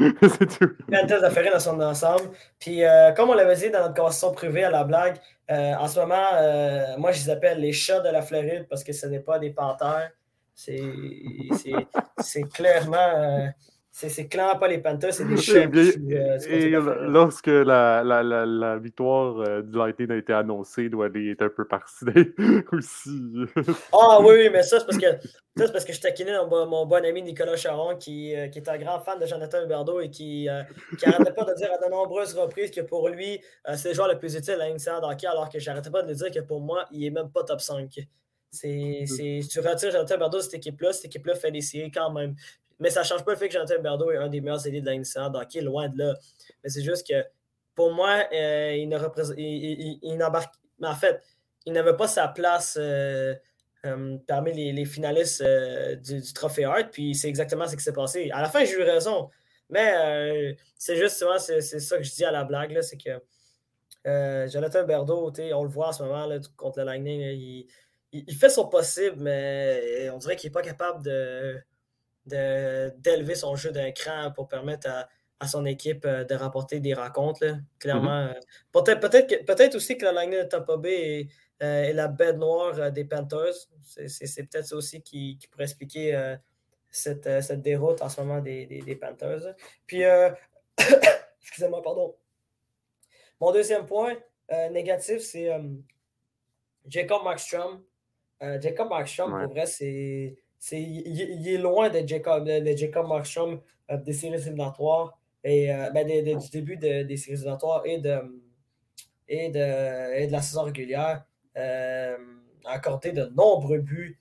Panthers 0.91 1.19
de 1.19 1.21
la 1.21 1.29
Floride 1.29 1.53
dans 1.53 1.59
son 1.61 1.79
ensemble. 1.79 2.31
Puis, 2.59 2.81
comme 3.15 3.29
on 3.29 3.33
l'avait 3.33 3.55
dit 3.55 3.69
dans 3.69 3.79
notre 3.79 3.95
conversation 3.95 4.33
privée 4.33 4.65
à 4.65 4.69
la 4.69 4.83
blague, 4.83 5.15
euh, 5.51 5.75
en 5.75 5.87
ce 5.87 5.99
moment, 5.99 6.29
euh, 6.33 6.97
moi, 6.97 7.11
je 7.11 7.23
les 7.23 7.29
appelle 7.29 7.59
les 7.59 7.73
chats 7.73 7.99
de 7.99 8.09
la 8.09 8.21
Floride 8.21 8.67
parce 8.69 8.83
que 8.83 8.93
ce 8.93 9.05
n'est 9.07 9.19
pas 9.19 9.37
des 9.37 9.51
panthères. 9.51 10.11
C'est 10.53 12.43
clairement, 12.53 13.51
c'est 13.93 14.27
clairement 14.27 14.57
pas 14.57 14.69
les 14.69 14.77
Panthers, 14.77 15.13
c'est 15.13 15.27
des 15.27 15.35
chiens. 15.35 15.69
Euh, 15.73 16.39
et, 16.47 16.69
lorsque 17.09 17.47
la, 17.47 18.03
la, 18.03 18.23
la, 18.23 18.45
la 18.45 18.77
victoire 18.77 19.39
euh, 19.39 19.61
du 19.61 19.77
Lightning 19.77 20.11
a 20.11 20.15
été 20.15 20.31
annoncée, 20.31 20.87
doit 20.87 21.09
être 21.13 21.41
un 21.41 21.49
peu 21.49 21.67
partie 21.67 22.05
aussi. 22.71 23.21
ah 23.91 24.19
oui, 24.21 24.35
oui, 24.37 24.49
mais 24.49 24.63
ça, 24.63 24.79
c'est 24.79 24.85
parce 24.85 24.97
que 24.97 25.27
c'est 25.57 25.71
parce 25.73 25.83
que 25.83 25.91
je 25.91 25.99
taquinais 25.99 26.31
mon, 26.49 26.65
mon, 26.67 26.85
bon 26.85 27.05
ami 27.05 27.21
Nicolas 27.21 27.57
Charon, 27.57 27.97
qui, 27.97 28.33
euh, 28.33 28.47
qui, 28.47 28.59
est 28.59 28.69
un 28.69 28.77
grand 28.77 29.01
fan 29.01 29.19
de 29.19 29.25
Jonathan 29.25 29.61
Huberdeau 29.61 29.99
et 29.99 30.09
qui 30.09 30.45
n'arrêtait 30.45 31.33
pas 31.33 31.43
de 31.43 31.53
dire 31.55 31.69
à 31.73 31.85
de 31.85 31.91
nombreuses 31.91 32.33
reprises 32.33 32.71
que 32.71 32.81
pour 32.81 33.09
lui, 33.09 33.41
c'est 33.75 33.89
le 33.89 33.95
joueur 33.95 34.07
le 34.07 34.17
plus 34.17 34.35
utile 34.35 34.53
à 34.53 34.69
l'INCA 34.69 35.01
d'hockey, 35.01 35.27
alors 35.27 35.49
que 35.49 35.59
j'arrêtais 35.59 35.91
pas 35.91 36.01
de 36.01 36.07
lui 36.07 36.15
dire 36.15 36.31
que 36.31 36.39
pour 36.39 36.61
moi, 36.61 36.85
il 36.91 37.05
est 37.05 37.11
même 37.11 37.29
pas 37.29 37.43
top 37.43 37.59
5. 37.59 37.89
C'est, 38.51 39.05
tu 39.49 39.59
retires 39.61 39.91
Jonathan 39.91 40.15
Huberdeau 40.15 40.37
de 40.37 40.43
cette 40.43 40.55
équipe-là, 40.55 40.91
cette 40.91 41.05
équipe-là 41.05 41.35
fait 41.35 41.51
des 41.51 41.61
séries 41.61 41.91
quand 41.91 42.11
même. 42.11 42.35
Mais 42.81 42.89
ça 42.89 43.01
ne 43.01 43.05
change 43.05 43.23
pas 43.23 43.31
le 43.31 43.37
fait 43.37 43.47
que 43.47 43.53
Jonathan 43.53 43.79
Berdo 43.79 44.09
est 44.11 44.17
un 44.17 44.27
des 44.27 44.41
meilleurs 44.41 44.65
élites 44.65 44.83
de 44.83 44.89
la 44.89 44.97
NCA 44.97 45.31
est 45.53 45.61
loin 45.61 45.87
de 45.87 45.99
là. 45.99 46.15
Mais 46.63 46.69
c'est 46.69 46.81
juste 46.81 47.07
que 47.07 47.23
pour 47.75 47.93
moi, 47.93 48.23
euh, 48.33 48.75
il 48.75 48.89
ne 48.89 48.97
représente. 48.97 49.37
Il. 49.37 49.99
Mais 50.79 50.87
en 50.87 50.95
fait, 50.95 51.21
il 51.67 51.73
n'avait 51.73 51.95
pas 51.95 52.07
sa 52.07 52.27
place 52.27 52.75
euh, 52.81 53.35
euh, 53.85 54.17
parmi 54.27 54.73
les, 54.73 54.85
finalistes 54.85 55.43
du, 55.43 56.33
Trophée 56.33 56.65
Hart, 56.65 56.89
puis 56.91 57.13
c'est 57.13 57.29
exactement 57.29 57.67
ce 57.67 57.75
qui 57.75 57.83
s'est 57.83 57.93
passé. 57.93 58.31
À 58.31 58.41
la 58.41 58.49
fin, 58.49 58.65
j'ai 58.65 58.73
eu 58.73 58.83
raison. 58.83 59.29
Mais 59.69 60.57
c'est 60.75 60.97
juste, 60.97 61.23
c'est, 61.37 61.61
ça 61.61 61.97
que 61.97 62.03
je 62.03 62.11
dis 62.11 62.25
à 62.25 62.31
la 62.31 62.43
blague, 62.43 62.81
c'est 62.81 62.97
que 62.97 64.49
Jonathan 64.49 64.83
Berdo, 64.85 65.31
on 65.53 65.63
le 65.63 65.69
voit 65.69 65.89
en 65.89 65.91
ce 65.91 66.01
moment 66.01 66.25
là, 66.25 66.39
contre 66.57 66.79
le 66.79 66.85
Lightning, 66.85 67.21
il, 67.21 67.67
il, 68.11 68.35
fait 68.35 68.49
son 68.49 68.67
possible, 68.67 69.17
mais 69.19 70.09
on 70.11 70.17
dirait 70.17 70.35
qu'il 70.35 70.49
n'est 70.49 70.53
pas 70.53 70.63
capable 70.63 71.03
de 71.03 71.61
d'élever 72.25 73.35
son 73.35 73.55
jeu 73.55 73.71
d'un 73.71 73.91
cran 73.91 74.31
pour 74.31 74.47
permettre 74.47 74.87
à, 75.39 75.47
son 75.47 75.65
équipe 75.65 76.05
euh, 76.05 76.23
de 76.23 76.35
remporter 76.35 76.79
des 76.79 76.93
rencontres. 76.93 77.57
Clairement. 77.79 78.27
Mm-hmm. 78.27 78.35
Euh, 78.75 78.97
peut-être 78.99 79.45
peut 79.71 79.77
aussi 79.77 79.97
que 79.97 80.05
la 80.05 80.11
Lightning 80.11 80.39
de 80.39 80.45
Tampa 80.45 80.77
Bay 80.77 81.27
euh, 81.63 81.83
est, 81.83 81.93
la 81.93 82.07
bête 82.07 82.37
noire 82.37 82.91
des 82.91 83.05
Panthers. 83.05 83.55
C'est 84.07 84.43
peut-être 84.43 84.67
ça 84.67 84.75
aussi 84.75 85.01
qui, 85.01 85.39
pourrait 85.49 85.63
expliquer 85.63 86.35
cette, 86.91 87.41
cette, 87.41 87.61
déroute 87.61 88.01
en 88.03 88.09
ce 88.09 88.21
moment 88.21 88.39
des, 88.39 88.65
des, 88.67 88.95
Panthers. 88.95 89.55
Puis, 89.87 90.03
excusez-moi, 91.41 91.81
pardon. 91.81 92.15
Mon 93.39 93.51
deuxième 93.51 93.87
point 93.87 94.15
négatif, 94.71 95.21
c'est 95.21 95.49
Jacob 96.87 97.23
Markstrom. 97.23 97.83
Jacob 98.59 98.89
Markstrom, 98.89 99.31
pour 99.43 99.53
vrai, 99.53 99.65
c'est 99.65 100.37
il, 100.71 101.47
est 101.47 101.57
loin 101.57 101.89
de 101.89 102.07
Jacob, 102.07 102.45
de, 102.45 102.77
Jacob 102.77 103.07
Markstrom 103.07 103.59
euh, 103.89 103.97
des 103.97 104.13
séries 104.13 104.35
éliminatoires 104.41 105.17
et 105.43 105.73
euh, 105.73 105.89
ben, 105.91 106.05
du 106.05 106.49
début 106.51 106.77
des 106.77 107.17
séries 107.17 107.33
éliminatoires 107.33 107.81
et 107.85 107.97
de, 107.97 108.19
et 109.27 109.49
de, 109.49 110.15
et 110.17 110.27
de 110.27 110.31
la 110.31 110.41
saison 110.41 110.63
régulière. 110.63 111.25
Euh, 111.57 112.17
a 112.63 112.73
accordé 112.73 113.11
de 113.11 113.25
nombreux 113.35 113.79
buts 113.79 114.19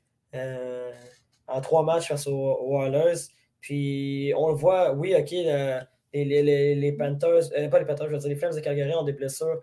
en 1.46 1.60
trois 1.60 1.82
matchs 1.82 2.08
face 2.08 2.26
aux, 2.26 2.82
Oilers. 2.82 3.28
Puis 3.60 4.32
on 4.34 4.48
le 4.48 4.54
voit, 4.54 4.92
oui, 4.94 5.14
ok, 5.14 5.30
les, 5.30 5.84
les, 6.14 6.74
les, 6.74 6.92
Panthers, 6.92 7.50
pas 7.70 7.78
les 7.78 7.84
Panthers, 7.84 8.08
je 8.08 8.14
veux 8.14 8.18
dire, 8.18 8.28
les 8.30 8.36
Flames 8.36 8.54
de 8.54 8.60
Calgary 8.60 8.94
ont 8.94 9.04
des 9.04 9.12
blessures 9.12 9.60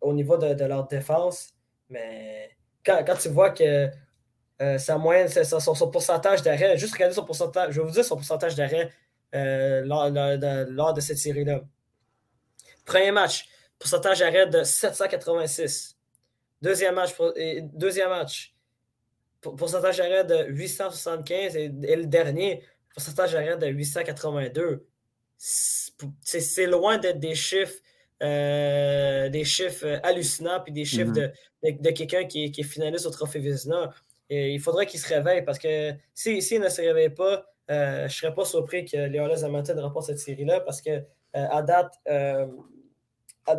au 0.00 0.14
niveau 0.14 0.38
de, 0.38 0.54
de, 0.54 0.64
leur 0.64 0.88
défense. 0.88 1.52
Mais 1.90 2.48
quand, 2.86 3.04
quand 3.06 3.16
tu 3.16 3.28
vois 3.28 3.50
que 3.50 3.90
euh, 4.60 4.78
sa 4.78 4.98
moyenne, 4.98 5.28
c'est 5.28 5.44
son, 5.44 5.90
pourcentage 5.90 6.42
d'arrêt. 6.42 6.76
Juste 6.76 6.92
regarder 6.92 7.14
son 7.14 7.24
pourcentage. 7.24 7.72
Je 7.72 7.80
vais 7.80 7.86
vous 7.86 7.92
dire 7.92 8.04
son 8.04 8.16
pourcentage 8.16 8.54
d'arrêt 8.54 8.90
euh, 9.34 9.82
lors, 9.84 10.92
de 10.92 11.00
cette 11.00 11.18
série-là. 11.18 11.62
Premier 12.84 13.12
match, 13.12 13.48
pourcentage 13.78 14.18
d'arrêt 14.18 14.46
de 14.46 14.62
786. 14.62 15.96
Deuxième 16.60 16.94
match, 16.94 17.14
deuxième 17.72 18.10
match 18.10 18.54
pourcentage 19.40 19.98
d'arrêt 19.98 20.24
de 20.24 20.46
875 20.50 21.56
et, 21.56 21.68
le 21.68 22.06
dernier, 22.06 22.62
pourcentage 22.92 23.32
d'arrêt 23.32 23.56
de 23.56 23.66
882. 23.66 24.86
C'est 25.38 26.66
loin 26.66 26.98
d'être 26.98 27.18
des 27.18 27.34
chiffres, 27.34 27.78
euh, 28.22 29.28
des 29.30 29.44
chiffres 29.44 30.00
hallucinants 30.02 30.60
puis 30.60 30.72
des 30.72 30.84
chiffres 30.84 31.12
mm-hmm. 31.12 31.80
de, 31.80 31.90
quelqu'un 31.90 32.24
qui, 32.26 32.50
qui, 32.50 32.60
est 32.60 32.64
finaliste 32.64 33.06
au 33.06 33.10
Trophée 33.10 33.38
Vizina 33.38 33.90
il 34.30 34.60
faudrait 34.60 34.86
qu'il 34.86 35.00
se 35.00 35.12
réveille 35.12 35.42
parce 35.42 35.58
que 35.58 35.92
s'il 36.14 36.42
si, 36.42 36.58
ne 36.58 36.68
se 36.68 36.80
réveille 36.80 37.10
pas, 37.10 37.44
euh, 37.70 37.98
je 38.00 38.04
ne 38.04 38.08
serais 38.08 38.34
pas 38.34 38.44
surpris 38.44 38.84
que 38.84 38.96
les 38.96 39.18
Oilers 39.18 39.44
Edmonton 39.44 39.78
remportent 39.78 40.06
cette 40.06 40.18
série-là 40.18 40.60
parce 40.60 40.80
que 40.80 40.90
euh, 40.90 41.02
à 41.32 41.62
date, 41.62 41.92
euh, 42.08 42.46
à, 43.46 43.56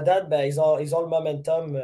date 0.00 0.28
ben, 0.28 0.42
ils, 0.42 0.60
ont, 0.60 0.78
ils 0.78 0.94
ont 0.94 1.00
le 1.00 1.08
momentum 1.08 1.80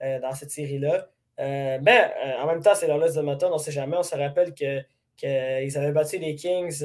dans 0.00 0.32
cette 0.32 0.50
série-là. 0.50 1.08
mais 1.38 2.12
en 2.40 2.46
même 2.46 2.62
temps, 2.62 2.74
c'est 2.74 2.86
les 2.86 2.92
Oilers 2.92 3.18
on 3.18 3.52
ne 3.52 3.58
sait 3.58 3.72
jamais. 3.72 3.96
On 3.96 4.02
se 4.02 4.16
rappelle 4.16 4.52
qu'ils 4.54 5.78
avaient 5.78 5.92
battu 5.92 6.18
les 6.18 6.34
Kings 6.34 6.84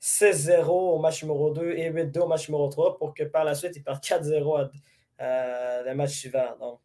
6-0 0.00 0.64
au 0.68 0.98
match 0.98 1.22
numéro 1.22 1.50
2 1.50 1.72
et 1.72 1.90
8-2 1.90 2.20
au 2.20 2.26
match 2.26 2.48
numéro 2.48 2.68
3 2.68 2.98
pour 2.98 3.14
que 3.14 3.24
par 3.24 3.44
la 3.44 3.54
suite, 3.54 3.76
ils 3.76 3.82
perdent 3.82 4.02
4-0 4.02 4.70
le 5.18 5.94
match 5.94 6.10
suivant. 6.10 6.56
Donc, 6.60 6.80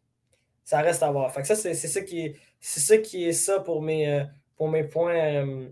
ça 0.66 0.82
reste 0.82 1.04
à 1.04 1.12
voir. 1.12 1.32
Fait 1.32 1.44
ça, 1.46 1.56
c'est 1.56 1.74
ça 1.76 2.02
qui 2.02 2.26
est 2.26 2.36
c'est 2.60 2.80
ça 2.80 2.98
qui 2.98 3.30
est 3.30 3.34
ça 3.34 3.60
pour 3.60 3.84
mes, 3.84 4.12
euh, 4.12 4.24
pour 4.58 4.68
mes 4.68 4.84
points 4.84 5.16
euh, 5.16 5.70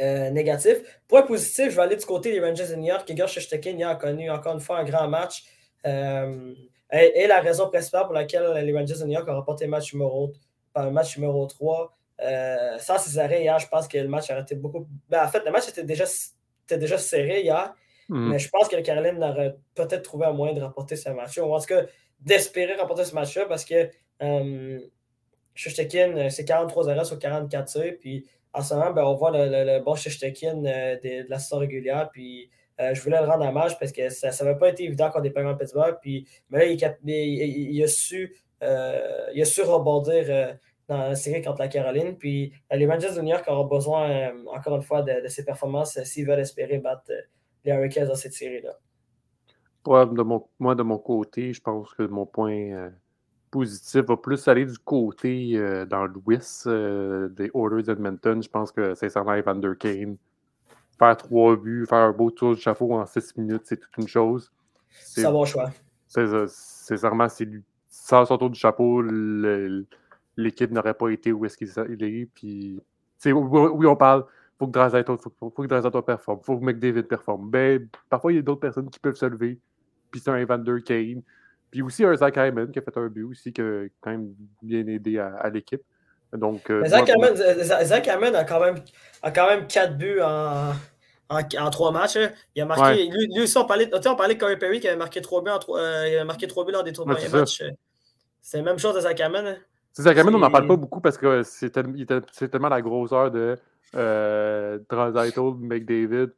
euh, 0.00 0.30
négatifs. 0.30 0.78
Point 1.06 1.22
positif, 1.22 1.68
je 1.68 1.76
vais 1.76 1.82
aller 1.82 1.96
du 1.96 2.06
côté 2.06 2.32
des 2.32 2.40
Rangers 2.40 2.68
de 2.68 2.76
New 2.76 2.86
York. 2.86 3.08
Igor 3.10 3.28
Shesterkin 3.28 3.78
a 3.86 3.94
connu 3.96 4.30
encore 4.30 4.54
une 4.54 4.60
fois 4.60 4.78
un 4.78 4.84
grand 4.84 5.06
match. 5.06 5.44
et, 5.84 7.26
la 7.26 7.40
raison 7.40 7.68
principale 7.68 8.04
pour 8.04 8.14
laquelle 8.14 8.64
les 8.64 8.72
Rangers 8.72 8.98
de 9.00 9.04
New 9.04 9.12
York 9.12 9.28
ont 9.28 9.34
remporté 9.34 9.64
le 9.66 9.70
match 9.70 9.92
numéro, 9.92 10.32
match 10.74 11.18
numéro 11.18 11.46
3. 11.46 11.94
sans 12.78 12.98
ces 12.98 13.18
arrêts 13.18 13.42
hier, 13.42 13.58
je 13.58 13.68
pense 13.68 13.86
que 13.86 13.98
le 13.98 14.08
match 14.08 14.30
aurait 14.30 14.40
été 14.40 14.54
beaucoup. 14.54 14.86
Ben, 15.10 15.24
en 15.24 15.28
fait, 15.28 15.44
le 15.44 15.50
match 15.50 15.68
était 15.68 15.84
déjà, 15.84 16.04
était 16.64 16.78
déjà 16.78 16.96
serré 16.96 17.42
hier. 17.42 17.74
Mm-hmm. 18.08 18.28
Mais 18.30 18.38
je 18.38 18.48
pense 18.48 18.68
que 18.68 18.76
le 18.76 18.82
Caroline 18.82 19.22
aurait 19.22 19.56
peut-être 19.74 20.02
trouvé 20.02 20.24
un 20.24 20.32
moyen 20.32 20.54
de 20.54 20.62
remporter 20.62 20.96
ce 20.96 21.10
match 21.10 21.36
en 21.38 21.60
tout 21.60 21.66
cas, 21.66 21.82
d'espérer 22.24 22.74
remporter 22.76 23.04
ce 23.04 23.14
match-là 23.14 23.46
parce 23.46 23.64
que 23.64 23.90
Shustekin, 25.54 26.16
euh, 26.16 26.28
c'est 26.30 26.44
43 26.44 26.88
arrêts 26.88 27.04
sur 27.04 27.18
44 27.18 27.66
tirs. 27.66 27.94
Puis 28.00 28.26
en 28.52 28.62
ce 28.62 28.74
moment, 28.74 28.90
ben, 28.92 29.04
on 29.04 29.14
voit 29.14 29.30
le, 29.32 29.80
bon 29.80 29.94
Shustekin 29.94 30.64
euh, 30.64 30.96
de, 31.02 31.28
la 31.28 31.38
saison 31.38 31.58
régulière. 31.58 32.10
Puis 32.12 32.50
euh, 32.80 32.94
je 32.94 33.00
voulais 33.02 33.20
le 33.20 33.26
rendre 33.26 33.46
hommage 33.46 33.78
parce 33.78 33.92
que 33.92 34.08
ça 34.08 34.30
n'avait 34.44 34.58
pas 34.58 34.70
été 34.70 34.84
évident 34.84 35.10
contre 35.10 35.22
des 35.22 35.30
de 35.30 35.54
Pittsburgh. 35.54 35.98
Puis, 36.00 36.26
mais 36.50 36.58
là, 36.58 36.64
il, 36.66 37.82
a, 37.82 37.88
su, 37.88 38.34
il 38.62 39.42
a 39.42 39.44
su 39.44 39.62
rebondir 39.62 40.56
dans 40.88 40.98
la 40.98 41.14
série 41.14 41.42
contre 41.42 41.60
la 41.60 41.68
Caroline. 41.68 42.16
Puis 42.16 42.52
les 42.70 42.86
Rangers 42.86 43.14
de 43.14 43.20
New 43.20 43.30
York 43.30 43.44
auront 43.48 43.66
besoin, 43.66 44.32
encore 44.52 44.76
une 44.76 44.82
fois, 44.82 45.02
de, 45.02 45.28
ses 45.28 45.44
performances 45.44 46.02
s'ils 46.04 46.26
veulent 46.26 46.40
espérer 46.40 46.78
battre 46.78 47.10
les 47.64 47.72
Hurricanes 47.72 48.08
dans 48.08 48.14
cette 48.14 48.32
série-là. 48.32 48.78
De 49.84 50.22
mon, 50.22 50.46
moi, 50.58 50.74
de 50.74 50.82
mon 50.82 50.98
côté, 50.98 51.52
je 51.52 51.60
pense 51.60 51.92
que 51.94 52.04
mon 52.04 52.26
point 52.26 52.90
positif 53.52 54.06
va 54.06 54.16
plus 54.16 54.48
aller 54.48 54.64
du 54.64 54.78
côté 54.78 55.52
euh, 55.54 55.84
dans 55.84 56.06
l'ouest 56.06 56.66
euh, 56.66 57.28
des 57.28 57.50
Oilers 57.54 57.82
d'Edmonton. 57.84 58.42
Je 58.42 58.48
pense 58.48 58.72
que 58.72 58.94
sincèrement, 58.94 59.34
Evander 59.34 59.74
Kane, 59.78 60.16
faire 60.98 61.16
trois 61.16 61.54
buts, 61.56 61.86
faire 61.86 61.98
un 61.98 62.12
beau 62.12 62.30
tour 62.30 62.56
de 62.56 62.60
chapeau 62.60 62.94
en 62.94 63.06
six 63.06 63.36
minutes, 63.36 63.62
c'est 63.64 63.76
toute 63.76 63.96
une 63.98 64.08
chose. 64.08 64.50
C'est 64.88 65.24
un 65.24 65.30
bon 65.30 65.44
choix. 65.44 65.70
Sincèrement, 66.08 67.28
c'est 67.28 67.48
sans 67.88 68.24
son 68.24 68.38
tour 68.38 68.50
du 68.50 68.58
chapeau, 68.58 69.02
l'équipe 70.36 70.70
n'aurait 70.70 70.94
pas 70.94 71.10
été 71.10 71.30
où 71.30 71.44
est-ce 71.44 71.56
qu'il 71.56 71.68
est. 72.02 72.26
Puis, 72.34 72.80
oui, 73.26 73.86
on 73.86 73.96
parle, 73.96 74.24
faut 74.58 74.66
que 74.66 74.72
Drazato, 74.72 75.16
faut, 75.18 75.32
faut, 75.38 75.52
faut 75.54 75.62
que 75.62 76.00
performe, 76.00 76.40
faut 76.42 76.58
que 76.58 76.64
McDavid 76.64 77.02
performe. 77.02 77.50
Ben, 77.50 77.86
parfois, 78.08 78.32
il 78.32 78.36
y 78.36 78.38
a 78.38 78.42
d'autres 78.42 78.60
personnes 78.60 78.88
qui 78.88 78.98
peuvent 78.98 79.14
se 79.14 79.26
lever. 79.26 79.60
Puis 80.12 80.20
c'est 80.20 80.30
un 80.30 80.36
Evander 80.36 80.82
Kane. 80.84 81.22
Puis 81.70 81.82
aussi 81.82 82.04
un 82.04 82.14
Zach 82.14 82.36
Hyman 82.36 82.70
qui 82.70 82.78
a 82.78 82.82
fait 82.82 82.96
un 82.96 83.06
but 83.08 83.24
aussi, 83.24 83.52
qui 83.52 83.62
a 83.62 83.86
quand 84.00 84.10
même 84.10 84.34
bien 84.62 84.86
aidé 84.86 85.18
à, 85.18 85.48
l'équipe. 85.48 85.80
Donc, 86.32 86.70
euh, 86.70 86.84
Zach, 86.86 87.08
Hyman, 87.08 88.34
a, 88.34 88.44
quand 88.44 88.60
même, 88.60 88.76
a 89.22 89.30
quand 89.30 89.48
même 89.48 89.66
4 89.66 89.96
buts 89.96 90.20
en, 90.22 90.72
en, 91.30 91.70
3 91.70 91.92
matchs. 91.92 92.16
Hein. 92.16 92.30
Il 92.54 92.62
a 92.62 92.66
marqué. 92.66 93.08
Lui, 93.08 93.42
aussi, 93.42 93.56
on 93.56 93.64
parlait, 93.64 93.90
on 93.92 94.14
parlait 94.14 94.34
de 94.34 94.40
Corey 94.40 94.58
Perry 94.58 94.80
qui 94.80 94.88
avait 94.88 94.96
marqué 94.96 95.20
3 95.22 95.42
buts, 95.42 95.50
en 95.50 95.58
3, 95.58 95.78
euh, 95.78 96.18
il 96.20 96.24
marqué 96.26 96.46
3 96.46 96.64
buts 96.66 96.72
lors 96.72 96.84
des 96.84 96.92
3 96.92 97.06
premiers 97.06 97.28
matchs. 97.28 97.62
C'est 98.42 98.58
la 98.58 98.64
même 98.64 98.78
chose 98.78 98.94
de 98.94 99.00
Zach 99.00 99.18
Hyman. 99.18 99.46
Hein. 99.46 99.56
Zach 99.98 100.16
Hyman, 100.16 100.34
on 100.34 100.38
n'en 100.38 100.50
parle 100.50 100.66
pas 100.66 100.76
beaucoup 100.76 101.00
parce 101.00 101.16
que 101.16 101.42
c'est 101.42 101.70
tellement 101.70 102.68
la 102.68 102.82
grosseur 102.82 103.30
de 103.30 103.56
euh, 103.94 104.78
Draisaitl, 104.88 105.54
McDavid, 105.58 106.30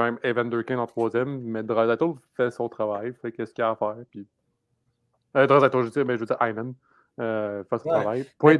même 0.00 0.18
Evan 0.22 0.48
Durkin 0.48 0.78
en 0.78 0.86
troisième. 0.86 1.40
Mais 1.42 1.62
Draisaitl 1.62 2.12
fait 2.36 2.50
son 2.50 2.68
travail, 2.68 3.12
fait 3.20 3.32
qu'est-ce 3.32 3.52
qu'il 3.52 3.62
a 3.64 3.70
à 3.70 3.76
faire. 3.76 3.96
Puis 4.10 4.26
euh, 5.36 5.46
je, 5.48 5.76
veux 5.78 5.90
dire, 5.90 6.04
mais 6.06 6.14
je 6.14 6.20
veux 6.20 6.26
dire 6.26 6.36
Hyman. 6.40 6.74
euh, 7.20 7.62
fasse 7.64 7.84
Ouais. 7.84 7.90
travail. 7.90 8.24
Point- 8.38 8.56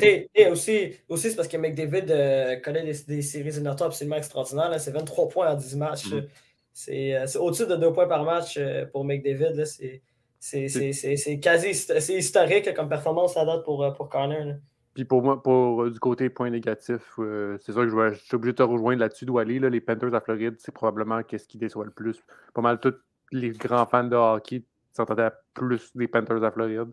aussi, 0.51 0.93
aussi 1.09 1.31
c'est 1.31 1.37
parce 1.37 1.49
que 1.49 1.57
McDavid 1.57 2.05
euh, 2.11 2.57
connaît 2.61 2.85
des, 2.85 2.95
des 3.07 3.23
séries 3.23 3.49
éliminatoires 3.49 3.89
absolument 3.89 4.17
extraordinaires. 4.17 4.69
là. 4.71 4.79
C'est 4.79 4.91
23 4.91 5.29
points 5.29 5.51
en 5.51 5.55
10 5.55 5.77
matchs. 5.77 6.11
Mhm. 6.13 6.27
C'est 6.75 7.27
c'est 7.27 7.39
au-dessus 7.39 7.67
de 7.67 7.77
2 7.77 7.93
points 7.93 8.07
par 8.09 8.25
match 8.25 8.59
pour 8.93 9.05
McDavid. 9.05 9.55
là. 9.57 9.65
C'est 9.65 10.03
c'est- 10.39 11.39
quasi 11.41 11.71
historique 12.17 12.75
comme 12.75 12.89
performance 12.89 13.37
à 13.37 13.45
date 13.45 13.65
pour, 13.65 13.91
pour 13.95 14.09
Connor. 14.09 14.45
là. 14.45 14.55
Puis 14.95 15.05
pour 15.05 15.23
moi, 15.23 15.43
pour 15.43 15.85
euh, 15.85 15.91
du 15.91 15.99
côté 15.99 16.29
point 16.31 16.51
négatif, 16.51 17.15
euh, 17.19 17.57
c'est 17.61 17.73
sûr 17.73 17.83
que 17.83 17.89
je, 17.89 17.97
vais- 17.97 18.15
je 18.15 18.21
suis 18.21 18.35
obligé 18.35 18.53
de 18.53 18.57
te 18.59 18.63
rejoindre 18.63 19.01
là-dessus. 19.01 19.25
Là, 19.25 19.45
les 19.71 19.81
Panthers 19.81 20.15
à 20.15 20.21
Floride, 20.21 20.57
c'est 20.59 20.73
probablement 20.73 21.23
qu'est-ce 21.23 21.49
qui 21.49 21.59
déçoit 21.59 21.85
le 21.85 21.91
plus. 21.91 22.23
Pas 22.55 22.61
mal 22.63 22.79
tous 22.81 22.95
les 23.31 23.51
grands 23.51 23.87
fans 23.87 24.05
de 24.05 24.17
hockey 24.17 24.65
s'entendaient 24.93 25.23
à 25.25 25.35
plus 25.55 25.91
des 25.97 26.09
Panthers 26.09 26.43
à 26.45 26.51
Floride. 26.51 26.91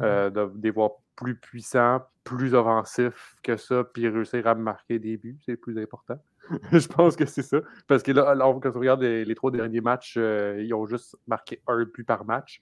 euh, 0.00 0.28
de, 0.30 0.46
de 0.46 0.62
les 0.62 0.70
voir 0.70 0.90
plus 1.16 1.36
puissants, 1.36 2.02
plus 2.24 2.52
offensifs 2.54 3.36
que 3.44 3.56
ça, 3.56 3.84
puis 3.84 4.08
réussir 4.08 4.44
à 4.48 4.54
marquer 4.56 4.98
des 4.98 5.16
buts, 5.16 5.38
c'est 5.46 5.56
plus 5.56 5.78
important. 5.80 6.20
je 6.72 6.88
pense 6.88 7.14
que 7.14 7.24
c'est 7.26 7.42
ça. 7.42 7.58
Parce 7.86 8.02
que 8.02 8.10
là, 8.10 8.34
quand 8.60 8.74
on 8.74 8.78
regarde 8.80 9.02
les, 9.02 9.24
les 9.24 9.34
trois 9.36 9.52
derniers 9.52 9.80
matchs, 9.80 10.14
euh, 10.16 10.60
ils 10.60 10.74
ont 10.74 10.84
juste 10.86 11.16
marqué 11.28 11.62
un 11.68 11.84
but 11.84 12.02
par 12.04 12.24
match. 12.24 12.60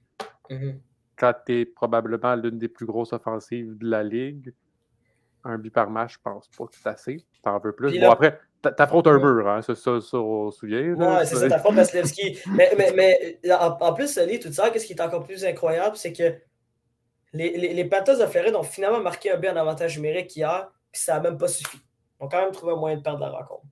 Mhm. 0.50 0.78
Quand 1.16 1.32
tu 1.46 1.60
es 1.60 1.64
probablement 1.66 2.34
l'une 2.34 2.58
des 2.58 2.68
plus 2.68 2.86
grosses 2.86 3.12
offensives 3.12 3.76
de 3.78 3.88
la 3.88 4.02
ligue, 4.02 4.52
un 5.44 5.58
but 5.58 5.70
par 5.72 5.90
match, 5.90 6.14
je 6.14 6.18
pense 6.22 6.48
pas 6.48 6.66
que 6.66 6.74
c'est 6.74 6.88
assez. 6.88 7.24
T'en 7.42 7.58
veux 7.58 7.72
plus. 7.72 7.98
Bon, 8.00 8.10
après, 8.10 8.38
t'a- 8.62 8.70
t'affrontes 8.72 9.06
un 9.08 9.18
mur, 9.18 9.48
hein, 9.48 9.60
ça, 9.62 9.74
ça, 9.74 10.00
ça, 10.00 10.16
on 10.18 10.50
se 10.50 10.60
souvient. 10.60 10.94
Ouais, 10.94 11.26
c'est 11.26 11.36
ça, 11.36 11.48
ta 11.48 11.58
faute, 11.58 11.74
Vasilevski. 11.74 12.38
mais, 12.54 12.72
mais, 12.78 12.92
mais 12.96 13.52
en, 13.52 13.76
en 13.80 13.92
plus, 13.92 14.16
Ali, 14.18 14.38
tout 14.40 14.52
ça, 14.52 14.70
qu'est-ce 14.70 14.86
qui 14.86 14.92
est 14.92 15.00
encore 15.00 15.24
plus 15.24 15.44
incroyable, 15.44 15.96
c'est 15.96 16.12
que 16.12 16.34
les, 17.32 17.56
les, 17.56 17.74
les 17.74 17.84
Panthers 17.86 18.18
de 18.18 18.26
Floride 18.26 18.54
ont 18.54 18.62
finalement 18.62 19.00
marqué 19.00 19.30
un 19.32 19.36
but 19.38 19.48
en 19.48 19.56
avantage 19.56 19.96
numérique 19.96 20.34
hier, 20.36 20.70
puis 20.92 21.00
ça 21.02 21.14
n'a 21.14 21.20
même 21.20 21.38
pas 21.38 21.48
suffi. 21.48 21.78
Ils 22.20 22.24
ont 22.24 22.28
quand 22.28 22.40
même 22.42 22.52
trouvé 22.52 22.72
un 22.72 22.76
moyen 22.76 22.96
de 22.98 23.02
perdre 23.02 23.20
la 23.20 23.30
rencontre. 23.30 23.64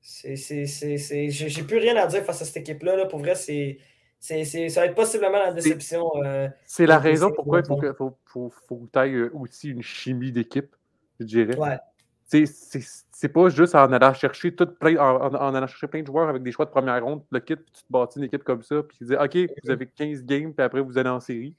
C'est, 0.00 0.36
c'est, 0.36 0.66
c'est, 0.66 0.96
c'est- 0.98 1.30
J'ai 1.30 1.48
j'ai 1.48 1.62
plus 1.62 1.78
rien 1.78 1.96
à 1.96 2.06
dire 2.06 2.22
face 2.24 2.42
à 2.42 2.44
cette 2.44 2.56
équipe-là. 2.58 2.96
là. 2.96 3.06
Pour 3.06 3.18
vrai, 3.20 3.34
c'est, 3.34 3.78
c'est, 4.20 4.44
c'est- 4.44 4.68
ça 4.68 4.80
va 4.82 4.86
être 4.86 4.94
possiblement 4.94 5.38
la 5.38 5.52
déception. 5.52 6.08
euh, 6.24 6.48
C'est 6.66 6.86
la 6.86 6.98
raison 6.98 7.32
pourquoi 7.32 7.60
il 7.60 7.66
faut 7.66 7.76
que, 7.76 7.92
faut, 7.94 8.16
faut, 8.26 8.50
faut 8.68 8.76
que 8.76 8.90
tu 8.92 8.98
ailles 8.98 9.22
aussi 9.32 9.70
une 9.70 9.82
chimie 9.82 10.30
d'équipe, 10.30 10.76
je 11.18 11.24
dirais. 11.24 11.56
ouais. 11.58 11.78
C'est 12.26 12.44
c'est 12.46 13.28
pas 13.28 13.48
juste 13.48 13.74
en 13.74 13.90
allant 13.92 14.14
chercher 14.14 14.54
tout 14.54 14.66
plein, 14.66 14.96
en, 14.98 15.16
en- 15.16 15.34
en 15.34 15.54
allant 15.54 15.66
chercher 15.66 15.88
plein 15.88 16.00
de 16.02 16.06
joueurs 16.06 16.28
avec 16.28 16.42
des 16.44 16.52
choix 16.52 16.64
de 16.64 16.70
première 16.70 17.02
ronde, 17.04 17.22
le 17.32 17.40
kit, 17.40 17.56
puis 17.56 17.72
tu 17.72 17.82
te 17.82 17.86
bâtis 17.92 18.18
une 18.18 18.24
équipe 18.26 18.44
comme 18.44 18.62
ça, 18.62 18.82
puis 18.84 18.96
tu 18.98 19.04
dis 19.04 19.14
OK, 19.16 19.36
vous 19.64 19.70
avez 19.70 19.86
15 19.88 20.22
games, 20.24 20.54
puis 20.54 20.64
après 20.64 20.80
vous 20.80 20.96
allez 20.96 21.10
en 21.10 21.18
série. 21.18 21.56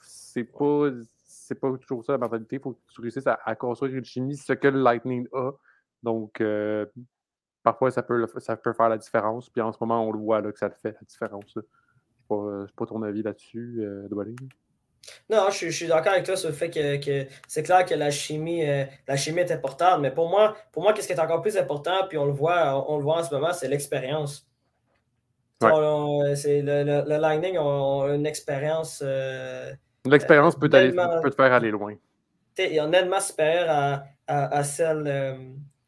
C'est 0.00 0.42
pas, 0.44 0.88
c'est 1.24 1.54
pas 1.54 1.70
toujours 1.78 2.04
ça 2.04 2.12
la 2.12 2.18
mentalité. 2.18 2.56
Il 2.56 2.60
faut 2.62 2.72
que 2.72 2.78
tu 2.92 3.00
réussisses 3.00 3.26
à, 3.28 3.38
à 3.44 3.54
construire 3.54 3.94
une 3.94 4.04
chimie, 4.04 4.36
ce 4.36 4.52
que 4.54 4.66
le 4.68 4.80
Lightning 4.82 5.28
a. 5.32 5.52
Donc, 6.02 6.40
euh, 6.40 6.84
parfois, 7.62 7.90
ça 7.92 8.02
peut, 8.02 8.16
le- 8.18 8.40
ça 8.40 8.56
peut 8.56 8.72
faire 8.72 8.88
la 8.88 8.98
différence. 8.98 9.48
Puis 9.50 9.60
en 9.62 9.70
ce 9.72 9.78
moment, 9.80 10.04
on 10.06 10.10
le 10.12 10.18
voit 10.18 10.40
là, 10.40 10.50
que 10.50 10.58
ça 10.58 10.66
le 10.68 10.74
fait, 10.74 10.92
la 11.00 11.06
différence. 11.06 11.54
là. 11.54 11.62
Pas, 12.36 12.66
pas 12.76 12.86
ton 12.86 13.02
avis 13.02 13.22
là-dessus, 13.22 13.78
euh, 13.80 14.08
Douali. 14.08 14.36
Non, 15.28 15.46
je, 15.50 15.56
suis- 15.56 15.70
je 15.70 15.76
suis 15.76 15.86
d'accord 15.88 16.12
avec 16.12 16.24
toi 16.24 16.36
sur 16.36 16.48
le 16.48 16.54
fait 16.54 16.70
que, 16.70 16.96
que 17.04 17.26
c'est 17.48 17.64
clair 17.64 17.84
que 17.84 17.94
la 17.94 18.10
chimie, 18.10 18.64
euh, 18.68 18.84
la 19.08 19.16
chimie 19.16 19.40
est 19.40 19.50
importante, 19.50 20.00
mais 20.00 20.12
pour 20.12 20.28
moi, 20.28 20.54
pour 20.70 20.82
moi, 20.84 20.92
qu'est-ce 20.92 21.08
qui 21.08 21.12
est 21.12 21.20
encore 21.20 21.42
plus 21.42 21.56
important, 21.56 22.06
puis 22.08 22.18
on 22.18 22.24
le 22.26 22.32
voit, 22.32 22.76
on, 22.88 22.94
on 22.94 22.96
le 22.98 23.02
voit 23.02 23.18
en 23.18 23.24
ce 23.24 23.34
moment, 23.34 23.52
c'est 23.52 23.68
l'expérience. 23.68 24.46
Ouais. 25.60 25.70
On- 25.72 26.20
on- 26.20 26.22
le, 26.22 26.60
le, 26.84 27.08
le 27.08 27.16
Lightning 27.18 27.58
ont 27.58 28.12
une 28.12 28.26
expérience 28.26 29.02
euh, 29.04 29.72
L'expérience 30.06 30.56
peut, 30.56 30.68
te 30.68 30.76
faire 31.36 31.52
aller 31.52 31.70
loin. 31.70 31.94
t'sais, 32.54 32.78
honnêtement 32.80 33.20
supérieure 33.20 33.66
à, 33.70 34.04
à, 34.26 34.56
à 34.58 34.64
celle, 34.64 35.04
euh, 35.06 35.34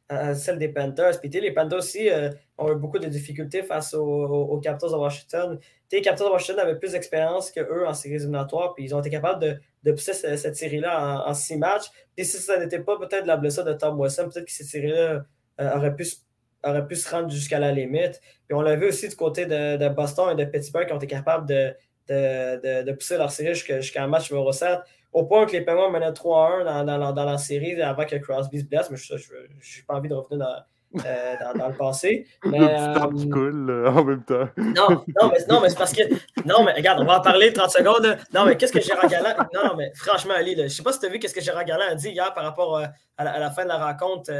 à 0.08 0.34
celle 0.34 0.58
des 0.58 0.68
Panthers. 0.68 1.20
Puis 1.20 1.28
les 1.30 1.52
Panthers 1.52 1.78
aussi 1.78 2.10
euh, 2.10 2.30
ont 2.58 2.70
eu 2.72 2.76
beaucoup 2.76 2.98
de 2.98 3.06
difficultés 3.06 3.62
face 3.62 3.94
aux, 3.94 4.02
aux- 4.02 4.60
Capitals 4.60 4.90
de 4.90 4.96
Washington. 4.96 5.58
Les 5.90 6.00
Capitals 6.02 6.28
de 6.28 6.32
Washington 6.32 6.60
avaient 6.60 6.78
plus 6.78 6.92
d'expérience 6.92 7.50
qu'eux 7.50 7.84
en 7.86 7.94
séries 7.94 8.16
éliminatoires, 8.16 8.74
puis 8.74 8.84
ils 8.84 8.94
ont 8.94 9.00
été 9.00 9.10
capables 9.10 9.60
de, 9.82 9.92
pousser 9.92 10.12
ce- 10.12 10.36
cette, 10.36 10.56
série-là 10.56 11.24
en, 11.26 11.34
six 11.34 11.56
matchs. 11.56 11.86
Puis 12.16 12.24
si 12.24 12.38
ça 12.38 12.58
n'était 12.58 12.80
pas 12.80 12.96
peut-être 12.98 13.26
la 13.26 13.36
blessure 13.36 13.64
de 13.64 13.72
Tom 13.72 13.98
Wilson, 13.98 14.28
peut-être 14.32 14.46
que 14.46 14.52
cette 14.52 14.66
série-là 14.66 15.24
euh, 15.60 15.76
aurait, 15.76 15.94
pu, 15.94 16.04
se- 16.04 17.10
rendre 17.10 17.30
jusqu'à 17.30 17.58
la 17.58 17.72
limite. 17.72 18.20
Puis 18.46 18.54
on 18.56 18.62
l'a 18.62 18.76
vu 18.76 18.86
aussi 18.88 19.08
du 19.08 19.16
côté 19.16 19.46
de, 19.46 19.88
Boston 19.88 20.30
et 20.38 20.44
de 20.44 20.48
Pittsburgh 20.50 20.86
qui 20.86 20.92
ont 20.92 20.96
été 20.98 21.06
capables 21.06 21.46
de, 21.48 22.92
pousser 22.92 23.16
leur 23.18 23.30
série 23.30 23.54
jusqu'à 23.54 24.02
un 24.04 24.08
match 24.08 24.30
numéro 24.30 24.52
7 24.52 24.78
au 25.12 25.24
point 25.26 25.46
que 25.46 25.52
les 25.52 25.60
Penguins 25.60 25.90
menaient 25.90 26.10
3-1 26.10 26.84
dans, 26.84 27.12
dans 27.12 27.24
la 27.24 27.38
série 27.38 27.80
avant 27.80 28.04
que 28.04 28.16
Crosby 28.16 28.60
se 28.60 28.64
blesse, 28.64 28.90
mais 28.90 28.96
je 28.96 29.14
n'ai 29.14 29.84
pas 29.86 29.94
envie 29.94 30.08
de 30.08 30.14
revenir 30.14 30.38
dans, 30.44 30.56
euh, 31.04 31.34
dans, 31.40 31.58
dans 31.58 31.68
le 31.68 31.74
passé. 31.74 32.26
Mais, 32.44 32.58
le 32.58 32.66
petit 32.66 33.22
qui 33.22 33.28
euh, 33.28 33.30
coule 33.30 33.70
euh, 33.70 33.90
en 33.90 34.04
même 34.04 34.24
temps. 34.24 34.48
non, 34.56 34.88
non, 34.88 35.28
mais, 35.30 35.38
non, 35.48 35.60
mais 35.60 35.70
c'est 35.70 35.78
parce 35.78 35.92
que. 35.92 36.02
Non, 36.44 36.64
mais 36.64 36.72
regarde, 36.72 37.00
on 37.00 37.04
va 37.04 37.18
en 37.18 37.22
parler 37.22 37.52
30 37.52 37.70
secondes. 37.70 38.16
Non, 38.32 38.44
mais 38.44 38.56
qu'est-ce 38.56 38.72
que 38.72 38.80
Gérard 38.80 39.08
Galland. 39.08 39.36
Non, 39.54 39.74
mais 39.76 39.92
franchement, 39.94 40.34
Ali, 40.36 40.54
là, 40.54 40.64
je 40.64 40.68
sais 40.68 40.82
pas 40.82 40.92
si 40.92 41.00
tu 41.00 41.06
as 41.06 41.08
vu 41.08 41.18
qu'est-ce 41.18 41.34
que 41.34 41.40
Gérard 41.40 41.64
Galland 41.64 41.90
a 41.90 41.94
dit 41.94 42.10
hier 42.10 42.32
par 42.34 42.44
rapport 42.44 42.78
à, 42.78 43.24
la, 43.24 43.32
à 43.32 43.38
la 43.38 43.50
fin 43.50 43.64
de 43.64 43.68
la 43.68 43.84
rencontre 43.84 44.30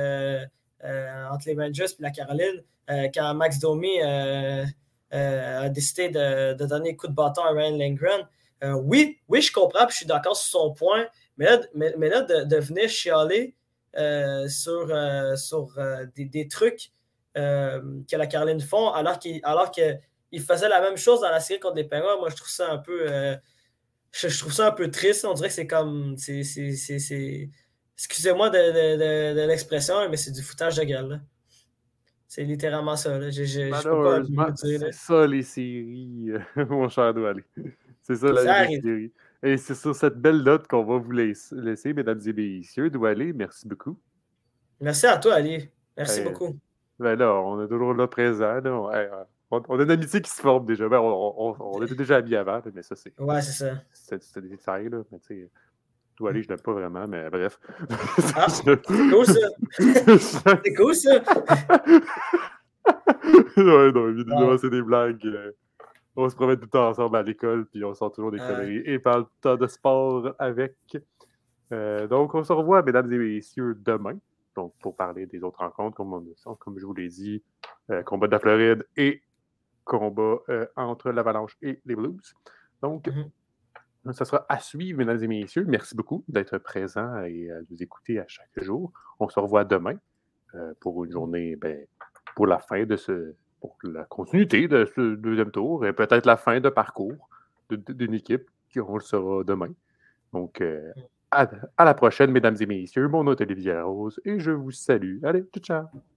entre 1.30 1.46
les 1.46 1.54
Rangers 1.54 1.92
et 1.98 2.02
la 2.02 2.10
Caroline, 2.10 2.62
quand 3.14 3.34
Max 3.34 3.58
Domi 3.58 4.00
a 4.02 5.68
décidé 5.68 6.08
de, 6.08 6.54
de 6.54 6.66
donner 6.66 6.96
coup 6.96 7.08
de 7.08 7.14
bâton 7.14 7.42
à 7.42 7.50
Ryan 7.50 7.76
Lindgren. 7.76 8.26
Euh, 8.64 8.72
oui, 8.72 9.18
oui, 9.28 9.42
je 9.42 9.52
comprends, 9.52 9.84
puis 9.86 9.92
je 9.92 9.96
suis 9.98 10.06
d'accord 10.06 10.36
sur 10.36 10.60
son 10.60 10.72
point, 10.72 11.06
mais 11.36 11.44
là, 11.44 11.60
mais, 11.74 11.94
mais 11.98 12.08
là 12.08 12.22
de, 12.22 12.44
de 12.44 12.56
venir 12.56 12.88
chialer 12.88 13.54
sur, 14.48 14.88
euh, 14.90 15.36
sur 15.36 15.78
euh, 15.78 16.06
des, 16.14 16.24
des 16.24 16.48
trucs 16.48 16.90
euh, 17.36 17.80
que 18.10 18.16
la 18.16 18.26
Caroline 18.26 18.60
font, 18.60 18.90
alors 18.90 19.18
qu'il 19.18 19.40
alors 19.44 19.70
que 19.70 19.96
il 20.32 20.40
faisait 20.42 20.68
la 20.68 20.80
même 20.80 20.96
chose 20.96 21.20
dans 21.20 21.30
la 21.30 21.40
série 21.40 21.60
contre 21.60 21.76
les 21.76 21.84
Penguins. 21.84 22.16
Moi, 22.18 22.28
je 22.30 22.36
trouve 22.36 22.48
ça 22.50 22.72
un 22.72 22.78
peu. 22.78 23.06
euh, 23.10 23.36
je, 24.12 24.28
je 24.28 24.38
trouve 24.38 24.52
ça 24.52 24.68
un 24.68 24.72
peu 24.72 24.90
triste. 24.90 25.24
On 25.24 25.34
dirait 25.34 25.48
que 25.48 25.54
c'est 25.54 25.66
comme. 25.66 26.16
c'est- 26.16 26.42
Excusez-moi 27.96 28.50
de, 28.50 28.58
de- 28.58 28.96
de- 28.96 29.40
de 29.40 29.46
l'expression, 29.46 29.94
mais 30.10 30.16
c'est 30.16 30.32
du 30.32 30.42
foutage 30.42 30.76
de 30.76 30.82
gueule. 30.84 31.08
là. 31.08 31.20
C'est 32.26 32.42
littéralement 32.42 32.96
ça. 32.96 33.16
Là. 33.18 33.30
Je, 33.30 33.44
je- 33.44 33.70
Malheureusement, 33.70 34.48
c'est 34.56 34.92
ça 34.92 35.26
les 35.28 35.42
séries, 35.42 36.30
euh, 36.56 36.66
mon 36.68 36.88
cher 36.88 37.14
Douali. 37.14 37.42
C'est 38.02 38.16
ça 38.16 38.32
la 38.32 38.42
Ça 38.42 38.54
arrive. 38.54 38.82
séries. 38.82 39.12
Et 39.46 39.58
c'est 39.58 39.74
sur 39.74 39.94
cette 39.94 40.16
belle 40.16 40.42
note 40.42 40.66
qu'on 40.68 40.84
va 40.84 40.96
vous 40.96 41.10
laisser, 41.10 41.92
mesdames 41.92 42.18
et 42.26 42.32
messieurs. 42.32 42.88
Douali, 42.88 43.34
merci 43.34 43.68
beaucoup. 43.68 43.98
Merci 44.80 45.06
à 45.06 45.18
toi, 45.18 45.34
Ali. 45.34 45.68
Merci 45.96 46.22
beaucoup. 46.22 46.56
Ben 46.98 47.14
là, 47.18 47.34
on 47.34 47.62
est 47.62 47.68
toujours 47.68 47.92
là 47.94 48.06
présent. 48.06 48.60
là. 48.60 48.70
On, 48.72 48.90
hey, 48.90 49.06
on- 49.50 49.62
on 49.68 49.78
a 49.78 49.82
une 49.82 49.90
amitié 49.90 50.22
qui 50.22 50.30
se 50.30 50.40
forme 50.40 50.64
déjà. 50.64 50.88
Ben, 50.88 50.98
on, 50.98 51.82
était 51.82 51.94
déjà 51.94 52.16
amis 52.16 52.34
avant, 52.36 52.62
mais 52.74 52.82
ça, 52.82 52.96
c'est 52.96 53.12
Ouais, 53.20 53.42
c'est 53.42 53.52
ça. 53.64 53.74
c'est- 53.92 54.22
c'est 54.22 54.40
des 54.40 54.48
détails. 54.48 54.88
Là. 54.88 55.02
Mais 55.12 55.18
tu 55.18 55.26
sais, 55.26 55.50
je 56.18 56.48
l'aime 56.48 56.60
pas 56.60 56.72
vraiment, 56.72 57.04
mais 57.06 57.28
bref. 57.28 57.58
Ah, 58.36 58.46
C'est 58.48 58.82
cool, 58.86 59.26
ça. 59.26 59.48
C'est 60.64 60.74
cool, 60.74 60.94
ça. 60.94 61.20
ouais, 63.56 63.92
non, 63.92 64.08
évidemment, 64.08 64.48
Ouais. 64.48 64.58
c'est 64.58 64.70
des 64.70 64.82
blagues. 64.82 65.24
euh, 65.26 65.52
on 66.16 66.28
se 66.28 66.34
promène 66.36 66.56
tout 66.56 66.64
le 66.64 66.68
temps 66.70 66.88
ensemble 66.88 67.16
à 67.16 67.22
l'école, 67.22 67.66
puis 67.66 67.84
on 67.84 67.94
sort 67.94 68.12
toujours 68.12 68.30
des 68.30 68.38
conneries 68.38 68.82
et 68.84 68.98
parle 68.98 69.24
tout 69.24 69.30
le 69.36 69.40
temps 69.42 69.56
de 69.56 69.66
sport 69.66 70.34
avec. 70.38 70.76
Euh, 71.72 72.06
donc, 72.06 72.34
on 72.34 72.44
se 72.44 72.52
revoit, 72.52 72.82
mesdames 72.82 73.10
et 73.12 73.18
messieurs, 73.18 73.74
demain. 73.84 74.16
Donc, 74.54 74.74
pour 74.80 74.94
parler 74.94 75.26
des 75.26 75.42
autres 75.42 75.58
rencontres, 75.58 75.96
comme, 75.96 76.12
on- 76.12 76.54
comme 76.56 76.78
je 76.78 76.86
vous 76.86 76.94
l'ai 76.94 77.08
dit, 77.08 77.42
euh, 77.90 78.02
combat 78.02 78.26
de 78.28 78.32
la 78.32 78.38
Floride 78.38 78.86
et 78.96 79.22
combat 79.84 80.38
euh, 80.48 80.66
entre 80.76 81.10
l'Avalanche 81.10 81.56
et 81.62 81.80
les 81.84 81.96
Blues. 81.96 82.34
Donc, 82.80 83.08
Mhm. 83.08 84.12
ça 84.12 84.24
sera 84.24 84.46
à 84.48 84.58
suivre, 84.60 84.98
mesdames 84.98 85.22
et 85.22 85.26
messieurs. 85.26 85.64
Merci 85.66 85.96
beaucoup 85.96 86.24
d'être 86.28 86.58
présents 86.58 87.22
et 87.24 87.48
de 87.48 87.66
nous 87.70 87.82
écouter 87.82 88.20
à 88.20 88.24
chaque 88.28 88.62
jour. 88.62 88.92
On 89.18 89.28
se 89.28 89.40
revoit 89.40 89.64
demain 89.64 89.96
pour 90.78 91.04
une 91.04 91.10
journée, 91.10 91.56
ben, 91.56 91.84
pour 92.36 92.46
la 92.46 92.58
fin 92.60 92.84
de 92.84 92.94
ce, 92.96 93.34
pour 93.64 93.78
la 93.82 94.04
continuité 94.04 94.68
de 94.68 94.84
ce 94.94 95.14
deuxième 95.14 95.50
tour 95.50 95.86
et 95.86 95.94
peut-être 95.94 96.26
la 96.26 96.36
fin 96.36 96.60
de 96.60 96.68
parcours 96.68 97.30
d'une 97.70 98.12
équipe 98.12 98.50
qui 98.68 98.78
on 98.78 98.96
le 98.96 99.00
saura 99.00 99.42
demain. 99.42 99.70
Donc, 100.34 100.60
euh, 100.60 100.92
à, 101.30 101.48
à 101.78 101.84
la 101.86 101.94
prochaine, 101.94 102.30
mesdames 102.30 102.56
et 102.60 102.66
messieurs. 102.66 103.08
Mon 103.08 103.24
nom 103.24 103.32
est 103.32 103.40
Olivier 103.40 103.80
Rose 103.80 104.20
et 104.26 104.38
je 104.38 104.50
vous 104.50 104.70
salue. 104.70 105.24
Allez, 105.24 105.44
ciao, 105.44 105.62
ciao. 105.62 106.13